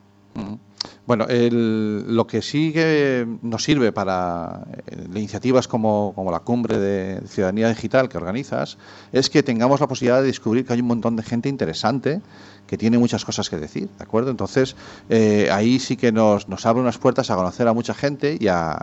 Bueno, 1.08 1.26
el- 1.28 2.16
lo 2.16 2.26
que 2.26 2.42
sí 2.42 2.74
que 2.74 3.28
nos 3.44 3.64
sirve 3.64 3.92
para 3.92 4.64
eh, 4.88 5.06
iniciativas 5.14 5.68
como, 5.68 6.14
como 6.16 6.32
la 6.32 6.40
cumbre 6.40 6.80
de 6.80 7.22
ciudadanía 7.28 7.70
digital 7.70 8.10
que 8.10 8.18
organizas 8.18 8.78
es 9.12 9.30
que 9.30 9.44
tengamos 9.44 9.80
la 9.80 9.88
posibilidad 9.88 10.22
de 10.22 10.28
descubrir 10.28 10.66
que 10.66 10.74
hay 10.74 10.82
un 10.82 10.88
montón 10.88 11.16
de 11.16 11.22
gente 11.22 11.48
interesante 11.48 12.22
que 12.66 12.78
tiene 12.80 12.98
muchas 12.98 13.24
cosas 13.24 13.52
que 13.52 13.58
decir, 13.58 13.88
¿de 14.00 14.04
acuerdo? 14.04 14.32
Entonces, 14.32 14.76
eh, 15.10 15.50
ahí 15.52 15.78
sí 15.78 15.96
que 15.96 16.12
nos, 16.12 16.50
nos 16.50 16.66
abre 16.66 16.82
unas 16.82 16.98
puertas 16.98 17.30
a 17.30 17.36
conocer 17.36 17.68
a 17.68 17.74
mucha 17.74 17.94
gente 17.94 18.38
y 18.40 18.48
a, 18.48 18.80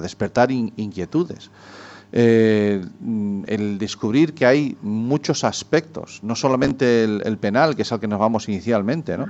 despertar 0.00 0.50
in- 0.50 0.72
inquietudes. 0.78 1.50
Eh, 2.12 2.82
el 3.46 3.78
descubrir 3.78 4.34
que 4.34 4.46
hay 4.46 4.76
muchos 4.82 5.44
aspectos, 5.44 6.20
no 6.22 6.34
solamente 6.36 7.04
el, 7.04 7.22
el 7.24 7.36
penal, 7.38 7.74
que 7.76 7.82
es 7.82 7.92
al 7.92 8.00
que 8.00 8.08
nos 8.08 8.18
vamos 8.18 8.48
inicialmente, 8.48 9.16
¿no? 9.18 9.28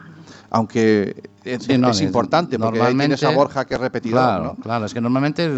Aunque 0.50 1.22
es, 1.44 1.64
Sí, 1.64 1.78
no, 1.78 1.90
es 1.90 1.96
es- 1.96 2.02
importante, 2.02 2.58
porque 2.58 2.80
ahí 2.80 2.96
tienes 2.96 3.22
a 3.24 3.30
Borja 3.30 3.64
que 3.64 3.74
es 3.74 3.80
repetidor, 3.80 4.20
Claro, 4.20 4.44
¿no? 4.44 4.54
claro, 4.56 4.84
es 4.86 4.94
que 4.94 5.00
normalmente 5.00 5.50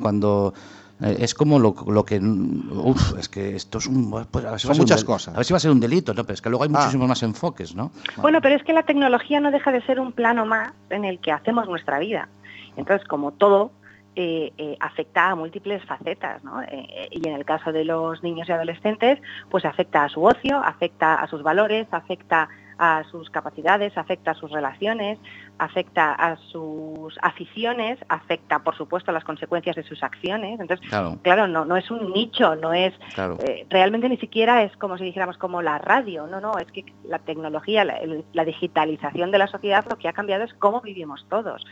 cuando 0.00 0.54
eh, 1.02 1.16
es 1.20 1.34
como 1.34 1.58
lo, 1.58 1.74
lo 1.88 2.04
que 2.04 2.18
uf, 2.20 3.18
es 3.18 3.28
que 3.28 3.54
esto 3.56 3.78
es 3.78 3.86
un 3.86 4.10
pues, 4.30 4.44
a 4.44 4.52
ver 4.52 4.60
si 4.60 4.66
Son 4.66 4.76
un 4.76 4.80
muchas 4.80 5.04
cosas. 5.04 5.34
A 5.34 5.38
ver 5.38 5.44
si 5.46 5.52
va 5.52 5.56
a 5.58 5.60
ser 5.60 5.70
un 5.70 5.80
delito, 5.80 6.14
no, 6.14 6.24
pero 6.24 6.34
es 6.34 6.40
que 6.42 6.48
luego 6.48 6.64
hay 6.64 6.70
Ah. 6.72 6.78
muchísimos 6.78 7.08
más 7.08 7.22
enfoques, 7.22 7.74
¿no? 7.74 7.90
Bueno, 8.18 8.40
pero 8.40 8.54
es 8.54 8.62
que 8.62 8.72
la 8.72 8.84
tecnología 8.84 9.40
no 9.40 9.50
deja 9.50 9.72
de 9.72 9.82
ser 9.82 9.98
un 10.00 10.12
plano 10.12 10.46
más 10.46 10.72
en 10.90 11.04
el 11.04 11.18
que 11.20 11.32
hacemos 11.32 11.66
nuestra 11.68 11.98
vida. 11.98 12.28
Entonces, 12.76 13.06
como 13.08 13.32
todo, 13.32 13.72
eh, 14.18 14.50
eh, 14.56 14.76
afecta 14.80 15.28
a 15.28 15.34
múltiples 15.34 15.84
facetas, 15.84 16.42
¿no? 16.42 16.62
Eh, 16.62 17.08
y 17.10 17.28
en 17.28 17.34
el 17.34 17.44
caso 17.44 17.70
de 17.70 17.84
los 17.84 18.22
niños 18.22 18.48
y 18.48 18.52
adolescentes, 18.52 19.20
pues 19.50 19.66
afecta 19.66 20.04
a 20.04 20.08
su 20.08 20.24
ocio, 20.24 20.58
afecta 20.58 21.16
a 21.16 21.28
sus 21.28 21.42
valores, 21.42 21.86
afecta 21.90 22.48
a 22.78 23.04
sus 23.10 23.28
capacidades, 23.28 23.96
afecta 23.98 24.30
a 24.30 24.34
sus 24.34 24.50
relaciones, 24.50 25.18
afecta 25.58 26.12
a 26.12 26.36
sus 26.36 27.18
aficiones, 27.20 27.98
afecta, 28.08 28.58
por 28.60 28.74
supuesto, 28.76 29.10
a 29.10 29.14
las 29.14 29.24
consecuencias 29.24 29.76
de 29.76 29.82
sus 29.82 30.02
acciones. 30.02 30.60
Entonces, 30.60 30.88
Claro. 30.88 31.18
claro, 31.22 31.46
no, 31.46 31.66
no 31.66 31.76
es 31.76 31.90
un 31.90 32.12
nicho, 32.12 32.56
no 32.56 32.72
es 32.72 32.94
Claro. 33.14 33.36
eh, 33.44 33.66
realmente 33.68 34.08
ni 34.08 34.16
siquiera 34.16 34.62
es 34.62 34.74
como 34.78 34.96
si 34.96 35.04
dijéramos 35.04 35.36
como 35.36 35.60
la 35.60 35.76
radio, 35.78 36.26
no, 36.26 36.40
no, 36.40 36.52
es 36.58 36.70
que 36.72 36.84
la 37.04 37.18
tecnología, 37.18 37.84
la 37.84 38.44
digitalización 38.44 39.30
de 39.30 39.38
la 39.38 39.46
sociedad 39.46 39.84
lo 39.88 39.96
que 39.96 40.08
ha 40.08 40.12
cambiado 40.12 40.44
es 40.44 40.54
cómo 40.54 40.80
vivimos 40.80 41.26
todos. 41.28 41.64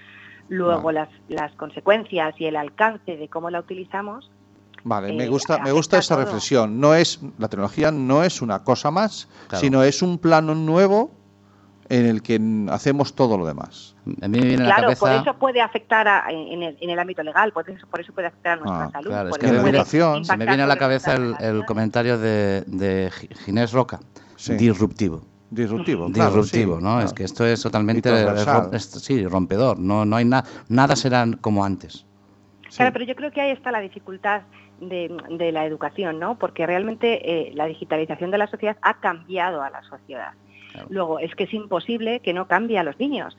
Luego 0.48 0.92
las, 0.92 1.08
las 1.28 1.52
consecuencias 1.54 2.34
y 2.38 2.44
el 2.46 2.56
alcance 2.56 3.16
de 3.16 3.28
cómo 3.28 3.50
la 3.50 3.60
utilizamos, 3.60 4.30
Vale, 4.86 5.12
me 5.14 5.24
eh, 5.24 5.28
gusta, 5.28 5.58
me 5.60 5.72
gusta 5.72 5.96
esa 5.98 6.14
todo. 6.14 6.24
reflexión. 6.26 6.78
No 6.78 6.94
es 6.94 7.18
la 7.38 7.48
tecnología 7.48 7.90
no 7.90 8.22
es 8.22 8.42
una 8.42 8.62
cosa 8.62 8.90
más, 8.90 9.28
Claro. 9.48 9.60
sino 9.62 9.82
es 9.82 10.02
un 10.02 10.18
plano 10.18 10.54
nuevo 10.54 11.10
en 11.88 12.04
el 12.06 12.22
que 12.22 12.38
hacemos 12.70 13.14
todo 13.14 13.38
lo 13.38 13.46
demás. 13.46 13.94
A 14.22 14.28
mí 14.28 14.38
me 14.40 14.46
viene 14.46 14.64
a 14.64 14.68
la 14.68 14.74
claro, 14.76 14.94
por 14.98 15.10
eso 15.12 15.34
puede 15.38 15.60
afectar 15.62 16.06
a- 16.08 16.24
en, 16.30 16.62
el, 16.62 16.76
en 16.80 16.90
el 16.90 16.98
ámbito 16.98 17.22
legal, 17.22 17.52
por 17.52 17.68
eso, 17.70 17.86
por 17.86 18.00
eso 18.00 18.12
puede 18.12 18.26
afectar 18.28 18.58
a 18.58 18.60
nuestra 18.62 18.84
Ah, 18.84 18.90
salud. 18.92 19.08
Claro, 19.10 19.28
es 19.28 19.30
por 19.30 19.40
que 19.40 19.46
educación. 19.48 20.24
se 20.26 20.36
me 20.36 20.44
viene 20.46 20.62
a 20.62 20.66
la 20.66 20.76
cabeza 20.76 21.14
el, 21.14 21.34
el 21.40 21.64
comentario 21.64 22.18
de, 22.18 22.62
de 22.66 23.10
Gi- 23.10 23.28
Ginés 23.44 23.72
Roca, 23.72 24.00
Sí. 24.36 24.54
disruptivo. 24.54 25.22
Disruptivo, 25.54 26.10
claro, 26.10 26.30
Disruptivo, 26.30 26.76
sí, 26.78 26.82
¿no? 26.82 26.90
claro. 26.90 27.06
Es 27.06 27.12
que 27.12 27.24
esto 27.24 27.44
es 27.46 27.62
totalmente 27.62 28.10
es- 28.72 28.84
sí, 28.84 29.26
rompedor. 29.26 29.78
No, 29.78 30.04
no 30.04 30.16
hay 30.16 30.24
nada, 30.24 30.44
nada 30.68 30.96
será 30.96 31.24
como 31.40 31.64
antes. 31.64 32.04
Sí. 32.68 32.76
Claro, 32.78 32.92
pero 32.92 33.04
yo 33.04 33.14
creo 33.14 33.30
que 33.30 33.40
ahí 33.40 33.50
está 33.52 33.70
la 33.70 33.80
dificultad 33.80 34.42
de, 34.80 35.16
de 35.30 35.52
la 35.52 35.64
educación, 35.64 36.18
¿no? 36.18 36.36
Porque 36.38 36.66
realmente 36.66 37.48
eh, 37.48 37.52
la 37.54 37.66
digitalización 37.66 38.30
de 38.32 38.38
la 38.38 38.48
sociedad 38.48 38.76
ha 38.82 38.94
cambiado 38.94 39.62
a 39.62 39.70
la 39.70 39.82
sociedad. 39.84 40.32
Claro. 40.72 40.88
Luego, 40.90 41.18
es 41.20 41.32
que 41.36 41.44
es 41.44 41.54
imposible 41.54 42.18
que 42.18 42.32
no 42.32 42.48
cambie 42.48 42.78
a 42.80 42.82
los 42.82 42.98
niños. 42.98 43.36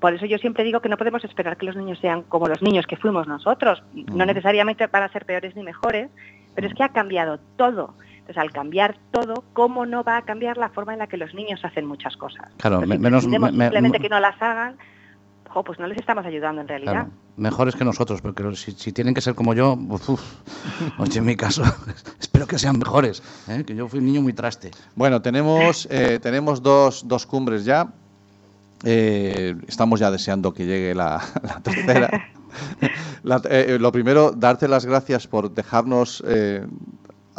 Por 0.00 0.14
eso 0.14 0.26
yo 0.26 0.38
siempre 0.38 0.64
digo 0.64 0.80
que 0.80 0.88
no 0.88 0.96
podemos 0.96 1.24
esperar 1.24 1.56
que 1.56 1.66
los 1.66 1.76
niños 1.76 1.98
sean 2.00 2.22
como 2.22 2.48
los 2.48 2.60
niños 2.60 2.86
que 2.88 2.96
fuimos 2.96 3.28
nosotros. 3.28 3.82
No 3.94 4.26
necesariamente 4.26 4.88
para 4.88 5.08
ser 5.12 5.26
peores 5.26 5.54
ni 5.54 5.62
mejores, 5.62 6.10
pero 6.56 6.66
es 6.66 6.74
que 6.74 6.82
ha 6.82 6.88
cambiado 6.88 7.38
todo. 7.56 7.94
Entonces, 8.26 8.42
al 8.42 8.52
cambiar 8.52 8.96
todo, 9.10 9.44
¿cómo 9.52 9.84
no 9.84 10.02
va 10.02 10.16
a 10.16 10.22
cambiar 10.22 10.56
la 10.56 10.70
forma 10.70 10.94
en 10.94 10.98
la 11.00 11.06
que 11.06 11.18
los 11.18 11.34
niños 11.34 11.60
hacen 11.62 11.84
muchas 11.84 12.16
cosas? 12.16 12.46
Claro, 12.56 12.78
Pues 12.78 12.88
si 12.90 12.98
menos- 12.98 13.24
pretendemos 13.24 13.52
me- 13.52 13.58
me- 13.58 13.64
simplemente 13.66 13.98
que 14.00 14.08
no 14.08 14.18
las 14.18 14.40
hagan, 14.40 14.78
jo, 15.50 15.62
pues 15.62 15.78
no 15.78 15.86
les 15.86 15.98
estamos 15.98 16.24
ayudando 16.24 16.62
en 16.62 16.68
realidad. 16.68 16.92
Claro, 16.92 17.10
mejores 17.36 17.76
que 17.76 17.84
nosotros, 17.84 18.22
porque 18.22 18.56
si, 18.56 18.72
si 18.72 18.92
tienen 18.92 19.12
que 19.12 19.20
ser 19.20 19.34
como 19.34 19.52
yo, 19.52 19.74
uf, 19.74 20.08
uf. 20.08 20.22
oye, 20.98 21.18
en 21.18 21.24
mi 21.26 21.36
caso, 21.36 21.62
espero 22.18 22.46
que 22.46 22.58
sean 22.58 22.78
mejores, 22.78 23.22
¿eh? 23.46 23.62
que 23.66 23.74
yo 23.76 23.88
fui 23.88 23.98
un 23.98 24.06
niño 24.06 24.22
muy 24.22 24.32
traste. 24.32 24.70
Bueno, 24.96 25.20
tenemos, 25.20 25.86
eh, 25.90 26.18
tenemos 26.18 26.62
dos, 26.62 27.06
dos 27.06 27.26
cumbres 27.26 27.66
ya. 27.66 27.88
Eh, 28.84 29.54
estamos 29.66 30.00
ya 30.00 30.10
deseando 30.10 30.52
que 30.54 30.64
llegue 30.64 30.94
la, 30.94 31.20
la 31.42 31.60
tercera. 31.60 32.08
La- 33.22 33.42
eh, 33.50 33.76
lo 33.78 33.92
primero, 33.92 34.32
darte 34.32 34.66
las 34.66 34.86
gracias 34.86 35.26
por 35.26 35.50
dejarnos. 35.52 36.22
eh, 36.26 36.66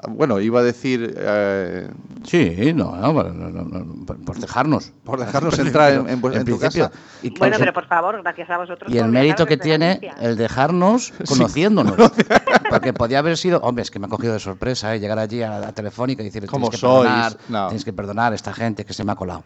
bueno, 0.09 0.39
iba 0.39 0.59
a 0.59 0.63
decir. 0.63 1.13
eh, 1.17 1.89
Sí, 2.23 2.73
no, 2.73 2.95
no, 2.95 3.13
no, 3.13 3.23
no, 3.49 3.61
no, 3.63 4.05
por 4.05 4.17
por 4.25 4.37
dejarnos. 4.39 4.91
Por 5.03 5.19
dejarnos 5.19 5.57
entrar 5.59 5.93
en- 5.93 6.09
en 6.09 6.21
vu- 6.21 6.33
en 6.35 6.39
tu 6.43 6.57
principio. 6.57 6.89
casa. 6.89 6.91
Y, 7.21 7.37
Bueno, 7.37 7.55
pero 7.59 7.71
por 7.73 7.85
favor, 7.87 8.21
gracias 8.23 8.49
a 8.49 8.57
vosotros. 8.57 8.91
y 8.91 8.97
el 8.97 9.07
mérito 9.09 9.45
que 9.45 9.57
tiene 9.57 9.99
el 10.19 10.35
dejarnos 10.35 11.13
conociéndonos. 11.27 11.95
Porque 12.69 12.93
podía 12.93 13.19
haber 13.19 13.37
sido, 13.37 13.59
hombre, 13.61 13.83
es 13.83 13.91
que 13.91 13.99
me 13.99 14.07
ha 14.07 14.09
cogido 14.09 14.33
de 14.33 14.39
sorpresa, 14.39 14.95
¿eh? 14.95 14.99
llegar 14.99 15.19
allí 15.19 15.43
a 15.43 15.59
la 15.59 15.71
telefónica 15.71 16.23
y 16.23 16.25
decirle, 16.25 16.47
¿Cómo 16.47 16.69
tienes 16.69 16.81
que 16.81 16.87
sois? 16.87 17.03
perdonar, 17.07 17.37
No. 17.49 17.67
tienes 17.67 17.85
que 17.85 17.93
perdonar 17.93 18.31
a 18.31 18.35
esta 18.35 18.53
gente 18.53 18.85
que 18.85 18.93
se 18.93 19.03
me 19.03 19.11
ha 19.11 19.15
colado. 19.15 19.43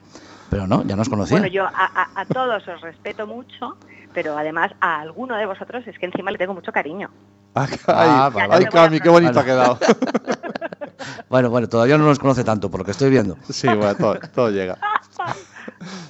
Pero 0.49 0.65
no, 0.65 0.83
ya 0.83 0.95
nos 0.95 1.09
conocía. 1.09 1.37
Bueno, 1.37 1.53
yo 1.53 1.65
a, 1.65 1.69
a- 1.75 2.21
a 2.21 2.25
todos 2.25 2.65
os 2.67 2.81
respeto 2.81 3.27
mucho, 3.27 3.75
pero 4.13 4.37
además 4.37 4.71
a 4.81 4.99
alguno 5.01 5.35
de 5.37 5.45
vosotros 5.45 5.85
es 5.87 5.97
que 5.99 6.05
encima 6.05 6.31
le 6.31 6.37
tengo 6.37 6.53
mucho 6.53 6.71
cariño. 6.71 7.09
ay, 7.55 7.67
Ah, 7.87 8.25
ay, 8.27 8.31
vale, 8.33 8.47
vale. 8.47 8.65
Cami, 8.69 8.99
qué 8.99 9.09
bonito 9.09 9.33
Bueno. 9.33 9.39
ha 9.41 9.45
quedado. 9.45 9.79
Bueno, 11.29 11.49
bueno, 11.51 11.69
todavía 11.69 11.95
no 11.97 12.05
nos 12.05 12.17
conoce 12.17 12.43
tanto, 12.43 12.71
por 12.71 12.79
lo 12.79 12.85
que 12.85 12.91
estoy 12.91 13.11
viendo. 13.11 13.37
Sí, 13.49 13.67
bueno, 13.67 13.95
todo, 13.95 14.19
todo 14.33 14.49
llega. 14.49 14.77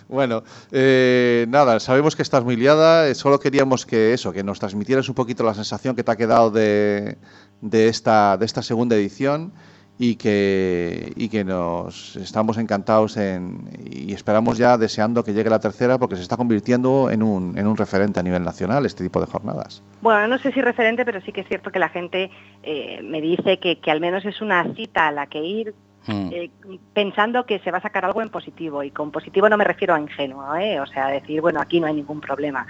Bueno, 0.08 0.44
eh, 0.72 1.46
nada, 1.50 1.80
sabemos 1.80 2.16
que 2.16 2.24
estás 2.24 2.44
muy 2.44 2.56
liada, 2.56 3.08
eh, 3.08 3.14
solo 3.14 3.40
queríamos 3.40 3.86
que 3.86 4.14
eso, 4.14 4.32
que 4.32 4.44
nos 4.44 4.58
transmitieras 4.60 5.08
un 5.10 5.14
poquito 5.14 5.44
la 5.44 5.54
sensación 5.54 5.96
que 5.96 6.04
te 6.04 6.10
ha 6.12 6.16
quedado 6.16 6.50
de, 6.50 7.18
de 7.62 7.88
esta, 7.90 8.36
de 8.38 8.46
esta 8.48 8.64
segunda 8.64 8.96
edición 8.96 9.54
y 10.02 10.16
que, 10.16 11.12
y 11.18 11.28
que 11.28 11.44
nos 11.44 12.16
estamos 12.16 12.58
encantados 12.58 13.18
en, 13.18 13.70
y 13.86 14.14
esperamos 14.14 14.58
ya 14.58 14.78
deseando 14.78 15.26
que 15.26 15.34
llegue 15.34 15.50
la 15.50 15.60
tercera 15.60 15.98
porque 15.98 16.16
se 16.16 16.22
está 16.22 16.38
convirtiendo 16.38 17.12
en 17.12 17.22
un, 17.22 17.58
en 17.58 17.68
un 17.68 17.76
referente 17.76 18.18
a 18.22 18.24
nivel 18.24 18.46
nacional 18.46 18.86
este 18.86 19.04
tipo 19.04 19.20
de 19.20 19.26
jornadas. 19.26 19.84
Bueno, 20.02 20.26
no 20.28 20.38
sé 20.40 20.54
si 20.54 20.62
referente, 20.62 21.04
pero 21.04 21.20
sí 21.20 21.34
que 21.34 21.42
es 21.42 21.48
cierto 21.50 21.70
que 21.70 21.80
la 21.80 21.90
gente 21.90 22.32
eh, 22.64 23.02
me 23.04 23.20
dice 23.20 23.60
que, 23.60 23.80
que 23.80 23.92
al 23.92 24.00
menos 24.00 24.24
es 24.24 24.42
una 24.42 24.74
cita 24.74 25.10
a 25.10 25.12
la 25.12 25.28
que 25.28 25.44
ir 25.44 25.76
Mm. 26.10 26.30
eh, 26.34 26.50
pensando 26.94 27.46
que 27.46 27.60
se 27.60 27.72
va 27.72 27.78
a 27.78 27.82
sacar 27.82 28.04
algo 28.06 28.22
en 28.22 28.30
positivo. 28.30 28.84
Y 28.84 28.92
con 28.92 29.12
positivo 29.12 29.48
no 29.48 29.58
me 29.58 29.64
refiero 29.64 29.94
a 29.94 30.00
ingenuo, 30.00 30.56
¿eh? 30.56 30.80
o 30.80 30.86
sea, 30.88 31.08
decir, 31.08 31.40
bueno, 31.42 31.62
aquí 31.62 31.80
no 31.80 31.88
hay 31.88 31.94
ningún 31.94 32.20
problema. 32.20 32.66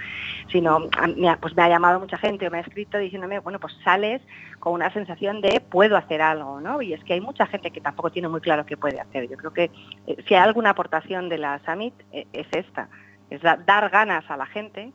Sino, 0.52 0.88
me 1.16 1.28
ha, 1.28 1.36
pues 1.36 1.56
me 1.56 1.62
ha 1.62 1.68
llamado 1.68 1.98
mucha 2.00 2.18
gente 2.18 2.46
o 2.46 2.50
me 2.50 2.58
ha 2.58 2.62
escrito 2.62 2.98
diciéndome, 2.98 3.38
bueno, 3.38 3.58
pues 3.58 3.72
sales 3.82 4.20
con 4.58 4.74
una 4.74 4.92
sensación 4.92 5.40
de 5.40 5.60
puedo 5.60 5.96
hacer 5.96 6.20
algo, 6.20 6.60
¿no? 6.60 6.82
Y 6.82 6.92
es 6.92 7.02
que 7.04 7.14
hay 7.14 7.20
mucha 7.20 7.46
gente 7.46 7.70
que 7.70 7.80
tampoco 7.80 8.10
tiene 8.10 8.28
muy 8.28 8.40
claro 8.40 8.66
qué 8.66 8.76
puede 8.76 9.00
hacer. 9.00 9.28
Yo 9.28 9.36
creo 9.36 9.52
que 9.52 9.70
eh, 10.06 10.16
si 10.28 10.34
hay 10.34 10.40
alguna 10.42 10.70
aportación 10.70 11.28
de 11.28 11.38
la 11.38 11.60
Summit, 11.64 11.94
es 12.12 12.46
esta, 12.52 12.88
es 13.30 13.40
da- 13.40 13.56
dar 13.64 13.88
ganas 13.90 14.30
a 14.30 14.36
la 14.36 14.46
gente 14.46 14.92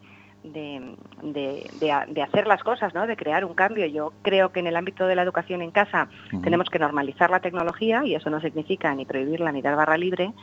de, 0.53 0.95
de- 1.23 1.69
de 1.79 1.91
ha- 1.91 2.05
de 2.05 2.21
hacer 2.21 2.47
las 2.47 2.63
cosas, 2.63 2.93
¿no? 2.93 3.07
de 3.07 3.15
crear 3.15 3.45
un 3.45 3.53
cambio. 3.53 3.85
Yo 3.87 4.13
creo 4.21 4.51
que 4.51 4.59
en 4.59 4.67
el 4.67 4.75
ámbito 4.75 5.05
de 5.07 5.15
la 5.15 5.21
educación 5.23 5.61
en 5.61 5.71
casa 5.71 6.07
tenemos 6.43 6.69
que 6.69 6.79
normalizar 6.79 7.29
la 7.29 7.39
tecnología 7.39 8.03
y 8.05 8.15
eso 8.15 8.29
no 8.29 8.39
significa 8.41 8.93
ni 8.93 9.05
prohibirla 9.05 9.51
ni 9.51 9.61
dar 9.61 9.75
barra 9.75 9.97
libre, 9.97 10.33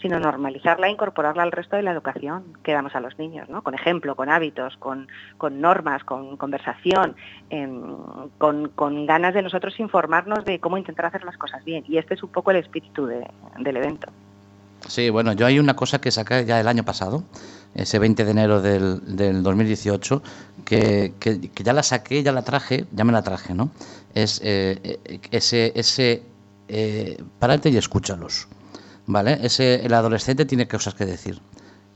sino 0.00 0.20
normalizarla 0.20 0.86
e 0.86 0.90
incorporarla 0.92 1.42
al 1.42 1.50
resto 1.50 1.74
de 1.74 1.82
la 1.82 1.90
educación 1.90 2.44
que 2.62 2.72
damos 2.72 2.94
a 2.94 3.00
los 3.00 3.18
niños, 3.18 3.48
¿no? 3.48 3.62
con 3.62 3.74
ejemplo, 3.74 4.14
con 4.14 4.28
hábitos, 4.30 4.76
con, 4.76 5.08
con 5.38 5.60
normas, 5.60 6.04
con 6.04 6.36
conversación, 6.36 7.16
em, 7.50 7.82
con, 8.38 8.68
con 8.68 9.06
ganas 9.06 9.34
de 9.34 9.42
nosotros 9.42 9.78
informarnos 9.80 10.44
de 10.44 10.60
cómo 10.60 10.78
intentar 10.78 11.06
hacer 11.06 11.24
las 11.24 11.36
cosas 11.36 11.64
bien. 11.64 11.84
Y 11.88 11.98
este 11.98 12.14
es 12.14 12.22
un 12.22 12.30
poco 12.30 12.52
el 12.52 12.58
espíritu 12.58 13.06
de- 13.06 13.26
del 13.58 13.76
evento. 13.76 14.08
Sí, 14.86 15.10
bueno, 15.10 15.32
yo 15.32 15.44
hay 15.46 15.58
una 15.58 15.74
cosa 15.74 16.00
que 16.00 16.12
saqué 16.12 16.44
ya 16.44 16.60
el 16.60 16.68
año 16.68 16.84
pasado, 16.84 17.24
ese 17.74 17.98
20 17.98 18.24
de 18.24 18.30
enero 18.30 18.60
del, 18.62 19.16
del 19.16 19.42
2018, 19.42 20.22
que, 20.64 21.14
que- 21.20 21.40
que 21.50 21.62
ya 21.64 21.72
la 21.72 21.82
saqué, 21.82 22.22
ya 22.22 22.32
la 22.32 22.42
traje, 22.42 22.86
ya 22.92 23.04
me 23.04 23.12
la 23.12 23.22
traje, 23.22 23.54
¿no? 23.54 23.70
Es 24.14 24.40
eh, 24.42 24.78
eh, 25.04 25.20
ese, 25.30 25.72
ese 25.76 26.22
eh, 26.68 27.22
párate 27.38 27.70
y 27.70 27.76
escúchalos, 27.76 28.48
¿vale? 29.06 29.38
Ese, 29.42 29.84
el 29.86 29.94
adolescente 29.94 30.44
tiene 30.44 30.66
cosas 30.68 30.94
que 30.94 31.06
decir. 31.06 31.40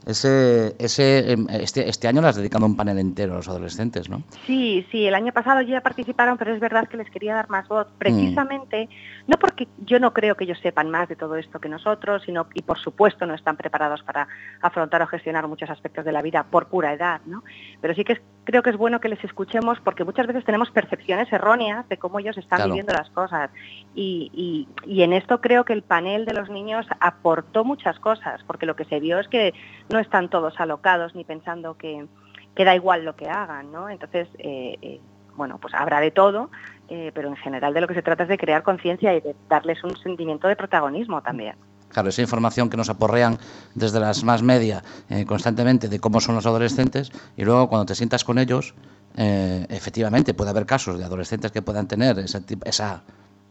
Ese, 0.07 0.75
ese, 0.79 1.33
em, 1.33 1.47
este, 1.51 1.89
este 1.89 2.09
año 2.09 2.21
le 2.21 2.29
has 2.29 2.37
dedicado 2.37 2.67
un 2.67 2.77
panel 2.77 2.99
entero 2.99 3.35
a 3.35 3.37
los 3.37 3.49
adolescentes, 3.49 4.09
¿no? 4.09 4.23
Sí, 4.47 4.87
sí, 4.91 5.07
el 5.07 5.15
año 5.15 5.33
pasado 5.33 5.61
ya 5.63 5.81
participaron, 5.81 6.37
pero 6.39 6.53
es 6.55 6.61
verdad 6.61 6.89
que 6.89 6.97
les 6.97 7.09
quería 7.11 7.35
dar 7.35 7.49
más 7.51 7.69
voz, 7.69 7.87
precisamente, 7.99 8.89
no 9.27 9.37
porque 9.39 9.69
yo 9.79 10.01
no 10.01 10.13
creo 10.13 10.35
que 10.35 10.45
ellos 10.45 10.59
sepan 10.61 10.91
más 10.91 11.09
de 11.09 11.17
todo 11.17 11.37
esto 11.37 11.61
que 11.61 11.69
nosotros, 11.69 12.23
sino, 12.27 12.49
y 12.55 12.63
por 12.63 12.79
supuesto 12.79 13.27
no 13.27 13.35
están 13.35 13.57
preparados 13.57 14.03
para 14.03 14.27
afrontar 14.61 15.03
o 15.03 15.07
gestionar 15.07 15.47
muchos 15.47 15.71
aspectos 15.71 16.05
de 16.05 16.13
la 16.13 16.23
vida 16.23 16.43
por 16.45 16.67
pura 16.69 16.93
edad, 16.93 17.21
¿no? 17.27 17.45
Pero 17.81 17.95
sí 17.95 18.03
que 18.05 18.15
es- 18.15 18.23
creo 18.45 18.63
que 18.63 18.71
es 18.71 18.77
bueno 18.77 19.01
que 19.01 19.09
les 19.09 19.23
escuchemos 19.23 19.79
porque 19.85 20.05
muchas 20.05 20.27
veces 20.27 20.45
tenemos 20.45 20.71
percepciones 20.73 21.33
erróneas 21.33 21.89
de 21.89 21.97
cómo 21.97 22.19
ellos 22.19 22.37
están 22.39 22.57
Claro. 22.59 22.73
viviendo 22.73 22.93
las 22.93 23.09
cosas. 23.11 23.51
Y, 23.95 24.31
y- 24.33 24.69
y 24.91 25.03
en 25.03 25.13
esto 25.13 25.41
creo 25.41 25.65
que 25.65 25.73
el 25.75 25.83
panel 25.83 26.25
de 26.25 26.33
los 26.33 26.49
niños 26.49 26.87
aportó 27.01 27.65
muchas 27.65 27.99
cosas, 27.99 28.41
porque 28.47 28.67
lo 28.67 28.75
que 28.77 28.85
se 28.87 29.01
vio 29.01 29.19
es 29.19 29.29
que 29.29 29.53
no 29.91 29.99
están 29.99 30.31
todos 30.31 30.59
alocados 30.59 31.15
ni 31.15 31.25
pensando 31.25 31.75
que, 31.77 32.07
que 32.55 32.65
da 32.65 32.75
igual 32.75 33.05
lo 33.05 33.17
que 33.17 33.29
hagan, 33.29 33.71
¿no? 33.71 33.89
Entonces, 33.91 34.29
eh, 34.39 34.77
eh, 34.81 35.01
bueno, 35.37 35.59
pues 35.61 35.75
habrá 35.75 36.01
de 36.01 36.11
todo, 36.11 36.51
eh, 36.89 37.11
pero 37.15 37.29
en 37.29 37.37
general 37.37 37.75
de 37.75 37.81
lo 37.83 37.87
que 37.89 37.95
se 37.95 38.03
trata 38.03 38.23
es 38.25 38.29
de 38.29 38.39
crear 38.39 38.63
conciencia 38.63 39.15
y 39.15 39.21
de 39.21 39.35
darles 39.49 39.83
un 39.85 39.97
sentimiento 39.99 40.49
de 40.49 40.57
protagonismo 40.57 41.21
también. 41.23 41.57
Claro, 41.91 42.09
esa 42.09 42.23
información 42.23 42.71
que 42.71 42.79
nos 42.79 42.89
aporrean 42.89 43.37
desde 43.75 44.01
las 44.01 44.25
más 44.25 44.43
media 44.43 44.83
eh, 45.11 45.27
constantemente 45.27 45.89
de 45.89 46.01
cómo 46.01 46.21
son 46.21 46.35
los 46.35 46.47
adolescentes 46.47 47.13
y 47.37 47.45
luego 47.45 47.69
cuando 47.69 47.85
te 47.85 47.95
sientas 47.95 48.25
con 48.25 48.39
ellos, 48.39 48.75
eh, 49.19 49.67
efectivamente 49.69 50.33
puede 50.33 50.49
haber 50.51 50.65
casos 50.65 50.99
de 50.99 51.05
adolescentes 51.05 51.53
que 51.53 51.61
puedan 51.61 51.87
tener 51.89 52.19
ese, 52.19 52.41
esa, 52.65 53.03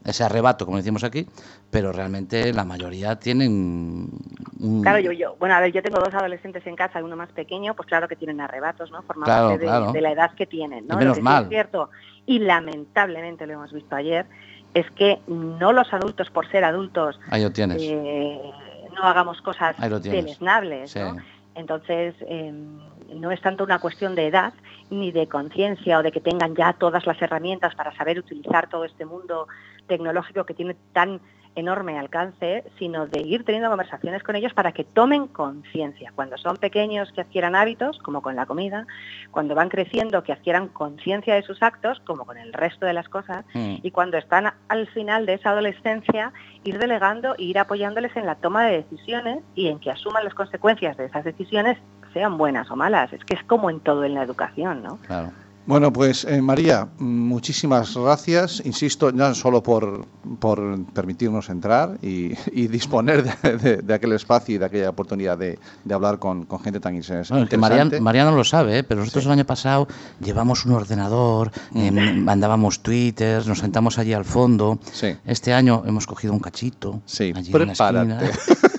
ese 0.03 0.23
arrebato, 0.23 0.65
como 0.65 0.77
decimos 0.77 1.03
aquí, 1.03 1.27
pero 1.69 1.91
realmente 1.91 2.53
la 2.53 2.63
mayoría 2.65 3.17
tienen 3.19 3.51
un... 4.59 4.81
Claro, 4.81 4.99
yo, 4.99 5.11
yo, 5.11 5.35
bueno, 5.39 5.55
a 5.55 5.59
ver, 5.59 5.71
yo 5.71 5.81
tengo 5.83 5.99
dos 5.99 6.13
adolescentes 6.13 6.65
en 6.67 6.75
casa, 6.75 7.03
uno 7.03 7.15
más 7.15 7.29
pequeño, 7.29 7.73
pues 7.75 7.87
claro 7.87 8.07
que 8.07 8.15
tienen 8.15 8.41
arrebatos, 8.41 8.91
¿no? 8.91 9.01
Forman 9.03 9.25
Claro, 9.25 9.47
parte 9.49 9.59
de, 9.59 9.65
claro. 9.67 9.91
de 9.91 10.01
la 10.01 10.11
edad 10.11 10.31
que 10.35 10.45
tienen, 10.45 10.87
¿no? 10.87 10.95
Y 10.95 10.97
menos 10.97 11.09
Lo 11.09 11.13
que 11.15 11.19
sí 11.19 11.23
mal. 11.23 11.43
es 11.43 11.49
cierto, 11.49 11.89
y 12.25 12.39
lamentablemente 12.39 13.45
lo 13.47 13.53
hemos 13.53 13.71
visto 13.73 13.95
ayer, 13.95 14.25
es 14.73 14.89
que 14.91 15.19
no 15.27 15.73
los 15.73 15.91
adultos, 15.93 16.29
por 16.29 16.49
ser 16.49 16.63
adultos, 16.63 17.19
Ahí 17.29 17.43
lo 17.43 17.51
tienes. 17.51 17.77
eh, 17.81 18.39
no 18.95 19.03
hagamos 19.03 19.41
cosas 19.41 19.75
deleznables, 20.03 20.91
Sí. 20.91 20.99
¿no? 20.99 21.17
Entonces, 21.55 22.15
eh, 22.21 22.53
no 23.13 23.29
es 23.31 23.41
tanto 23.41 23.63
una 23.65 23.79
cuestión 23.79 24.15
de 24.15 24.27
edad 24.27 24.53
ni 24.89 25.11
de 25.11 25.27
conciencia 25.27 25.99
o 25.99 26.03
de 26.03 26.11
que 26.11 26.21
tengan 26.21 26.55
ya 26.55 26.73
todas 26.73 27.05
las 27.05 27.21
herramientas 27.21 27.75
para 27.75 27.93
saber 27.95 28.19
utilizar 28.19 28.69
todo 28.69 28.85
este 28.85 29.05
mundo 29.05 29.47
tecnológico 29.91 30.45
que 30.45 30.53
tiene 30.53 30.75
tan 30.93 31.19
enorme 31.53 31.99
alcance, 31.99 32.63
sino 32.79 33.07
de 33.07 33.19
ir 33.23 33.43
teniendo 33.43 33.67
conversaciones 33.67 34.23
con 34.23 34.37
ellos 34.37 34.53
para 34.53 34.71
que 34.71 34.85
tomen 34.85 35.27
conciencia. 35.27 36.13
Cuando 36.15 36.37
son 36.37 36.55
pequeños 36.55 37.11
que 37.11 37.19
adquieran 37.19 37.55
hábitos, 37.55 37.99
como 37.99 38.21
con 38.21 38.37
la 38.37 38.45
comida, 38.45 38.87
cuando 39.31 39.53
van 39.53 39.67
creciendo 39.67 40.23
que 40.23 40.31
adquieran 40.31 40.69
conciencia 40.69 41.35
de 41.35 41.41
sus 41.43 41.61
actos, 41.61 41.99
como 42.05 42.25
con 42.25 42.37
el 42.37 42.53
resto 42.53 42.85
de 42.85 42.93
las 42.93 43.09
cosas, 43.09 43.43
Mm. 43.53 43.75
y 43.83 43.91
cuando 43.91 44.17
están 44.17 44.53
al 44.69 44.87
final 44.87 45.25
de 45.25 45.33
esa 45.33 45.49
adolescencia, 45.49 46.31
ir 46.63 46.79
delegando 46.79 47.35
e 47.37 47.43
ir 47.43 47.59
apoyándoles 47.59 48.15
en 48.15 48.25
la 48.25 48.35
toma 48.35 48.65
de 48.67 48.77
decisiones 48.83 49.43
y 49.53 49.67
en 49.67 49.79
que 49.79 49.91
asuman 49.91 50.23
las 50.23 50.33
consecuencias 50.33 50.95
de 50.95 51.07
esas 51.07 51.25
decisiones, 51.25 51.77
sean 52.13 52.37
buenas 52.37 52.71
o 52.71 52.77
malas. 52.77 53.11
Es 53.11 53.25
que 53.25 53.35
es 53.35 53.43
como 53.43 53.69
en 53.69 53.81
todo 53.81 54.05
en 54.05 54.13
la 54.13 54.23
educación, 54.23 54.83
¿no? 54.83 54.99
Claro. 55.05 55.31
Bueno, 55.67 55.93
pues 55.93 56.25
eh, 56.25 56.41
María, 56.41 56.87
muchísimas 56.97 57.95
gracias, 57.95 58.63
insisto, 58.65 59.11
no 59.11 59.33
solo 59.35 59.61
por, 59.61 60.05
por 60.39 60.83
permitirnos 60.85 61.49
entrar 61.49 61.97
y, 62.01 62.33
y 62.51 62.67
disponer 62.67 63.23
de, 63.23 63.57
de- 63.57 63.77
de 63.77 63.93
aquel 63.93 64.11
espacio 64.13 64.55
y 64.55 64.57
de 64.57 64.65
aquella 64.65 64.89
oportunidad 64.89 65.37
de, 65.37 65.59
de 65.83 65.93
hablar 65.93 66.17
con, 66.17 66.45
con 66.45 66.61
gente 66.61 66.79
tan 66.79 66.95
inter- 66.95 67.25
Bueno, 67.29 67.47
que 67.47 67.55
interesante. 67.55 67.99
Marian, 67.99 68.03
Marian 68.03 68.27
no 68.31 68.35
lo 68.35 68.43
sabe, 68.43 68.79
¿eh? 68.79 68.83
pero 68.83 69.01
nosotros 69.01 69.25
el 69.27 69.31
año 69.33 69.45
pasado 69.45 69.87
llevamos 70.19 70.65
un 70.65 70.73
ordenador, 70.73 71.51
eh, 71.75 71.91
Mm. 71.91 72.23
mandábamos 72.23 72.81
twitters, 72.81 73.45
nos 73.47 73.59
sentamos 73.59 73.99
allí 73.99 74.13
al 74.13 74.25
fondo. 74.25 74.79
Sí. 74.91 75.15
Este 75.25 75.53
año 75.53 75.83
hemos 75.85 76.07
cogido 76.07 76.33
un 76.33 76.39
cachito. 76.39 77.01
Sí, 77.05 77.31
allí 77.35 77.47
en 77.47 77.53
prepárate. 77.53 78.31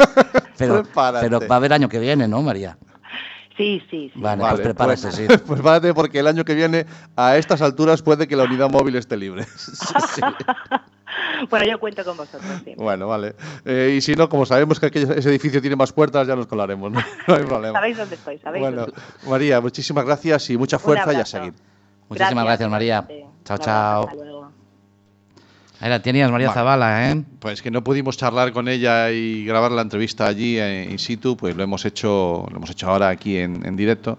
pero, 0.58 0.82
Prepárate. 0.82 1.26
pero 1.28 1.40
va 1.48 1.54
a 1.54 1.58
haber 1.58 1.72
año 1.72 1.88
que 1.88 1.98
viene, 2.00 2.26
¿no, 2.26 2.42
María? 2.42 2.76
Sí, 3.62 3.80
sí, 3.90 4.10
sí. 4.12 4.20
Vale, 4.20 4.42
Vale, 4.42 4.54
pues 4.56 4.62
prepárate, 4.66 5.02
pues, 5.02 5.14
sí. 5.14 5.26
pues 5.28 5.40
prepárate 5.40 5.94
porque 5.94 6.18
el 6.18 6.26
año 6.26 6.44
que 6.44 6.54
viene, 6.54 6.84
a 7.16 7.36
estas 7.36 7.62
alturas, 7.62 8.02
puede 8.02 8.26
que 8.26 8.34
la 8.34 8.44
unidad 8.44 8.68
móvil 8.70 8.96
esté 8.96 9.16
libre. 9.16 9.46
Bueno, 11.50 11.66
yo 11.66 11.78
cuento 11.78 12.04
con 12.04 12.16
vosotros, 12.16 12.42
sí. 12.64 12.72
Bueno, 12.76 13.06
vale. 13.06 13.34
Eh, 13.66 13.94
y 13.96 14.00
si 14.00 14.14
no, 14.14 14.28
como 14.30 14.46
sabemos 14.46 14.80
que 14.80 14.86
aquello- 14.86 15.12
ese 15.12 15.28
edificio 15.28 15.60
tiene 15.60 15.76
más 15.76 15.92
puertas, 15.92 16.26
ya 16.26 16.34
nos 16.34 16.46
colaremos, 16.46 16.90
no, 16.90 17.02
No 17.28 17.34
hay 17.34 17.44
problema. 17.44 17.78
Sabéis 17.78 17.96
dónde 17.98 18.14
estoy, 18.14 18.38
sabéis 18.38 18.62
Bueno, 18.62 18.86
dónde 18.86 18.98
estoy. 18.98 19.30
María, 19.30 19.60
muchísimas 19.60 20.04
gracias 20.06 20.48
y 20.50 20.56
mucha 20.56 20.78
fuerza 20.78 21.12
y 21.12 21.16
a 21.16 21.26
seguir. 21.26 21.52
Muchísimas 22.08 22.44
gracias, 22.44 22.70
María. 22.70 23.04
igualmente. 23.06 23.44
Chao, 23.44 23.58
chao. 23.58 24.31
Ahí 25.82 25.90
la 25.90 26.00
tenías, 26.00 26.30
María 26.30 26.46
Vale. 26.46 26.54
Zavala, 26.54 27.10
¿eh? 27.10 27.24
Pues 27.40 27.60
que 27.60 27.72
no 27.72 27.82
pudimos 27.82 28.16
charlar 28.16 28.52
con 28.52 28.68
ella 28.68 29.10
y 29.10 29.44
grabar 29.44 29.72
la 29.72 29.82
entrevista 29.82 30.28
allí 30.28 30.56
eh, 30.56 30.86
in 30.88 31.00
situ, 31.00 31.36
pues 31.36 31.56
lo 31.56 31.64
hemos 31.64 31.84
hecho, 31.84 32.46
lo 32.48 32.56
hemos 32.56 32.70
hecho 32.70 32.88
ahora 32.88 33.08
aquí 33.08 33.36
en, 33.36 33.66
en 33.66 33.74
directo, 33.74 34.16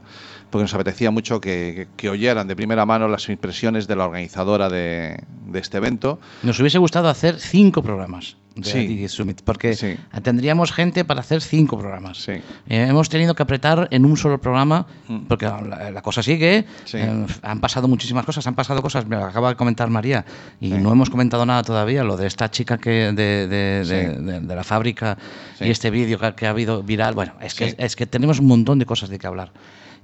porque 0.53 0.63
nos 0.65 0.73
apetecía 0.75 1.09
mucho 1.09 1.41
que, 1.41 1.87
que- 1.97 2.09
oyeran 2.09 2.47
de 2.47 2.55
primera 2.55 2.85
mano 2.85 3.07
las 3.07 3.27
impresiones 3.27 3.87
de 3.87 3.95
la 3.95 4.05
organizadora 4.05 4.69
de, 4.69 5.17
de 5.47 5.59
este 5.59 5.77
evento. 5.77 6.19
Nos 6.43 6.59
hubiese 6.59 6.77
gustado 6.77 7.09
hacer 7.09 7.39
cinco 7.39 7.81
programas 7.81 8.37
de 8.55 8.63
Sí. 8.69 8.85
Digi 8.85 9.07
Summit, 9.07 9.41
porque 9.43 9.73
Sí. 9.75 9.97
tendríamos 10.21 10.71
gente 10.71 11.03
para 11.05 11.21
hacer 11.21 11.41
cinco 11.41 11.75
programas. 11.79 12.19
Sí. 12.19 12.33
Eh, 12.69 12.85
hemos 12.87 13.09
tenido 13.09 13.33
que 13.33 13.41
apretar 13.41 13.87
en 13.89 14.05
un 14.05 14.15
solo 14.15 14.39
programa, 14.39 14.85
Mm. 15.07 15.21
porque 15.27 15.45
la, 15.47 15.89
la 15.89 16.01
cosa 16.03 16.21
sigue, 16.21 16.65
eh, 16.93 17.25
han 17.41 17.59
pasado 17.59 17.87
muchísimas 17.87 18.23
cosas, 18.27 18.45
han 18.45 18.53
pasado 18.53 18.83
cosas, 18.83 19.07
me 19.07 19.15
acaba 19.15 19.49
de 19.49 19.55
comentar 19.55 19.89
María, 19.89 20.23
y 20.61 20.69
no 20.69 20.91
hemos 20.91 21.09
comentado 21.09 21.47
nada 21.47 21.63
todavía, 21.63 22.03
lo 22.03 22.15
de 22.15 22.27
esta 22.27 22.51
chica 22.51 22.77
que 22.77 23.11
de, 23.11 23.47
de- 23.47 23.83
de- 23.85 24.39
de- 24.41 24.55
la 24.55 24.63
fábrica 24.63 25.17
y 25.59 25.71
este 25.71 25.89
vídeo 25.89 26.19
que, 26.35 26.45
ha 26.45 26.51
habido 26.51 26.83
viral, 26.83 27.15
bueno, 27.15 27.33
es 27.41 27.55
que, 27.55 27.73
es 27.75 27.95
que 27.95 28.05
tenemos 28.05 28.39
un 28.39 28.45
montón 28.45 28.77
de 28.77 28.85
cosas 28.85 29.09
de 29.09 29.17
que 29.17 29.25
hablar. 29.25 29.51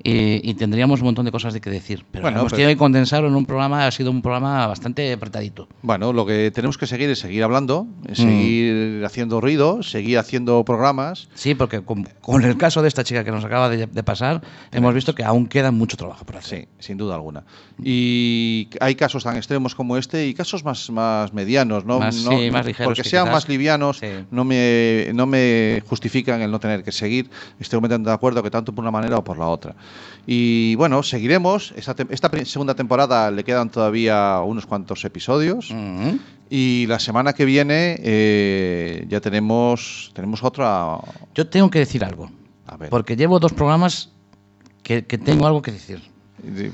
Y, 0.02 0.50
y 0.50 0.54
tendríamos 0.54 1.02
un 1.02 1.08
montón 1.08 1.26
de 1.26 1.32
cosas 1.32 1.54
de 1.54 1.60
que 1.60 1.70
decir, 1.70 2.06
pero 2.10 2.22
Bueno, 2.22 2.40
hemos 2.40 2.54
tenido 2.54 2.70
que 2.70 2.78
condensarlo 2.78 3.28
en 3.28 3.36
un 3.36 3.46
programa, 3.46 3.86
ha 3.86 3.92
sido 3.92 4.12
un 4.12 4.22
programa 4.22 4.66
bastante 4.66 5.12
apretadito. 5.12 5.68
Bueno, 5.82 6.14
lo 6.14 6.26
que 6.26 6.52
tenemos 6.52 6.78
que 6.78 6.88
seguir 6.88 7.10
es 7.10 7.20
seguir 7.20 7.44
hablando, 7.44 7.84
Mm. 8.08 8.14
seguir 8.16 9.06
haciendo 9.06 9.42
ruido, 9.42 9.84
seguir 9.84 10.18
haciendo 10.18 10.64
programas. 10.64 11.28
Sí, 11.34 11.54
porque 11.54 11.82
con, 11.82 12.08
con 12.22 12.44
el 12.46 12.56
caso 12.58 12.82
de 12.82 12.88
esta 12.88 13.04
chica 13.04 13.24
que 13.26 13.32
nos 13.32 13.44
acaba 13.44 13.68
de, 13.68 13.88
de 13.88 14.04
pasar, 14.04 14.42
hemos 14.72 14.94
visto 14.94 15.14
que 15.14 15.24
aún 15.26 15.48
queda 15.48 15.72
mucho 15.72 15.98
trabajo 15.98 16.24
por 16.26 16.38
hacer. 16.38 16.62
Sí, 16.62 16.68
sin 16.80 16.98
duda 16.98 17.16
alguna. 17.16 17.44
Y 17.84 18.70
hay 18.80 18.96
casos 18.96 19.24
tan 19.24 19.36
extremos 19.36 19.76
como 19.76 19.98
este 19.98 20.28
y 20.28 20.34
casos 20.34 20.64
más, 20.64 20.90
más 20.92 21.34
medianos, 21.34 21.84
¿no? 21.86 22.00
Más- 22.00 22.16
No- 22.24 22.32
sí, 22.32 22.52
más 22.52 22.66
ligeros 22.66 22.88
Porque 22.92 23.02
que 23.04 23.10
sean 23.10 23.26
quizás- 23.26 23.34
más 23.34 23.50
livianos, 23.50 23.98
Sí. 23.98 24.08
no, 24.32 24.44
me, 24.46 25.10
no 25.14 25.26
me 25.26 25.82
justifican 25.90 26.42
el 26.42 26.52
no 26.52 26.60
tener 26.60 26.84
que 26.84 26.92
seguir. 26.92 27.30
Estoy 27.60 27.78
completamente 27.78 28.10
de 28.10 28.16
acuerdo 28.16 28.42
que 28.44 28.50
tanto 28.52 28.74
por 28.74 28.84
una 28.84 28.92
manera 28.92 29.18
o 29.18 29.24
por 29.24 29.38
la 29.38 29.48
otra. 29.48 29.76
Y 30.28 30.76
bueno, 30.76 31.02
seguiremos. 31.04 31.74
Esta, 31.76 31.96
esta 32.10 32.30
segunda 32.46 32.76
temporada 32.76 33.32
le 33.32 33.44
quedan 33.44 33.70
todavía 33.70 34.42
unos 34.46 34.66
cuantos 34.66 35.04
episodios. 35.06 35.74
Y 36.52 36.86
la 36.88 37.00
semana 37.00 37.34
que 37.34 37.46
viene 37.46 37.98
eh, 38.02 39.06
ya 39.10 39.22
tenemos, 39.22 40.12
tenemos 40.14 40.44
otra. 40.44 40.98
Yo 41.36 41.48
tengo 41.48 41.70
que 41.70 41.80
decir 41.80 42.04
algo, 42.04 42.30
A 42.68 42.76
ver, 42.78 42.90
porque 42.90 43.16
llevo 43.16 43.40
dos 43.40 43.54
programas 43.54 44.10
que, 44.84 45.06
que 45.06 45.18
tengo 45.20 45.46
algo 45.46 45.62
que 45.62 45.72
decir. 45.72 46.02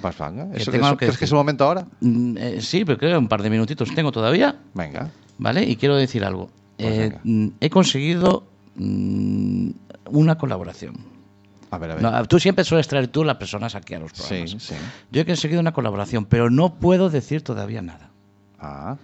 pues 0.02 0.18
venga, 0.18 0.52
que 0.52 0.62
¿eso- 0.62 0.72
tengo 0.72 0.86
eso- 0.88 0.98
que 0.98 1.06
¿crees 1.08 1.18
que 1.18 1.26
es 1.26 1.32
el 1.32 1.38
momento 1.38 1.66
ahora? 1.66 1.88
Mm, 2.00 2.38
eh, 2.38 2.62
sí, 2.62 2.86
pero 2.86 2.98
creo 2.98 3.12
que 3.12 3.18
un 3.18 3.28
par 3.28 3.42
de 3.44 3.50
minutitos 3.50 3.94
tengo 3.94 4.12
todavía, 4.14 4.56
Venga. 4.74 5.10
¿vale? 5.38 5.64
Y 5.64 5.76
quiero 5.76 5.96
decir 5.98 6.24
algo. 6.24 6.50
Pues 6.78 6.94
Eh, 7.12 7.18
mm, 7.24 7.48
he 7.60 7.70
conseguido 7.70 8.48
mm, 8.76 9.70
una 10.12 10.38
colaboración. 10.38 10.96
A 11.76 11.78
ver, 11.78 11.92
a 11.92 11.96
ver. 11.96 12.04
No, 12.04 12.26
tú 12.26 12.40
siempre 12.40 12.64
sueles 12.64 12.88
traer 12.88 13.08
tú 13.08 13.24
las 13.24 13.36
personas 13.38 13.76
aquí 13.76 13.94
a 13.94 14.00
los 14.00 14.12
programas. 14.14 14.52
sí, 14.52 14.60
sí. 14.60 14.76
Yo 15.12 15.22
he 15.22 15.26
conseguido 15.26 15.60
una 15.60 15.74
colaboración, 15.74 16.26
pero 16.26 16.50
no 16.50 16.76
puedo 16.76 17.10
decir 17.10 17.42
todavía 17.42 17.82
nada, 17.82 18.10
Ah. 18.60 18.96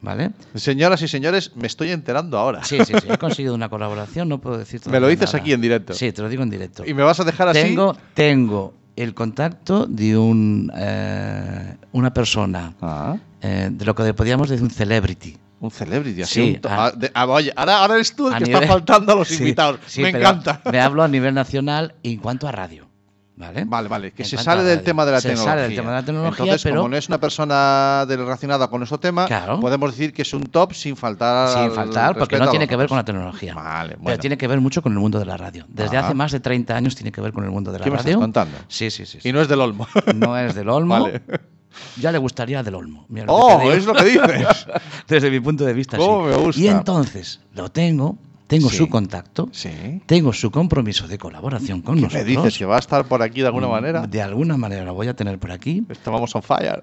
¿vale? 0.00 0.30
Señoras 0.54 1.02
y 1.02 1.08
señores, 1.08 1.52
me 1.56 1.66
estoy 1.66 1.90
enterando 1.90 2.38
ahora. 2.38 2.64
Sí, 2.64 2.78
sí, 2.86 2.92
sí, 3.00 3.08
he 3.10 3.18
conseguido 3.18 3.54
una 3.54 3.68
colaboración, 3.68 4.28
no 4.28 4.38
puedo 4.40 4.56
decir 4.58 4.80
todavía 4.80 5.00
Me 5.00 5.06
lo 5.06 5.08
dices 5.10 5.28
nada. 5.32 5.38
aquí 5.38 5.52
en 5.52 5.60
directo. 5.60 5.92
Sí, 5.94 6.12
te 6.12 6.22
lo 6.22 6.28
digo 6.28 6.42
en 6.42 6.50
directo. 6.50 6.84
¿Y 6.86 6.94
me 6.94 7.02
vas 7.02 7.20
a 7.20 7.24
dejar 7.24 7.48
así? 7.48 7.60
Tengo, 7.60 7.96
tengo 8.14 8.74
el 8.96 9.12
contacto 9.14 9.86
de 9.86 10.16
un, 10.16 10.70
eh, 10.76 11.76
una 11.92 12.12
persona, 12.14 12.74
Ah, 12.80 13.16
eh, 13.42 13.68
de 13.72 13.84
lo 13.84 13.94
que 13.94 14.14
podríamos 14.14 14.48
decir 14.48 14.62
un 14.64 14.70
celebrity. 14.70 15.36
Un 15.60 15.70
celebrity. 15.70 16.22
Así 16.22 16.34
Sí, 16.34 16.60
un 16.64 16.70
a- 16.70 16.86
ah, 16.86 16.90
de- 16.92 17.10
ah, 17.14 17.26
oye, 17.26 17.52
ahora, 17.54 17.78
ahora 17.78 17.94
eres 17.94 18.14
tú 18.16 18.28
el 18.28 18.34
A 18.34 18.38
que 18.38 18.44
nivel- 18.46 18.62
está 18.62 18.72
faltando 18.74 19.12
a 19.12 19.16
los 19.16 19.28
Sí, 19.28 19.36
invitados. 19.38 19.78
sí, 19.86 20.02
me 20.02 20.08
encanta. 20.08 20.60
Me 20.72 20.80
hablo 20.80 21.02
a 21.02 21.08
nivel 21.08 21.34
nacional 21.34 21.94
en 22.02 22.18
cuanto 22.18 22.48
a 22.48 22.52
radio. 22.52 22.88
¿Vale? 23.36 23.64
Vale, 23.64 23.88
vale, 23.88 24.12
que 24.12 24.22
En 24.24 24.28
se 24.28 24.36
sale 24.36 24.60
a 24.60 24.64
del 24.64 24.82
tema 24.82 25.06
de 25.06 25.12
la 25.12 25.20
Se 25.22 25.28
tecnología. 25.28 25.52
sale 25.54 25.62
del 25.62 25.74
tema 25.74 25.90
de 25.92 25.96
la 25.96 26.04
tecnología, 26.04 26.44
Entonces, 26.44 26.62
pero 26.62 26.76
como 26.76 26.88
no 26.90 26.96
es 26.98 27.08
una 27.08 27.18
persona 27.18 28.04
relacionada 28.06 28.68
con 28.68 28.80
nuestro 28.80 29.00
tema, 29.00 29.24
Claro. 29.24 29.58
podemos 29.60 29.92
decir 29.92 30.12
que 30.12 30.20
es 30.20 30.34
un 30.34 30.42
top 30.42 30.74
sin 30.74 30.94
faltar 30.94 31.48
sin 31.48 31.62
al 31.62 31.70
faltar, 31.70 32.18
porque 32.18 32.36
no 32.36 32.44
a 32.44 32.50
tiene 32.50 32.68
que 32.68 32.76
ver 32.76 32.86
con 32.86 32.98
la 32.98 33.04
tecnología. 33.06 33.54
Vale, 33.54 33.94
bueno. 33.94 34.04
Pero 34.04 34.18
tiene 34.18 34.36
que 34.36 34.46
ver 34.46 34.60
mucho 34.60 34.82
con 34.82 34.92
el 34.92 34.98
mundo 34.98 35.18
de 35.18 35.24
la 35.24 35.38
radio. 35.38 35.64
Desde 35.68 35.96
Ajá. 35.96 36.08
hace 36.08 36.14
más 36.14 36.32
de 36.32 36.40
30 36.40 36.76
años 36.76 36.94
tiene 36.94 37.12
que 37.12 37.22
ver 37.22 37.32
con 37.32 37.42
el 37.44 37.50
mundo 37.50 37.72
de 37.72 37.78
la 37.78 37.84
¿Qué 37.84 37.90
me 37.90 37.96
radio. 37.96 38.10
estás 38.10 38.20
contando? 38.20 38.58
Sí, 38.68 38.90
sí, 38.90 39.06
sí. 39.06 39.20
sí. 39.22 39.28
Y 39.30 39.32
no 39.32 39.40
es 39.40 39.48
del 39.48 39.62
Olmo. 39.62 39.88
No 40.14 40.36
es 40.36 40.54
del 40.54 40.68
Olmo. 40.68 41.00
Vale. 41.04 41.22
Ya 42.00 42.10
le 42.12 42.18
gustaría 42.18 42.62
del 42.62 42.74
Olmo. 42.74 43.06
Mira 43.08 43.26
lo 43.26 43.32
que 43.36 43.42
¡Oh! 43.42 43.72
Es 43.72 43.86
lo 43.86 43.94
que 43.94 44.04
dices. 44.04 44.66
Desde 45.08 45.30
mi 45.30 45.40
punto 45.40 45.64
de 45.64 45.72
vista, 45.72 45.96
¿Cómo 45.96 46.24
sí. 46.28 46.36
me 46.36 46.42
gusta? 46.44 46.60
Y 46.60 46.66
entonces 46.68 47.40
lo 47.54 47.70
tengo, 47.70 48.16
tengo 48.46 48.68
Sí. 48.70 48.76
su 48.78 48.88
contacto, 48.88 49.48
Sí. 49.52 49.70
tengo 50.06 50.32
su 50.32 50.50
compromiso 50.50 51.06
de 51.06 51.18
colaboración 51.18 51.82
con 51.82 51.96
¿Qué 51.96 52.02
nosotros. 52.02 52.24
me 52.26 52.28
dices? 52.28 52.58
¿Que 52.58 52.64
va 52.64 52.76
a 52.76 52.80
estar 52.80 53.04
por 53.06 53.22
aquí 53.22 53.40
de 53.40 53.46
alguna 53.46 53.68
Mm, 53.68 53.70
manera? 53.70 54.06
De 54.06 54.20
alguna 54.22 54.56
manera 54.56 54.84
lo 54.84 54.94
voy 54.94 55.06
a 55.08 55.14
tener 55.14 55.38
por 55.38 55.52
aquí. 55.52 55.84
Estábamos 55.88 56.34
on 56.34 56.42
fire. 56.42 56.82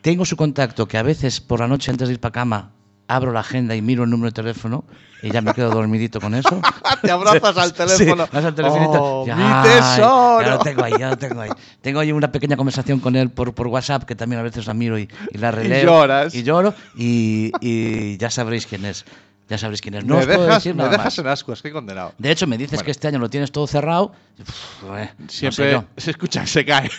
Tengo 0.00 0.24
su 0.24 0.36
contacto 0.36 0.86
que 0.86 0.98
a 0.98 1.02
veces 1.02 1.40
por 1.40 1.60
la 1.60 1.66
noche 1.66 1.90
antes 1.90 2.08
de 2.08 2.14
ir 2.14 2.20
para 2.20 2.32
cama 2.32 2.70
abro 3.08 3.32
la 3.32 3.40
agenda 3.40 3.74
y 3.76 3.82
miro 3.82 4.04
el 4.04 4.10
número 4.10 4.30
de 4.30 4.34
teléfono 4.34 4.84
y 5.22 5.30
ya 5.30 5.40
me 5.40 5.54
quedo 5.54 5.70
dormidito 5.70 6.20
con 6.20 6.34
eso. 6.34 6.60
Te 7.02 7.10
abrazas 7.10 7.56
al 7.56 7.72
teléfono. 7.74 8.26
Sí, 8.26 8.36
al. 8.46 8.96
Oh, 8.98 9.24
Ya, 9.26 9.36
mi 9.36 9.68
tesoro. 9.68 10.42
Ya 10.42 10.50
lo 10.50 10.58
tengo 10.58 10.84
ahí, 10.84 10.92
ya 10.98 11.08
lo 11.10 11.16
tengo 11.16 11.40
ahí. 11.40 11.50
Tengo 11.80 12.00
ahí 12.00 12.12
una 12.12 12.30
pequeña 12.32 12.56
conversación 12.56 13.00
con 13.00 13.16
él 13.16 13.30
por, 13.30 13.54
por 13.54 13.66
WhatsApp 13.68 14.04
que 14.04 14.14
también 14.14 14.40
a 14.40 14.42
veces 14.42 14.66
la 14.66 14.74
miro 14.74 14.98
y, 14.98 15.08
y 15.32 15.38
la 15.38 15.50
releo. 15.52 15.84
lloras. 15.84 16.34
Y 16.34 16.42
lloro 16.42 16.74
y, 16.96 17.52
y 17.60 18.16
ya 18.18 18.30
sabréis 18.30 18.66
quién 18.66 18.84
es. 18.84 19.04
Ya 19.46 19.58
sabréis 19.58 19.82
quién 19.82 19.94
es. 19.94 20.04
No 20.06 20.16
me 20.16 20.24
dejas, 20.24 20.54
decir 20.64 20.74
me 20.74 20.88
dejas 20.88 21.18
en 21.18 21.26
ascuas, 21.26 21.60
qué 21.60 21.70
condenado. 21.70 22.14
De 22.16 22.30
hecho, 22.30 22.46
me 22.46 22.56
dices 22.56 22.72
Bueno. 22.78 22.84
que 22.86 22.90
este 22.92 23.08
año 23.08 23.18
lo 23.18 23.28
tienes 23.28 23.52
todo 23.52 23.66
cerrado. 23.66 24.12
Uf, 24.40 24.84
eh, 24.96 25.10
no 25.18 25.28
sé 25.28 25.36
Siempre 25.36 25.82
se 25.98 26.10
escucha 26.12 26.40
que 26.40 26.46
se 26.46 26.64
cae. 26.64 26.90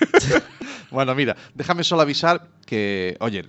Bueno, 0.92 1.16
mira, 1.16 1.36
déjame 1.54 1.84
solo 1.84 2.02
avisar 2.02 2.48
que, 2.66 3.18
oye, 3.20 3.44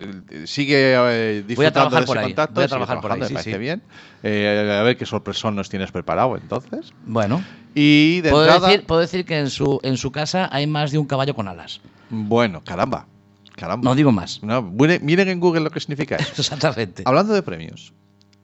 sigue 0.47 0.95
eh, 0.97 1.45
disfrutando 1.47 1.97
de 1.97 2.03
ese 2.05 2.15
contacto. 2.15 2.55
voy 2.55 2.65
a 2.65 2.69
trabajar 2.69 3.01
por 3.01 3.13
ahí, 3.13 3.19
trabajando, 3.19 3.27
sí, 3.29 3.33
me 3.33 3.39
parece 3.39 3.53
sí. 3.53 3.59
bien. 3.59 3.83
Eh, 4.23 4.79
a 4.81 4.83
ver 4.83 4.97
qué 4.97 5.07
sorpresón 5.07 5.55
nos 5.57 5.69
tienes 5.69 5.91
preparado 5.93 6.37
entonces. 6.37 6.93
Bueno, 7.05 7.43
Y 7.75 8.21
de 8.23 8.31
puedo 8.31 8.45
entrada, 8.45 8.69
decir, 8.69 8.87
puedo 8.87 9.01
decir 9.01 9.25
que 9.25 9.39
en 9.39 9.51
su, 9.51 9.81
en 9.83 9.97
su 9.97 10.11
casa 10.13 10.49
hay 10.53 10.67
más 10.67 10.91
de 10.93 10.99
un 10.99 11.07
caballo 11.07 11.35
con 11.35 11.49
alas. 11.49 11.81
bueno, 12.11 12.63
caramba. 12.65 13.07
Caramba. 13.55 13.89
No 13.89 13.95
digo 13.95 14.13
más. 14.13 14.43
No, 14.43 14.61
miren 14.63 15.29
en 15.29 15.41
Google 15.41 15.63
lo 15.63 15.71
que 15.71 15.81
significa 15.81 16.17
eso. 16.21 16.43
Exactamente. 16.43 17.03
Hablando 17.07 17.33
de 17.33 17.43
premios, 17.43 17.95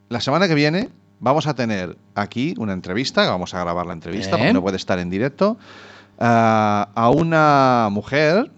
la 0.09 0.19
semana 0.19 0.47
que 0.47 0.55
viene 0.55 0.89
vamos 1.19 1.47
a 1.47 1.53
tener 1.53 1.95
aquí 2.15 2.53
una 2.57 2.73
entrevista, 2.73 3.29
vamos 3.29 3.53
a 3.53 3.59
grabar 3.59 3.85
la 3.85 3.93
entrevista 3.93 4.37
porque 4.37 4.51
no 4.53 4.61
puede 4.61 4.75
estar 4.77 4.99
en 4.99 5.09
directo, 5.09 5.57
ah, 6.19 6.89
a 6.95 7.09
una 7.09 7.87
mujer 7.91 8.51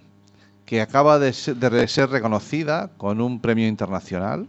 que 0.65 0.81
acaba 0.81 1.19
de 1.19 1.31
ser, 1.33 1.55
de 1.57 1.87
ser 1.87 2.09
reconocida 2.09 2.89
con 2.97 3.21
un 3.21 3.39
premio 3.39 3.67
internacional 3.67 4.47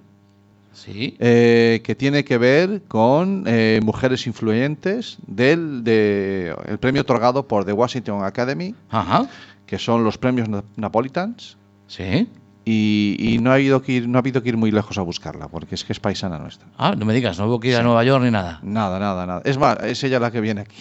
Sí. 0.73 1.17
eh, 1.21 1.81
que 1.85 1.95
tiene 1.95 2.23
que 2.25 2.37
ver 2.37 2.83
con 2.87 3.45
eh, 3.47 3.81
mujeres 3.83 4.27
influyentes 4.27 5.17
del 5.27 5.83
de, 5.85 6.55
el 6.67 6.79
premio 6.79 7.01
otorgado 7.01 7.49
por 7.49 7.65
The 7.65 7.73
Washington 7.73 8.23
Academy, 8.25 8.75
Ajá. 8.91 9.27
que 9.67 9.79
son 9.79 10.05
los 10.05 10.19
premios 10.19 10.51
Na- 10.51 10.65
Napolitans. 10.77 11.57
Sí. 11.87 12.29
Y, 12.67 13.17
y 13.19 13.39
no, 13.39 13.53
ha 13.53 13.55
habido 13.55 13.81
que 13.81 13.93
ir, 13.93 14.09
no 14.09 14.19
ha 14.19 14.21
habido 14.21 14.43
que 14.43 14.51
ir 14.51 14.57
muy 14.59 14.71
lejos 14.71 14.99
a 14.99 15.03
buscarla, 15.03 15.49
porque 15.49 15.77
es 15.77 15.85
que 15.85 15.93
es 15.95 16.01
paisana 16.01 16.39
nuestra. 16.39 16.69
Ah, 16.77 16.95
no 16.95 17.07
me 17.07 17.15
digas, 17.15 17.39
no 17.39 17.47
hubo 17.47 17.59
que 17.61 17.69
ir 17.69 17.75
a 17.77 17.79
Sí. 17.79 17.85
Nueva 17.85 18.05
York 18.05 18.23
ni 18.25 18.31
nada. 18.31 18.59
Nada, 18.63 18.99
nada, 18.99 19.25
nada. 19.25 19.41
Es 19.45 19.57
más, 19.57 19.79
es 19.83 20.03
ella 20.05 20.19
la 20.21 20.31
que 20.31 20.41
viene 20.43 20.63
aquí. 20.63 20.77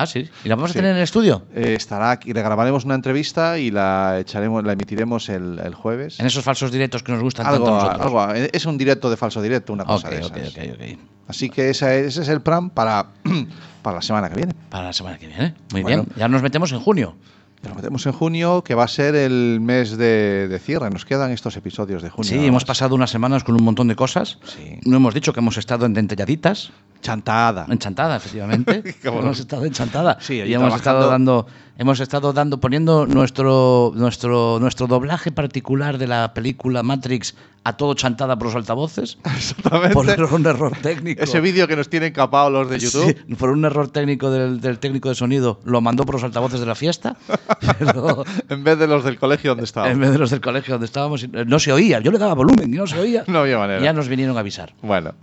Ah, 0.00 0.06
sí. 0.06 0.28
¿Y 0.44 0.48
la 0.48 0.54
vamos 0.54 0.70
Sí. 0.70 0.78
a 0.78 0.80
tener 0.80 0.92
en 0.92 0.96
el 0.98 1.02
estudio? 1.02 1.42
Eh, 1.54 1.74
estará 1.76 2.10
aquí, 2.12 2.32
le 2.32 2.40
grabaremos 2.42 2.84
una 2.84 2.94
entrevista 2.94 3.58
y 3.58 3.70
la 3.70 4.18
echaremos, 4.20 4.62
la 4.64 4.72
emitiremos 4.74 5.28
el, 5.28 5.58
el 5.58 5.74
jueves. 5.74 6.20
En 6.20 6.26
esos 6.26 6.44
falsos 6.44 6.70
directos 6.70 7.02
que 7.02 7.12
nos 7.12 7.22
gustan 7.22 7.46
Algo, 7.46 7.64
tanto 7.64 7.80
a 7.80 7.96
nosotros. 7.98 8.22
algo- 8.30 8.48
es 8.52 8.64
un 8.66 8.78
directo 8.78 9.10
de 9.10 9.16
falso 9.16 9.42
directo, 9.42 9.72
una 9.72 9.84
cosa 9.84 10.08
Ok, 10.08 10.14
de 10.14 10.20
esas. 10.20 10.30
ok, 10.30 10.58
ok. 10.74 10.98
Así 11.26 11.50
que 11.50 11.70
es- 11.70 11.82
ese 11.82 12.22
es 12.22 12.28
el 12.28 12.40
plan 12.40 12.70
para, 12.70 13.06
para 13.82 13.96
la 13.96 14.02
semana 14.02 14.28
que 14.30 14.36
viene. 14.36 14.54
Para 14.70 14.84
la 14.84 14.92
semana 14.92 15.18
que 15.18 15.26
viene. 15.26 15.54
Muy 15.72 15.82
Bueno. 15.82 16.04
bien. 16.04 16.16
Ya 16.16 16.28
nos 16.28 16.42
metemos 16.42 16.72
en 16.72 16.80
junio. 16.80 17.16
Nos 17.64 17.74
metemos 17.74 18.06
en 18.06 18.12
junio, 18.12 18.62
que 18.62 18.76
va 18.76 18.84
a 18.84 18.88
ser 18.88 19.16
el 19.16 19.58
mes 19.60 19.96
de, 19.96 20.46
de 20.48 20.58
cierre. 20.60 20.90
Nos 20.90 21.04
quedan 21.04 21.32
estos 21.32 21.56
episodios 21.56 22.02
de 22.02 22.08
junio. 22.08 22.30
Sí, 22.30 22.46
hemos 22.46 22.64
pasado 22.64 22.94
unas 22.94 23.10
semanas 23.10 23.42
con 23.42 23.56
un 23.56 23.64
montón 23.64 23.88
de 23.88 23.96
cosas. 23.96 24.38
Sí. 24.44 24.78
No 24.84 24.98
hemos 24.98 25.12
dicho 25.12 25.32
que 25.32 25.40
hemos 25.40 25.58
estado 25.58 25.84
en 25.84 25.92
dentelladitas. 25.92 26.70
Chantada. 27.00 27.66
Enchantada, 27.68 28.16
efectivamente. 28.16 28.96
Hemos 29.02 29.38
estado 29.38 29.64
enchantada. 29.64 30.18
Sí, 30.20 30.34
y 30.34 30.52
hemos 30.52 30.74
estado 30.74 31.08
dando, 31.08 31.46
hemos 31.76 32.00
estado 32.00 32.32
dando, 32.32 32.58
poniendo 32.58 33.06
nuestro, 33.06 33.92
nuestro, 33.94 34.58
nuestro 34.60 34.86
doblaje 34.86 35.30
particular 35.30 35.98
de 35.98 36.06
la 36.06 36.34
película 36.34 36.82
Matrix 36.82 37.34
a 37.64 37.76
todo 37.76 37.94
chantada 37.94 38.36
por 38.38 38.46
los 38.46 38.56
altavoces. 38.56 39.18
Exactamente. 39.36 39.94
Por 39.94 40.06
un 40.32 40.46
error 40.46 40.72
técnico. 40.82 41.22
Ese 41.22 41.40
vídeo 41.40 41.68
que 41.68 41.76
nos 41.76 41.88
tienen 41.88 42.12
capado 42.12 42.50
los 42.50 42.70
de 42.70 42.78
YouTube. 42.78 43.16
Sí, 43.26 43.34
por 43.34 43.50
un 43.50 43.64
error 43.64 43.88
técnico 43.88 44.30
del, 44.30 44.60
del 44.60 44.78
técnico 44.78 45.08
de 45.08 45.14
sonido, 45.14 45.60
lo 45.64 45.80
mandó 45.80 46.04
por 46.04 46.16
los 46.16 46.24
altavoces 46.24 46.60
de 46.60 46.66
la 46.66 46.74
fiesta. 46.74 47.16
pero 47.78 48.24
En 48.48 48.64
vez 48.64 48.78
de 48.78 48.86
los 48.86 49.04
del 49.04 49.18
colegio 49.18 49.50
donde 49.50 49.64
estaba. 49.64 49.90
en 49.90 50.00
vez 50.00 50.10
de 50.10 50.18
los 50.18 50.30
del 50.30 50.40
colegio 50.40 50.74
donde 50.74 50.86
estábamos, 50.86 51.22
eh, 51.22 51.28
no 51.46 51.58
se 51.58 51.72
oía. 51.72 52.00
Yo 52.00 52.10
le 52.10 52.18
daba 52.18 52.34
volumen 52.34 52.72
y 52.72 52.76
no 52.76 52.86
se 52.86 52.98
oía. 52.98 53.24
No 53.26 53.40
había 53.40 53.58
manera. 53.58 53.80
Ya 53.80 53.92
nos 53.92 54.08
vinieron 54.08 54.36
a 54.36 54.40
avisar. 54.40 54.72
Bueno, 54.82 55.14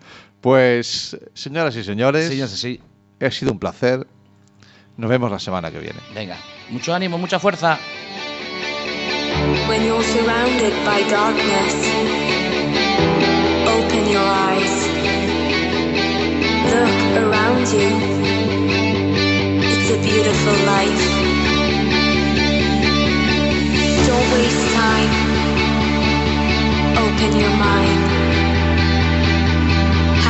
pues 0.46 1.18
señoras 1.34 1.76
y 1.76 1.84
señores, 1.84 2.30
Sí, 2.30 2.48
sí. 2.56 2.80
ha 3.20 3.32
sido 3.32 3.52
un 3.52 3.58
placer. 3.58 4.06
Nos 4.96 5.10
vemos 5.10 5.32
la 5.32 5.40
semana 5.40 5.72
que 5.72 5.80
viene. 5.80 5.98
Venga, 6.14 6.38
mucho 6.70 6.94
ánimo, 6.94 7.18
mucha 7.18 7.40
fuerza. 7.40 7.80
When 9.68 9.84
you're 9.84 10.04
surrounded 10.04 10.72
by 10.86 11.02
darkness, 11.10 11.74
open 13.66 14.08
your 14.08 14.22
eyes. 14.22 14.76
Look 16.70 17.26
around 17.26 17.66
you. 17.74 17.90
It's 19.66 19.90
a 19.90 19.98
beautiful 19.98 20.58
life. 20.68 21.06
Don't 24.06 24.32
waste 24.36 24.74
time. 24.76 25.12
Open 27.02 27.40
your 27.40 27.56
mind. 27.58 28.25